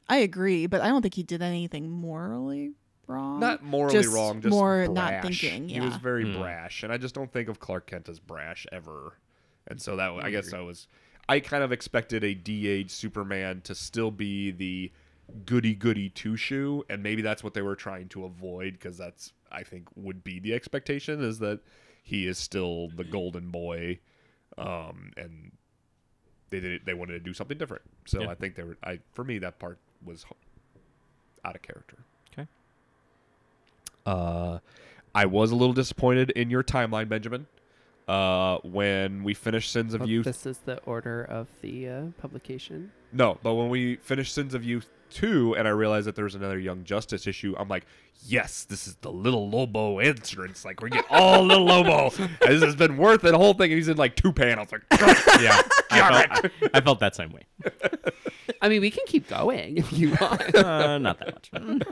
I 0.08 0.16
agree, 0.16 0.66
but 0.66 0.80
I 0.80 0.88
don't 0.88 1.00
think 1.02 1.14
he 1.14 1.22
did 1.22 1.42
anything 1.42 1.88
morally 1.90 2.72
wrong. 3.09 3.40
Not 3.40 3.62
morally 3.62 3.98
Just 4.02 4.14
wrong, 4.14 4.40
just 4.40 4.50
more 4.52 4.86
brash. 4.86 4.94
not 4.94 5.22
thinking. 5.22 5.68
He 5.68 5.80
was 5.80 5.96
very 5.96 6.24
Hmm. 6.24 6.40
brash, 6.40 6.82
and 6.82 6.92
I 6.92 6.98
just 6.98 7.14
don't 7.14 7.32
think 7.32 7.48
of 7.48 7.59
Clark 7.61 7.86
Kent 7.86 8.09
as 8.09 8.20
brash 8.20 8.66
ever. 8.72 9.14
And 9.66 9.80
so 9.80 9.96
that 9.96 10.11
I 10.22 10.30
guess 10.30 10.52
I 10.52 10.61
was, 10.61 10.86
I 11.28 11.40
kind 11.40 11.62
of 11.62 11.72
expected 11.72 12.24
a 12.24 12.34
de-aged 12.34 12.90
Superman 12.90 13.61
to 13.62 13.74
still 13.74 14.11
be 14.11 14.50
the 14.50 14.90
goody 15.44 15.74
goody 15.74 16.09
two 16.09 16.36
shoe, 16.36 16.84
and 16.88 17.02
maybe 17.02 17.20
that's 17.22 17.44
what 17.44 17.52
they 17.54 17.62
were 17.62 17.76
trying 17.76 18.09
to 18.11 18.24
avoid 18.24 18.74
because 18.74 18.96
that's 18.96 19.32
I 19.52 19.62
think 19.62 19.88
would 19.94 20.24
be 20.24 20.38
the 20.38 20.54
expectation 20.54 21.22
is 21.22 21.38
that 21.40 21.61
he 22.02 22.26
is 22.26 22.38
still 22.38 22.88
the 22.96 23.04
golden 23.04 23.50
boy, 23.50 23.98
um, 24.56 25.12
and 25.18 25.52
they 26.48 26.61
did 26.61 26.86
they 26.86 26.94
wanted 26.94 27.12
to 27.12 27.20
do 27.20 27.34
something 27.34 27.59
different. 27.59 27.82
So 28.06 28.22
Yeah. 28.22 28.30
I 28.30 28.34
think 28.34 28.54
they 28.54 28.62
were 28.62 28.78
I 28.82 29.00
for 29.12 29.22
me 29.24 29.38
that 29.40 29.59
part 29.59 29.78
was 30.02 30.24
out 31.44 31.54
of 31.56 31.61
character. 31.61 31.98
Okay. 34.09 34.20
Uh, 34.54 34.59
I 35.14 35.26
was 35.26 35.50
a 35.50 35.56
little 35.56 35.72
disappointed 35.74 36.30
in 36.30 36.50
your 36.50 36.62
timeline, 36.62 37.09
Benjamin. 37.09 37.46
Uh, 38.06 38.59
when 38.62 39.22
we 39.24 39.34
finished 39.34 39.70
Sins 39.70 39.92
of 39.92 40.00
But 40.00 40.09
Youth, 40.09 40.24
This 40.24 40.46
is 40.46 40.59
the 40.59 40.78
order 40.84 41.22
of 41.24 41.46
the 41.61 41.88
uh, 41.88 42.02
publication. 42.20 42.90
no, 43.12 43.38
but 43.42 43.54
when 43.54 43.68
we 43.68 43.96
finished 43.96 44.32
Sins 44.34 44.54
of 44.54 44.64
Youth 44.64 44.88
two, 45.11 45.54
and 45.56 45.66
I 45.68 45.70
realized 45.72 46.06
that 46.06 46.14
there 46.16 46.24
was 46.24 46.34
another 46.34 46.59
Young 46.59 46.84
Justice 46.84 47.26
issue, 47.26 47.54
I'm 47.59 47.68
like, 47.68 47.84
yes, 48.26 48.64
this 48.64 48.86
is 48.86 48.94
the 49.02 49.11
Little 49.12 49.50
Lobo 49.50 49.98
entrance. 49.98 50.64
Like 50.64 50.80
we 50.80 50.88
get 50.90 51.04
all 51.11 51.42
Little 51.44 51.64
Lobo. 51.66 52.11
And 52.18 52.30
this 52.40 52.62
has 52.62 52.76
been 52.76 52.96
worth 52.96 53.24
it. 53.24 53.32
The 53.32 53.38
whole 53.38 53.52
thing, 53.54 53.70
and 53.72 53.76
he's 53.78 53.88
in 53.88 53.96
like 53.98 54.16
two 54.16 54.32
panels. 54.32 54.68
Like, 54.72 54.82
Yeah, 55.40 55.61
I 55.90 55.98
felt, 56.00 56.12
I, 56.44 56.50
I 56.74 56.80
felt 56.80 57.00
that 57.00 57.14
same 57.14 57.30
way. 57.32 57.42
I 58.62 58.68
mean, 58.70 58.80
we 58.80 58.90
can 58.90 59.04
keep 59.06 59.28
going 59.28 59.76
if 59.78 59.92
you 59.92 60.16
want. 60.20 60.54
Uh, 60.54 60.96
not 60.98 61.18
that 61.20 61.62
much. 61.62 61.82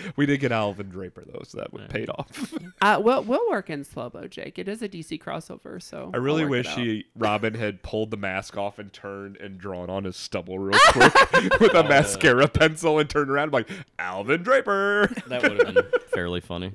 we 0.16 0.26
did 0.26 0.40
get 0.40 0.52
Alvin 0.52 0.88
Draper 0.88 1.24
though, 1.26 1.42
so 1.44 1.58
that 1.58 1.72
would 1.72 1.88
paid 1.88 2.10
off. 2.10 2.54
uh, 2.82 3.00
we'll 3.02 3.22
we'll 3.22 3.48
work 3.48 3.70
in 3.70 3.84
Slobo, 3.84 4.28
Jake. 4.28 4.58
It 4.58 4.68
is 4.68 4.82
a 4.82 4.88
DC 4.88 5.22
crossover, 5.22 5.82
so 5.82 6.10
I 6.12 6.18
really 6.18 6.44
wish 6.44 6.68
he 6.74 7.06
Robin 7.16 7.54
had 7.54 7.82
pulled 7.82 8.10
the 8.10 8.16
mask 8.16 8.56
off 8.56 8.78
and 8.78 8.92
turned 8.92 9.36
and 9.38 9.58
drawn 9.58 9.90
on 9.90 10.04
his 10.04 10.16
stubble 10.16 10.58
real 10.58 10.78
quick 10.88 11.14
with 11.60 11.74
a 11.74 11.84
mascara 11.84 12.48
pencil 12.48 12.98
and 12.98 13.08
turned 13.08 13.30
around 13.30 13.46
I'm 13.46 13.52
like 13.52 13.70
Alvin 13.98 14.42
Draper. 14.42 15.08
That 15.28 15.42
would 15.42 15.64
have 15.64 15.74
been 15.74 15.84
fairly 16.12 16.40
funny. 16.40 16.72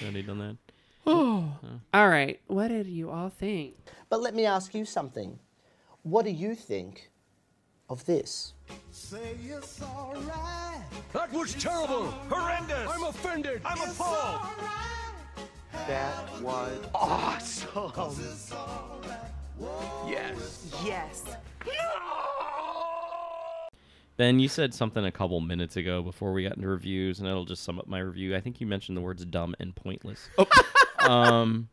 Had 0.00 0.14
he 0.14 0.22
done 0.22 0.38
that? 0.38 0.56
All 1.06 2.08
right, 2.08 2.40
what 2.46 2.68
did 2.68 2.86
you 2.86 3.10
all 3.10 3.28
think? 3.28 3.74
But 4.08 4.20
let 4.20 4.34
me 4.34 4.46
ask 4.46 4.72
you 4.72 4.84
something. 4.84 5.38
What 6.02 6.24
do 6.24 6.30
you 6.30 6.54
think 6.54 7.10
of 7.92 8.04
this? 8.06 8.54
Say 8.90 9.36
it's 9.44 9.82
alright. 9.82 10.80
That 11.12 11.32
was 11.32 11.54
terrible. 11.54 12.06
Horrendous. 12.30 12.88
I'm 12.88 13.04
offended. 13.04 13.60
I'm 13.64 13.90
appalled. 13.90 14.40
That 15.86 16.40
was 16.40 16.78
awesome. 16.94 17.92
Yes. 20.08 20.72
Yes. 20.84 21.24
Ben, 24.16 24.38
you 24.38 24.48
said 24.48 24.74
something 24.74 25.04
a 25.04 25.12
couple 25.12 25.40
minutes 25.40 25.76
ago 25.76 26.02
before 26.02 26.32
we 26.32 26.42
got 26.42 26.56
into 26.56 26.68
reviews, 26.68 27.18
and 27.18 27.28
it'll 27.28 27.44
just 27.44 27.64
sum 27.64 27.78
up 27.78 27.86
my 27.86 27.98
review. 27.98 28.36
I 28.36 28.40
think 28.40 28.60
you 28.60 28.66
mentioned 28.66 28.96
the 28.96 29.00
words 29.00 29.24
dumb 29.24 29.54
and 29.58 29.74
pointless. 29.74 30.28
um, 31.00 31.68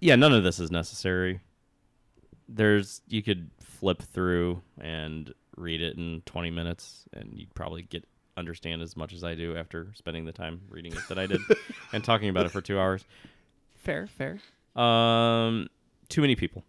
yeah, 0.00 0.16
none 0.16 0.32
of 0.32 0.44
this 0.44 0.58
is 0.60 0.70
necessary. 0.70 1.40
There's 2.48 3.02
you 3.08 3.22
could 3.22 3.50
flip 3.80 4.02
through 4.02 4.62
and 4.80 5.32
read 5.56 5.80
it 5.80 5.96
in 5.96 6.22
20 6.26 6.50
minutes, 6.50 7.04
and 7.12 7.32
you'd 7.34 7.52
probably 7.54 7.82
get 7.82 8.06
understand 8.36 8.80
as 8.82 8.96
much 8.96 9.12
as 9.12 9.24
I 9.24 9.34
do 9.34 9.56
after 9.56 9.88
spending 9.94 10.24
the 10.24 10.32
time 10.32 10.60
reading 10.68 10.92
it 10.92 11.00
that 11.08 11.18
I 11.18 11.26
did 11.26 11.40
and 11.92 12.02
talking 12.04 12.28
about 12.28 12.46
it 12.46 12.50
for 12.50 12.60
two 12.60 12.78
hours. 12.78 13.04
Fair, 13.76 14.06
fair. 14.06 14.38
Um, 14.76 15.68
too 16.08 16.20
many 16.20 16.36
people, 16.36 16.64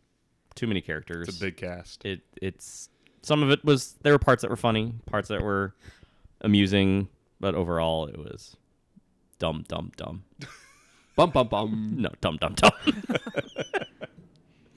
too 0.55 0.67
many 0.67 0.81
characters. 0.81 1.27
It's 1.27 1.37
a 1.37 1.41
big 1.41 1.57
cast. 1.57 2.03
it 2.05 2.21
it's 2.41 2.89
some 3.21 3.43
of 3.43 3.51
it 3.51 3.63
was 3.63 3.95
there 4.01 4.13
were 4.13 4.19
parts 4.19 4.41
that 4.41 4.49
were 4.49 4.57
funny, 4.57 4.93
parts 5.05 5.27
that 5.27 5.41
were 5.41 5.75
amusing, 6.41 7.07
but 7.39 7.53
overall 7.55 8.07
it 8.07 8.17
was 8.17 8.55
dumb, 9.39 9.63
dumb, 9.67 9.91
dumb. 9.97 10.23
Bum 11.17 11.29
bum 11.29 11.49
bum. 11.49 11.95
No, 11.97 12.09
dumb, 12.21 12.37
dumb, 12.37 12.53
dumb. 12.53 12.71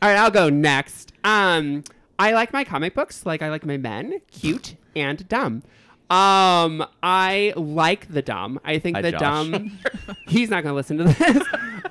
All 0.02 0.10
right, 0.10 0.16
I'll 0.16 0.32
go 0.32 0.50
next. 0.50 1.12
Um, 1.22 1.84
I 2.18 2.32
like 2.32 2.52
my 2.52 2.64
comic 2.64 2.94
books 2.94 3.26
like 3.26 3.42
I 3.42 3.50
like 3.50 3.64
my 3.66 3.76
men, 3.76 4.20
cute 4.30 4.76
and 4.94 5.28
dumb. 5.28 5.62
Um, 6.10 6.86
I 7.02 7.54
like 7.56 8.12
the 8.12 8.22
dumb. 8.22 8.60
I 8.64 8.78
think 8.78 8.96
Hi, 8.96 9.02
the 9.02 9.12
Josh. 9.12 9.20
dumb. 9.20 9.78
he's 10.28 10.50
not 10.50 10.62
gonna 10.62 10.74
listen 10.74 10.98
to 10.98 11.04
this. 11.04 11.42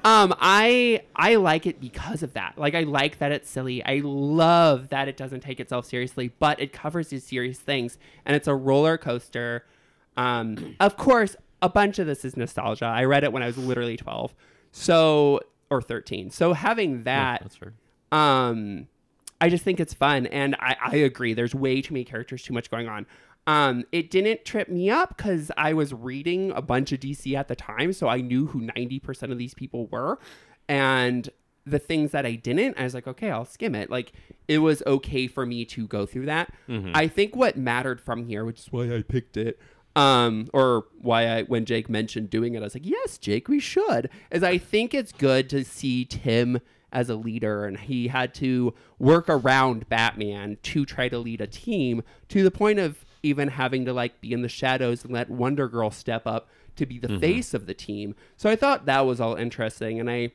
um, 0.05 0.33
I 0.39 1.01
I 1.15 1.35
like 1.35 1.65
it 1.65 1.81
because 1.81 2.23
of 2.23 2.33
that. 2.33 2.53
Like 2.57 2.75
I 2.75 2.81
like 2.81 3.17
that 3.19 3.31
it's 3.31 3.49
silly. 3.49 3.83
I 3.83 4.01
love 4.03 4.89
that 4.89 5.07
it 5.07 5.17
doesn't 5.17 5.41
take 5.41 5.59
itself 5.59 5.85
seriously, 5.85 6.31
but 6.39 6.59
it 6.61 6.71
covers 6.71 7.07
these 7.09 7.23
serious 7.25 7.59
things, 7.59 7.97
and 8.25 8.35
it's 8.35 8.47
a 8.47 8.55
roller 8.55 8.97
coaster. 8.97 9.65
Um, 10.15 10.75
of 10.79 10.95
course, 10.95 11.35
a 11.61 11.67
bunch 11.69 11.97
of 11.99 12.05
this 12.07 12.23
is 12.23 12.37
nostalgia. 12.37 12.85
I 12.85 13.05
read 13.05 13.23
it 13.23 13.33
when 13.33 13.41
I 13.43 13.47
was 13.47 13.57
literally 13.57 13.97
twelve, 13.97 14.33
so 14.71 15.41
or 15.71 15.81
thirteen. 15.81 16.29
So 16.29 16.53
having 16.53 17.03
that 17.03 17.41
That's 17.41 17.55
fair. 17.55 17.73
um 18.11 18.87
i 19.43 19.49
just 19.49 19.63
think 19.63 19.79
it's 19.79 19.93
fun 19.93 20.25
and 20.27 20.55
i, 20.59 20.75
I 20.93 20.95
agree 21.09 21.33
there's 21.33 21.55
way 21.55 21.81
too 21.81 21.93
many 21.93 22.05
characters 22.05 22.41
too 22.43 22.53
much 22.53 22.69
going 22.71 22.87
on. 22.87 23.05
Um 23.45 23.83
it 23.91 24.09
didn't 24.09 24.45
trip 24.45 24.69
me 24.69 24.89
up 24.89 25.09
because 25.17 25.51
i 25.57 25.73
was 25.73 25.93
reading 25.93 26.51
a 26.51 26.61
bunch 26.61 26.93
of 26.93 26.99
dc 27.01 27.23
at 27.41 27.47
the 27.49 27.55
time 27.55 27.91
so 27.91 28.07
i 28.07 28.19
knew 28.21 28.43
who 28.47 28.59
90% 28.61 29.31
of 29.33 29.37
these 29.37 29.53
people 29.53 29.87
were 29.87 30.17
and 30.69 31.29
the 31.65 31.79
things 31.79 32.11
that 32.11 32.25
i 32.25 32.35
didn't 32.35 32.77
i 32.79 32.83
was 32.83 32.93
like 32.93 33.07
okay 33.07 33.29
i'll 33.31 33.45
skim 33.45 33.75
it. 33.75 33.89
Like 33.89 34.13
it 34.47 34.59
was 34.59 34.81
okay 34.95 35.27
for 35.27 35.45
me 35.45 35.65
to 35.65 35.87
go 35.87 36.05
through 36.05 36.27
that. 36.27 36.53
I 36.95 37.07
think 37.07 37.35
what 37.35 37.57
mattered 37.57 37.99
from 38.01 38.25
here 38.25 38.43
which 38.45 38.59
is 38.59 38.67
why 38.71 38.85
i 38.95 39.01
picked 39.01 39.35
it 39.37 39.59
um 39.95 40.47
or 40.53 40.85
why 41.01 41.21
i 41.27 41.43
when 41.43 41.65
jake 41.65 41.87
mentioned 41.89 42.29
doing 42.29 42.55
it 42.55 42.59
i 42.59 42.63
was 42.63 42.73
like 42.75 42.85
yes 42.85 43.17
jake 43.17 43.47
we 43.47 43.59
should. 43.59 44.09
Is 44.31 44.41
i 44.43 44.57
think 44.57 44.93
it's 44.93 45.11
good 45.11 45.49
to 45.51 45.63
see 45.63 46.05
tim 46.05 46.59
as 46.93 47.09
a 47.09 47.15
leader 47.15 47.65
and 47.65 47.77
he 47.79 48.07
had 48.07 48.33
to 48.33 48.73
work 48.99 49.25
around 49.27 49.89
batman 49.89 50.57
to 50.63 50.85
try 50.85 51.09
to 51.09 51.17
lead 51.17 51.41
a 51.41 51.47
team 51.47 52.01
to 52.29 52.43
the 52.43 52.51
point 52.51 52.79
of 52.79 53.03
even 53.23 53.47
having 53.47 53.85
to 53.85 53.93
like 53.93 54.21
be 54.21 54.31
in 54.33 54.41
the 54.41 54.49
shadows 54.49 55.03
and 55.03 55.13
let 55.13 55.29
wonder 55.29 55.67
girl 55.67 55.89
step 55.89 56.27
up 56.27 56.49
to 56.75 56.85
be 56.85 56.99
the 56.99 57.19
face 57.19 57.53
of 57.53 57.65
the 57.65 57.73
team. 57.73 58.15
So 58.37 58.49
i 58.49 58.55
thought 58.55 58.85
that 58.85 59.05
was 59.05 59.19
all 59.19 59.35
interesting 59.35 59.99
and 59.99 60.09
i 60.09 60.31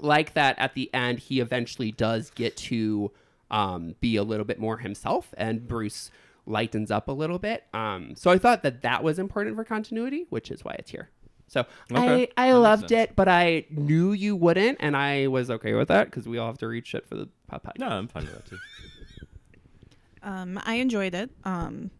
like 0.00 0.34
that 0.34 0.58
at 0.58 0.74
the 0.74 0.92
end 0.92 1.20
he 1.20 1.38
eventually 1.40 1.92
does 1.92 2.30
get 2.30 2.56
to 2.56 3.12
um, 3.50 3.94
be 4.00 4.16
a 4.16 4.24
little 4.24 4.44
bit 4.44 4.58
more 4.58 4.78
himself 4.78 5.32
and 5.36 5.68
bruce 5.68 6.10
lightens 6.46 6.90
up 6.90 7.08
a 7.08 7.12
little 7.12 7.38
bit. 7.38 7.64
Um, 7.72 8.14
so 8.16 8.30
i 8.30 8.38
thought 8.38 8.62
that 8.64 8.82
that 8.82 9.04
was 9.04 9.18
important 9.18 9.54
for 9.54 9.64
continuity 9.64 10.26
which 10.30 10.50
is 10.50 10.64
why 10.64 10.74
it's 10.78 10.90
here 10.90 11.10
so 11.54 11.60
Okay. 11.92 12.28
i 12.36 12.48
i 12.48 12.52
That 12.52 12.58
loved 12.58 12.88
sense. 12.90 13.10
it 13.10 13.16
but 13.16 13.28
i 13.28 13.64
knew 13.70 14.12
you 14.12 14.34
wouldn't 14.36 14.78
and 14.80 14.96
i 14.96 15.26
was 15.28 15.50
okay 15.50 15.72
with 15.74 15.88
that 15.88 16.04
because 16.06 16.26
we 16.26 16.36
all 16.38 16.48
have 16.48 16.58
to 16.58 16.68
read 16.68 16.86
shit 16.86 17.06
for 17.06 17.14
the 17.14 17.28
podcast 17.50 17.78
No, 17.78 17.88
I'm 17.88 18.08
fine 18.08 18.24
with 18.24 18.34
that 18.34 18.46
too. 18.46 18.58
Um, 20.22 20.58
I 20.64 20.76
enjoyed 20.76 21.14
it. 21.14 21.30
Um, 21.44 21.90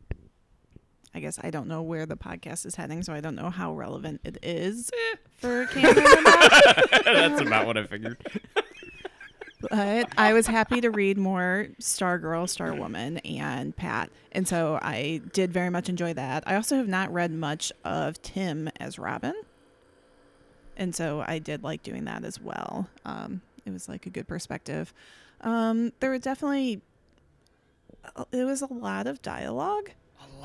I 1.14 1.20
guess 1.20 1.38
I 1.42 1.50
don't 1.50 1.68
know 1.68 1.82
where 1.82 2.06
the 2.06 2.16
podcast 2.16 2.64
is 2.64 2.74
heading, 2.74 3.02
so 3.02 3.12
I 3.12 3.20
don't 3.20 3.34
know 3.36 3.50
how 3.50 3.74
relevant 3.74 4.22
it 4.24 4.38
is 4.42 4.90
for 5.36 5.66
canon 5.66 5.98
or 5.98 6.22
not. 6.22 6.50
That's 7.04 7.40
about 7.42 7.66
what 7.66 7.76
I 7.76 7.86
figured. 7.86 8.16
But 9.70 10.08
I 10.18 10.32
was 10.32 10.46
happy 10.46 10.80
to 10.80 10.90
read 10.90 11.18
more 11.18 11.68
Stargirl, 11.80 12.48
Star 12.48 12.74
Woman, 12.74 13.18
and 13.18 13.74
Pat, 13.76 14.10
and 14.32 14.46
so 14.46 14.78
I 14.82 15.20
did 15.32 15.52
very 15.52 15.70
much 15.70 15.88
enjoy 15.88 16.14
that. 16.14 16.44
I 16.46 16.54
also 16.54 16.76
have 16.76 16.88
not 16.88 17.12
read 17.12 17.32
much 17.32 17.72
of 17.84 18.20
Tim 18.22 18.68
as 18.78 18.98
Robin, 18.98 19.34
and 20.76 20.94
so 20.94 21.24
I 21.26 21.38
did 21.38 21.62
like 21.62 21.82
doing 21.82 22.04
that 22.04 22.24
as 22.24 22.40
well. 22.40 22.88
Um, 23.04 23.42
it 23.64 23.72
was 23.72 23.88
like 23.88 24.06
a 24.06 24.10
good 24.10 24.28
perspective. 24.28 24.92
Um, 25.40 25.92
there 26.00 26.10
were 26.10 26.18
definitely 26.18 26.82
it 28.32 28.44
was 28.44 28.62
a 28.62 28.72
lot 28.72 29.06
of 29.06 29.22
dialogue 29.22 29.90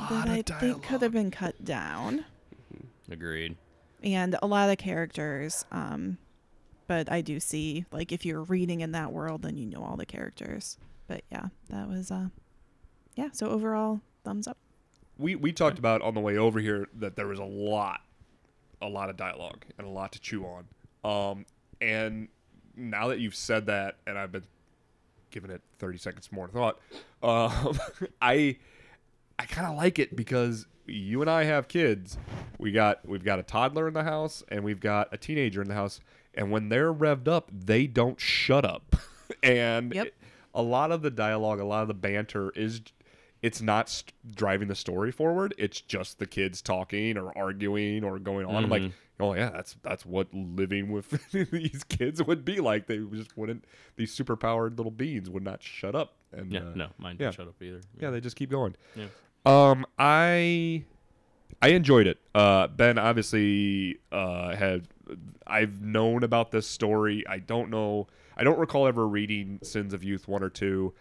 that 0.09 0.27
I 0.29 0.41
think 0.41 0.83
could 0.83 1.01
have 1.01 1.11
been 1.11 1.31
cut 1.31 1.63
down 1.63 2.25
Agreed. 3.09 3.57
and 4.03 4.35
a 4.41 4.47
lot 4.47 4.69
of 4.69 4.77
characters. 4.77 5.65
Um, 5.71 6.17
but 6.89 7.09
I 7.11 7.21
do 7.21 7.39
see 7.39 7.85
like 7.91 8.11
if 8.11 8.25
you're 8.25 8.41
reading 8.41 8.81
in 8.81 8.93
that 8.93 9.13
world, 9.13 9.43
then 9.43 9.55
you 9.57 9.67
know 9.67 9.83
all 9.83 9.95
the 9.95 10.07
characters. 10.07 10.79
But 11.07 11.21
yeah, 11.31 11.45
that 11.69 11.87
was 11.87 12.09
uh, 12.09 12.29
yeah. 13.15 13.29
So 13.31 13.47
overall, 13.47 14.01
thumbs 14.23 14.47
up. 14.47 14.57
we 15.19 15.35
we 15.35 15.53
talked 15.53 15.77
about 15.77 16.01
on 16.01 16.15
the 16.15 16.19
way 16.19 16.35
over 16.35 16.59
here 16.59 16.87
that 16.95 17.15
there 17.15 17.27
was 17.27 17.37
a 17.37 17.45
lot, 17.45 18.01
a 18.81 18.89
lot 18.89 19.11
of 19.11 19.17
dialogue 19.17 19.65
and 19.77 19.85
a 19.85 19.89
lot 19.89 20.11
to 20.13 20.19
chew 20.19 20.43
on. 20.45 20.65
Um, 21.03 21.45
and 21.79 22.27
now 22.75 23.09
that 23.09 23.19
you've 23.19 23.35
said 23.35 23.67
that, 23.67 23.97
and 24.07 24.17
I've 24.17 24.31
been 24.31 24.47
giving 25.29 25.51
it 25.51 25.61
30 25.77 25.99
seconds 25.99 26.31
more 26.31 26.47
thought, 26.47 26.79
um, 27.21 27.79
I 28.21 28.57
I 29.37 29.45
kind 29.45 29.67
of 29.67 29.77
like 29.77 29.99
it 29.99 30.15
because 30.15 30.65
you 30.87 31.21
and 31.21 31.29
I 31.29 31.43
have 31.43 31.67
kids. 31.67 32.17
We 32.57 32.71
got 32.71 33.07
we've 33.07 33.23
got 33.23 33.37
a 33.37 33.43
toddler 33.43 33.87
in 33.87 33.93
the 33.93 34.03
house 34.03 34.43
and 34.49 34.63
we've 34.63 34.79
got 34.79 35.09
a 35.11 35.17
teenager 35.17 35.61
in 35.61 35.67
the 35.67 35.75
house, 35.75 36.01
and 36.33 36.51
when 36.51 36.69
they're 36.69 36.93
revved 36.93 37.27
up, 37.27 37.49
they 37.53 37.87
don't 37.87 38.19
shut 38.19 38.65
up. 38.65 38.95
and 39.43 39.93
Yep. 39.93 40.13
a 40.53 40.61
lot 40.61 40.91
of 40.91 41.01
the 41.01 41.11
dialogue, 41.11 41.59
a 41.59 41.65
lot 41.65 41.81
of 41.81 41.87
the 41.87 41.93
banter 41.93 42.51
is 42.55 42.81
it's 43.41 43.61
not 43.61 43.87
st- 43.89 44.13
driving 44.35 44.67
the 44.67 44.75
story 44.75 45.11
forward. 45.11 45.53
It's 45.57 45.79
just 45.79 46.19
the 46.19 46.25
kids 46.25 46.61
talking 46.61 47.17
or 47.17 47.35
arguing 47.37 48.03
or 48.03 48.19
going 48.19 48.45
on. 48.45 48.63
I'm 48.65 48.69
like, 48.69 48.81
Mhm. 48.81 48.91
oh 49.21 49.33
yeah, 49.33 49.49
that's 49.49 49.75
that's 49.81 50.05
what 50.05 50.27
living 50.33 50.91
with 50.91 51.09
these 51.51 51.83
kids 51.85 52.21
would 52.21 52.43
be 52.43 52.59
like. 52.59 52.87
They 52.87 52.97
just 52.97 53.37
wouldn't. 53.37 53.63
These 53.95 54.13
superpowered 54.17 54.75
little 54.77 54.91
beings 54.91 55.29
would 55.29 55.43
not 55.43 55.63
shut 55.63 55.95
up. 55.95 56.15
And 56.33 56.51
Yeah, 56.51 56.59
uh, 56.59 56.73
no, 56.75 56.87
mine 56.97 57.15
yeah. 57.17 57.27
don't 57.27 57.35
shut 57.35 57.47
up 57.47 57.61
either. 57.61 57.79
Yeah, 57.99 58.09
they 58.09 58.19
just 58.19 58.35
keep 58.35 58.49
going. 58.49 58.75
Yeah. 58.95 59.05
Um, 59.45 59.85
I 59.97 60.83
I 61.61 61.69
enjoyed 61.69 62.07
it. 62.07 62.17
Uh, 62.35 62.67
Ben 62.67 62.97
obviously 62.97 63.99
uh, 64.11 64.53
had 64.55 64.87
I've 65.47 65.81
known 65.81 66.23
about 66.23 66.51
this 66.51 66.67
story. 66.67 67.23
I 67.27 67.39
don't 67.39 67.69
know. 67.69 68.07
I 68.37 68.43
don't 68.43 68.59
recall 68.59 68.87
ever 68.87 69.07
reading 69.07 69.59
Sins 69.63 69.93
of 69.93 70.03
Youth 70.03 70.27
one 70.27 70.43
or 70.43 70.49
two. 70.49 70.93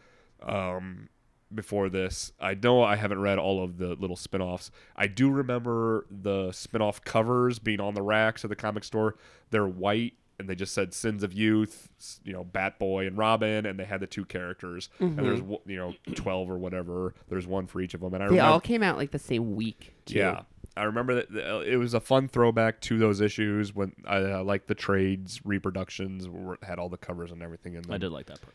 Um, 0.42 1.08
before 1.54 1.88
this, 1.88 2.32
I 2.38 2.54
know 2.54 2.82
I 2.82 2.96
haven't 2.96 3.20
read 3.20 3.38
all 3.38 3.64
of 3.64 3.78
the 3.78 3.94
little 3.94 4.16
spin-offs. 4.16 4.70
I 4.96 5.06
do 5.06 5.30
remember 5.30 6.06
the 6.10 6.52
spin-off 6.52 7.02
covers 7.04 7.58
being 7.58 7.80
on 7.80 7.94
the 7.94 8.02
racks 8.02 8.44
at 8.44 8.50
the 8.50 8.56
comic 8.56 8.84
store. 8.84 9.16
They're 9.50 9.66
white 9.66 10.14
and 10.38 10.48
they 10.48 10.54
just 10.54 10.72
said 10.72 10.94
Sins 10.94 11.22
of 11.24 11.32
Youth, 11.32 11.88
you 12.22 12.32
know, 12.32 12.44
Batboy 12.44 13.08
and 13.08 13.18
Robin, 13.18 13.66
and 13.66 13.78
they 13.78 13.84
had 13.84 13.98
the 14.00 14.06
two 14.06 14.24
characters. 14.24 14.88
And 15.00 15.18
there's 15.18 15.40
you 15.66 15.76
know 15.76 15.94
twelve 16.14 16.48
or 16.48 16.58
whatever. 16.58 17.14
There's 17.28 17.46
one 17.46 17.66
for 17.66 17.80
each 17.80 17.94
of 17.94 18.00
them. 18.02 18.14
And 18.14 18.22
I 18.22 18.26
They 18.26 18.32
remember, 18.34 18.52
all 18.52 18.60
came 18.60 18.82
out 18.84 18.96
like 18.96 19.10
the 19.10 19.18
same 19.18 19.56
week. 19.56 19.94
Too. 20.06 20.18
yeah, 20.18 20.42
I 20.78 20.84
remember 20.84 21.22
that 21.22 21.54
uh, 21.56 21.60
it 21.60 21.76
was 21.76 21.92
a 21.94 22.00
fun 22.00 22.28
throwback 22.28 22.80
to 22.82 22.98
those 22.98 23.20
issues 23.20 23.74
when 23.74 23.92
I 24.06 24.18
uh, 24.18 24.42
like 24.44 24.66
the 24.66 24.74
trades 24.74 25.40
reproductions 25.44 26.28
were, 26.28 26.58
had 26.62 26.78
all 26.78 26.88
the 26.88 26.96
covers 26.96 27.30
and 27.32 27.42
everything 27.42 27.74
in 27.74 27.82
them. 27.82 27.92
I 27.92 27.98
did 27.98 28.10
like 28.12 28.26
that 28.26 28.38
part. 28.40 28.54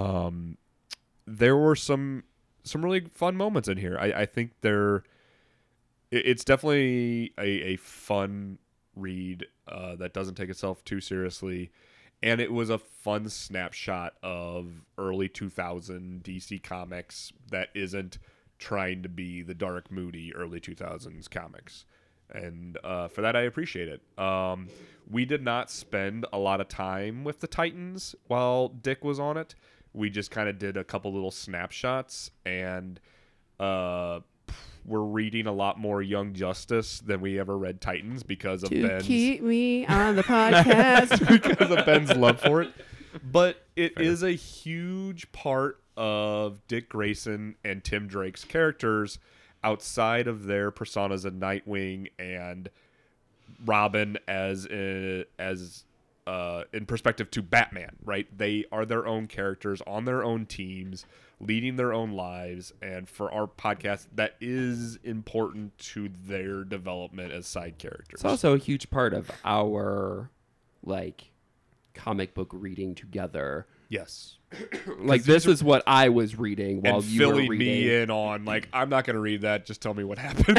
Um, 0.00 0.56
there 1.26 1.56
were 1.56 1.76
some 1.76 2.24
some 2.64 2.84
really 2.84 3.00
fun 3.12 3.36
moments 3.36 3.68
in 3.68 3.76
here. 3.78 3.96
I, 4.00 4.06
I 4.12 4.26
think 4.26 4.52
they're 4.60 4.96
it- 6.10 6.26
it's 6.26 6.44
definitely 6.44 7.32
a, 7.38 7.72
a 7.72 7.76
fun 7.76 8.58
read 8.96 9.46
uh, 9.68 9.96
that 9.96 10.12
doesn't 10.12 10.34
take 10.34 10.50
itself 10.50 10.84
too 10.84 11.00
seriously. 11.00 11.70
And 12.22 12.40
it 12.40 12.52
was 12.52 12.68
a 12.68 12.76
fun 12.76 13.30
snapshot 13.30 14.12
of 14.22 14.82
early 14.98 15.28
2000 15.28 16.22
DC 16.22 16.62
comics 16.62 17.32
that 17.50 17.68
isn't 17.74 18.18
trying 18.60 19.02
to 19.02 19.08
be 19.08 19.42
the 19.42 19.54
dark, 19.54 19.90
moody 19.90 20.32
early 20.36 20.60
2000s 20.60 21.28
comics. 21.28 21.84
And 22.32 22.78
uh, 22.84 23.08
for 23.08 23.22
that, 23.22 23.34
I 23.34 23.40
appreciate 23.40 23.88
it. 23.88 24.02
Um, 24.22 24.68
we 25.10 25.24
did 25.24 25.42
not 25.42 25.68
spend 25.70 26.26
a 26.32 26.38
lot 26.38 26.60
of 26.60 26.68
time 26.68 27.24
with 27.24 27.40
the 27.40 27.48
Titans 27.48 28.14
while 28.28 28.68
Dick 28.68 29.02
was 29.02 29.18
on 29.18 29.36
it. 29.36 29.56
We 29.92 30.10
just 30.10 30.30
kind 30.30 30.48
of 30.48 30.56
did 30.60 30.76
a 30.76 30.84
couple 30.84 31.12
little 31.12 31.32
snapshots, 31.32 32.30
and 32.46 33.00
uh, 33.58 34.20
we're 34.84 35.00
reading 35.00 35.48
a 35.48 35.52
lot 35.52 35.80
more 35.80 36.00
Young 36.00 36.32
Justice 36.32 37.00
than 37.00 37.20
we 37.20 37.40
ever 37.40 37.58
read 37.58 37.80
Titans 37.80 38.22
because 38.22 38.62
of 38.62 38.68
To 38.70 38.86
Ben's 38.86 39.04
keep 39.06 39.42
me 39.42 39.84
on 39.86 40.14
the 40.14 40.22
podcast. 40.22 41.26
because 41.28 41.70
of 41.76 41.84
Ben's 41.84 42.14
love 42.14 42.40
for 42.40 42.62
it. 42.62 42.70
But 43.24 43.60
it 43.74 43.98
is 44.00 44.22
a 44.22 44.30
huge 44.30 45.32
part 45.32 45.80
of 46.00 46.66
Dick 46.66 46.88
Grayson 46.88 47.56
and 47.62 47.84
Tim 47.84 48.08
Drake's 48.08 48.42
characters 48.42 49.18
outside 49.62 50.26
of 50.26 50.46
their 50.46 50.72
personas 50.72 51.26
of 51.26 51.34
Nightwing 51.34 52.08
and 52.18 52.70
Robin 53.66 54.16
as 54.26 54.66
uh, 54.66 55.24
as 55.38 55.84
uh, 56.26 56.64
in 56.72 56.86
perspective 56.86 57.30
to 57.32 57.42
Batman, 57.42 57.96
right? 58.02 58.26
They 58.36 58.64
are 58.72 58.86
their 58.86 59.06
own 59.06 59.26
characters 59.26 59.82
on 59.86 60.06
their 60.06 60.24
own 60.24 60.46
teams, 60.46 61.04
leading 61.38 61.76
their 61.76 61.92
own 61.92 62.12
lives, 62.12 62.72
and 62.80 63.06
for 63.06 63.30
our 63.30 63.46
podcast, 63.46 64.06
that 64.14 64.36
is 64.40 64.98
important 65.04 65.76
to 65.78 66.08
their 66.26 66.64
development 66.64 67.32
as 67.32 67.46
side 67.46 67.76
characters. 67.76 68.20
It's 68.20 68.24
also 68.24 68.54
a 68.54 68.58
huge 68.58 68.88
part 68.88 69.12
of 69.12 69.30
our 69.44 70.30
like 70.82 71.30
comic 71.92 72.32
book 72.32 72.48
reading 72.52 72.94
together. 72.94 73.66
yes, 73.90 74.38
Like 74.98 75.22
this 75.22 75.46
is 75.46 75.62
what 75.62 75.82
I 75.86 76.08
was 76.10 76.38
reading 76.38 76.82
while 76.82 76.96
and 76.96 77.04
you 77.04 77.20
were 77.26 77.32
filling 77.34 77.48
reading. 77.50 77.66
me 77.66 77.94
in 78.02 78.10
on 78.10 78.44
like 78.44 78.68
I'm 78.72 78.88
not 78.88 79.04
going 79.04 79.14
to 79.14 79.20
read 79.20 79.42
that. 79.42 79.64
Just 79.64 79.80
tell 79.80 79.94
me 79.94 80.04
what 80.04 80.18
happens. 80.18 80.58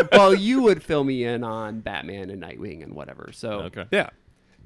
well, 0.12 0.34
you 0.34 0.62
would 0.62 0.82
fill 0.82 1.04
me 1.04 1.24
in 1.24 1.44
on 1.44 1.80
Batman 1.80 2.30
and 2.30 2.42
Nightwing 2.42 2.82
and 2.82 2.94
whatever. 2.94 3.30
So 3.32 3.60
Okay. 3.62 3.84
yeah, 3.90 4.10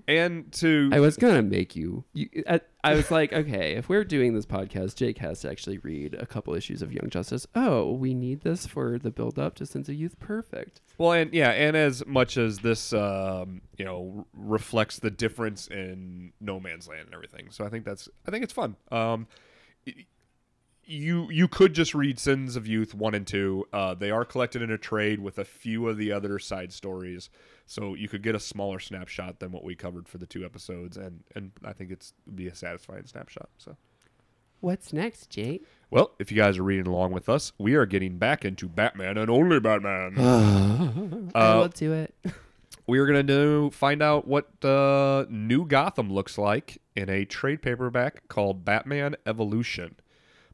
and 0.09 0.53
to 0.53 0.91
I 0.93 1.01
was 1.01 1.17
gonna 1.17 1.43
make 1.43 1.75
you. 1.75 2.05
you 2.13 2.29
I, 2.49 2.61
I 2.85 2.95
was 2.95 3.11
like, 3.11 3.33
okay, 3.33 3.75
if 3.75 3.89
we're 3.89 4.05
doing 4.05 4.35
this 4.35 4.47
podcast, 4.47 4.95
Jake 4.95 5.19
has 5.19 5.41
to 5.41 5.51
actually 5.51 5.79
read 5.79 6.15
a 6.15 6.27
couple 6.27 6.55
issues 6.55 6.83
of 6.83 6.93
Young 6.93 7.11
Justice. 7.11 7.47
Oh, 7.55 7.93
we 7.93 8.15
need 8.15 8.43
this 8.43 8.67
for 8.67 8.99
the 8.99 9.11
build 9.11 9.39
up 9.39 9.57
to 9.57 9.67
Sins 9.67 9.89
of 9.89 9.97
Youth. 9.97 10.19
Perfect. 10.21 10.81
Well, 10.99 11.13
and 11.13 11.33
yeah, 11.35 11.51
and 11.51 11.77
as 11.77 12.07
much 12.07 12.37
as 12.37 12.61
this, 12.61 12.93
um, 12.93 13.63
you 13.77 13.85
know, 13.85 14.15
r- 14.19 14.25
reflects 14.35 14.99
the 14.99 15.11
difference 15.11 15.67
in 15.67 16.33
No 16.41 16.61
Man's 16.61 16.87
Land 16.87 17.07
and 17.07 17.15
everything, 17.15 17.51
so 17.51 17.65
I 17.65 17.69
think 17.69 17.85
that's, 17.85 18.09
I 18.27 18.31
think 18.31 18.45
it's 18.45 18.53
fun. 18.53 18.77
Um, 18.93 19.27
you 20.87 21.29
you 21.31 21.49
could 21.49 21.75
just 21.75 21.95
read 21.95 22.19
Sins 22.19 22.55
of 22.55 22.67
Youth 22.67 22.95
one 22.95 23.15
and 23.15 23.27
two. 23.27 23.67
Uh, 23.73 23.95
they 23.95 24.11
are 24.11 24.25
collected 24.25 24.63
in 24.63 24.71
a 24.71 24.79
trade 24.79 25.19
with 25.19 25.39
a 25.39 25.45
few 25.45 25.89
of 25.89 25.97
the 25.97 26.13
other 26.13 26.39
side 26.39 26.73
stories, 26.73 27.29
so 27.67 27.95
you 27.95 28.09
could 28.09 28.23
get 28.23 28.35
a 28.35 28.41
smaller 28.41 28.79
snapshot 28.79 29.41
than 29.41 29.53
what 29.53 29.65
we 29.65 29.75
covered 29.75 30.09
for 30.09 30.19
the 30.19 30.27
two 30.27 30.45
episodes, 30.45 30.97
and 30.97 31.25
and 31.35 31.53
I 31.65 31.73
think 31.73 31.91
it's 31.91 32.15
be 32.35 32.47
a 32.47 32.55
satisfying 32.55 33.07
snapshot. 33.07 33.49
So. 33.59 33.77
What's 34.61 34.91
next, 34.93 35.29
Jake? 35.29 35.65
Well, 35.91 36.13
if 36.19 36.33
you 36.33 36.37
guys 36.37 36.57
are 36.57 36.63
reading 36.63 36.87
along 36.87 37.13
with 37.13 37.29
us, 37.29 37.53
we 37.59 37.75
are 37.75 37.85
getting 37.85 38.17
back 38.17 38.43
into 38.45 38.69
Batman 38.69 39.19
and 39.19 39.31
only 39.31 39.61
Batman. 39.61 40.15
I 41.35 41.39
Uh, 41.39 41.59
will 41.61 41.69
do 41.69 41.93
it. 41.93 42.15
we 42.87 42.99
are 42.99 43.07
going 43.07 43.25
to 43.27 43.33
do 43.35 43.71
find 43.71 44.03
out 44.03 44.27
what 44.27 44.49
uh, 44.65 45.27
new 45.29 45.67
Gotham 45.67 46.11
looks 46.11 46.39
like 46.39 46.81
in 46.97 47.11
a 47.11 47.27
trade 47.27 47.61
paperback 47.61 48.29
called 48.29 48.65
Batman 48.65 49.15
Evolution. 49.27 49.97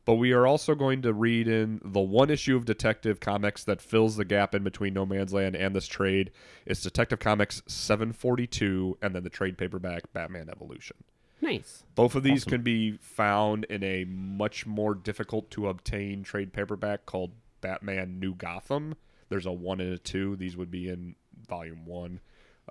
But 0.04 0.14
we 0.14 0.32
are 0.32 0.46
also 0.46 0.74
going 0.74 1.02
to 1.02 1.12
read 1.12 1.46
in 1.46 1.80
the 1.84 2.00
one 2.00 2.28
issue 2.30 2.56
of 2.56 2.64
Detective 2.64 3.20
Comics 3.20 3.62
that 3.64 3.80
fills 3.80 4.16
the 4.16 4.24
gap 4.24 4.54
in 4.54 4.64
between 4.64 4.94
No 4.94 5.06
Man's 5.06 5.32
Land 5.32 5.54
and 5.54 5.76
this 5.76 5.86
trade. 5.86 6.32
It's 6.66 6.82
Detective 6.82 7.20
Comics 7.20 7.62
742 7.68 8.98
and 9.00 9.14
then 9.14 9.22
the 9.22 9.30
trade 9.30 9.56
paperback 9.56 10.12
Batman 10.12 10.48
Evolution. 10.50 10.96
Nice. 11.40 11.84
Both 11.94 12.14
of 12.14 12.22
these 12.22 12.44
can 12.44 12.62
be 12.62 12.98
found 13.00 13.64
in 13.64 13.82
a 13.82 14.04
much 14.04 14.64
more 14.64 14.94
difficult 14.94 15.50
to 15.52 15.68
obtain 15.68 16.22
trade 16.22 16.52
paperback 16.52 17.04
called 17.04 17.32
Batman 17.60 18.20
New 18.20 18.34
Gotham. 18.34 18.94
There's 19.28 19.46
a 19.46 19.52
one 19.52 19.80
and 19.80 19.92
a 19.92 19.98
two. 19.98 20.36
These 20.36 20.56
would 20.56 20.70
be 20.70 20.88
in 20.88 21.16
volume 21.48 21.84
one, 21.84 22.20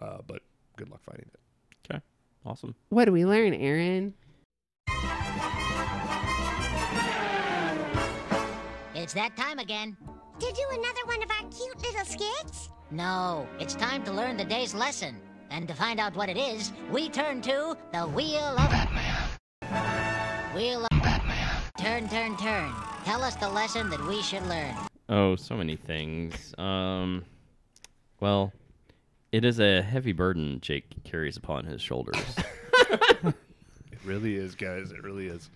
uh, 0.01 0.19
but 0.25 0.41
good 0.77 0.89
luck 0.89 1.01
finding 1.03 1.27
it. 1.33 1.91
Okay. 1.91 2.01
Awesome. 2.45 2.75
What 2.89 3.05
do 3.05 3.11
we 3.11 3.25
learn, 3.25 3.53
Aaron? 3.53 4.13
It's 9.01 9.13
that 9.13 9.35
time 9.35 9.57
again. 9.57 9.97
To 10.39 10.45
do 10.45 10.61
another 10.69 10.99
one 11.05 11.23
of 11.23 11.31
our 11.31 11.49
cute 11.49 11.81
little 11.81 12.05
skits? 12.05 12.69
No, 12.91 13.47
it's 13.59 13.73
time 13.73 14.03
to 14.03 14.11
learn 14.11 14.37
the 14.37 14.45
day's 14.45 14.75
lesson. 14.75 15.19
And 15.49 15.67
to 15.67 15.73
find 15.73 15.99
out 15.99 16.15
what 16.15 16.29
it 16.29 16.37
is, 16.37 16.71
we 16.91 17.09
turn 17.09 17.41
to 17.41 17.75
the 17.91 18.03
Wheel 18.03 18.55
of 18.59 18.69
Batman. 18.69 20.53
Wheel 20.55 20.83
of 20.83 21.01
Batman. 21.01 21.49
Turn, 21.79 22.07
turn, 22.09 22.37
turn. 22.37 22.71
Tell 23.03 23.23
us 23.23 23.35
the 23.35 23.49
lesson 23.49 23.89
that 23.89 24.05
we 24.05 24.21
should 24.21 24.45
learn. 24.45 24.75
Oh, 25.09 25.35
so 25.35 25.57
many 25.57 25.77
things. 25.77 26.53
Um, 26.59 27.25
well, 28.19 28.53
it 29.31 29.43
is 29.43 29.59
a 29.59 29.81
heavy 29.81 30.11
burden 30.11 30.59
Jake 30.61 31.03
carries 31.03 31.37
upon 31.37 31.65
his 31.65 31.81
shoulders. 31.81 32.35
It 33.91 34.07
really 34.07 34.35
is, 34.35 34.55
guys. 34.55 34.91
It 34.91 35.03
really 35.03 35.27
is. 35.27 35.51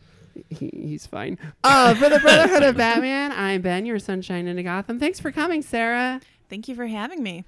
He, 0.50 0.70
he's 0.74 1.06
fine. 1.06 1.38
Uh, 1.64 1.94
for 1.96 2.10
the 2.10 2.20
Brotherhood 2.20 2.64
of 2.64 2.78
Batman, 2.78 3.32
I'm 3.32 3.62
Ben, 3.62 3.86
your 3.86 4.00
sunshine 4.00 4.48
into 4.48 4.64
Gotham. 4.64 5.00
Thanks 5.00 5.20
for 5.20 5.32
coming, 5.32 5.62
Sarah. 5.62 6.22
Thank 6.50 6.68
you 6.68 6.76
for 6.76 6.88
having 6.88 7.24
me. 7.24 7.46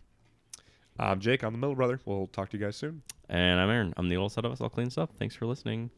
I'm 0.99 1.19
Jake. 1.19 1.43
I'm 1.43 1.53
the 1.53 1.59
middle 1.59 1.75
brother. 1.75 1.99
We'll 2.05 2.27
talk 2.27 2.49
to 2.49 2.57
you 2.57 2.63
guys 2.65 2.75
soon. 2.75 3.03
and 3.29 3.59
I'm 3.59 3.69
Aaron. 3.69 3.93
I'm 3.97 4.09
the 4.09 4.17
old 4.17 4.31
set 4.31 4.45
of 4.45 4.51
us 4.51 4.61
I'll 4.61 4.69
clean 4.69 4.89
stuff. 4.89 5.09
Thanks 5.19 5.35
for 5.35 5.45
listening. 5.45 5.91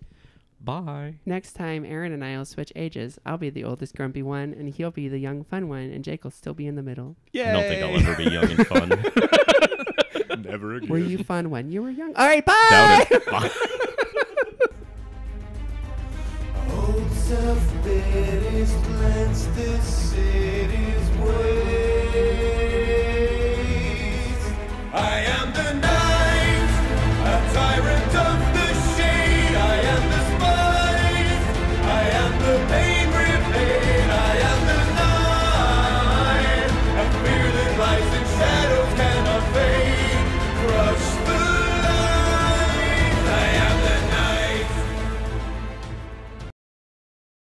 Bye. 0.62 1.16
Next 1.26 1.54
time, 1.54 1.86
Aaron 1.86 2.12
and 2.12 2.22
I 2.22 2.36
will 2.38 2.44
switch 2.44 2.74
ages. 2.76 3.18
I'll 3.26 3.38
be 3.38 3.50
the 3.50 3.64
oldest 3.64 3.96
grumpy 3.96 4.22
one, 4.24 4.54
and 4.54 4.68
he'll 4.70 4.92
be 4.92 5.08
the 5.08 5.18
young 5.18 5.46
fun 5.46 5.70
one, 5.70 5.90
and 5.90 6.04
Jake 6.04 6.26
will 6.26 6.32
still 6.32 6.54
be 6.54 6.68
in 6.68 6.76
the 6.76 6.84
middle. 6.84 7.16
Yeah. 7.32 7.52
I 7.58 7.62
don't 7.62 7.70
think 7.70 7.84
I'll 7.86 8.12
ever 8.12 8.16
be 8.18 8.30
young 8.30 8.52
and 8.52 8.68
fun. 8.68 8.90
Never 10.44 10.76
again. 10.76 10.90
Were 10.90 10.98
you 10.98 11.24
fun 11.24 11.50
when 11.50 11.72
you 11.72 11.82
were 11.82 11.90
young? 11.92 12.14
All 12.16 12.28
right, 12.28 12.46
bye. 12.46 12.68
Doubt 12.70 13.12
it. 13.12 13.26
Bye. 13.26 13.50
Self-pity 17.30 18.66
plants 18.86 19.46
the 19.56 19.78
city's 19.82 21.10
way. 21.20 21.89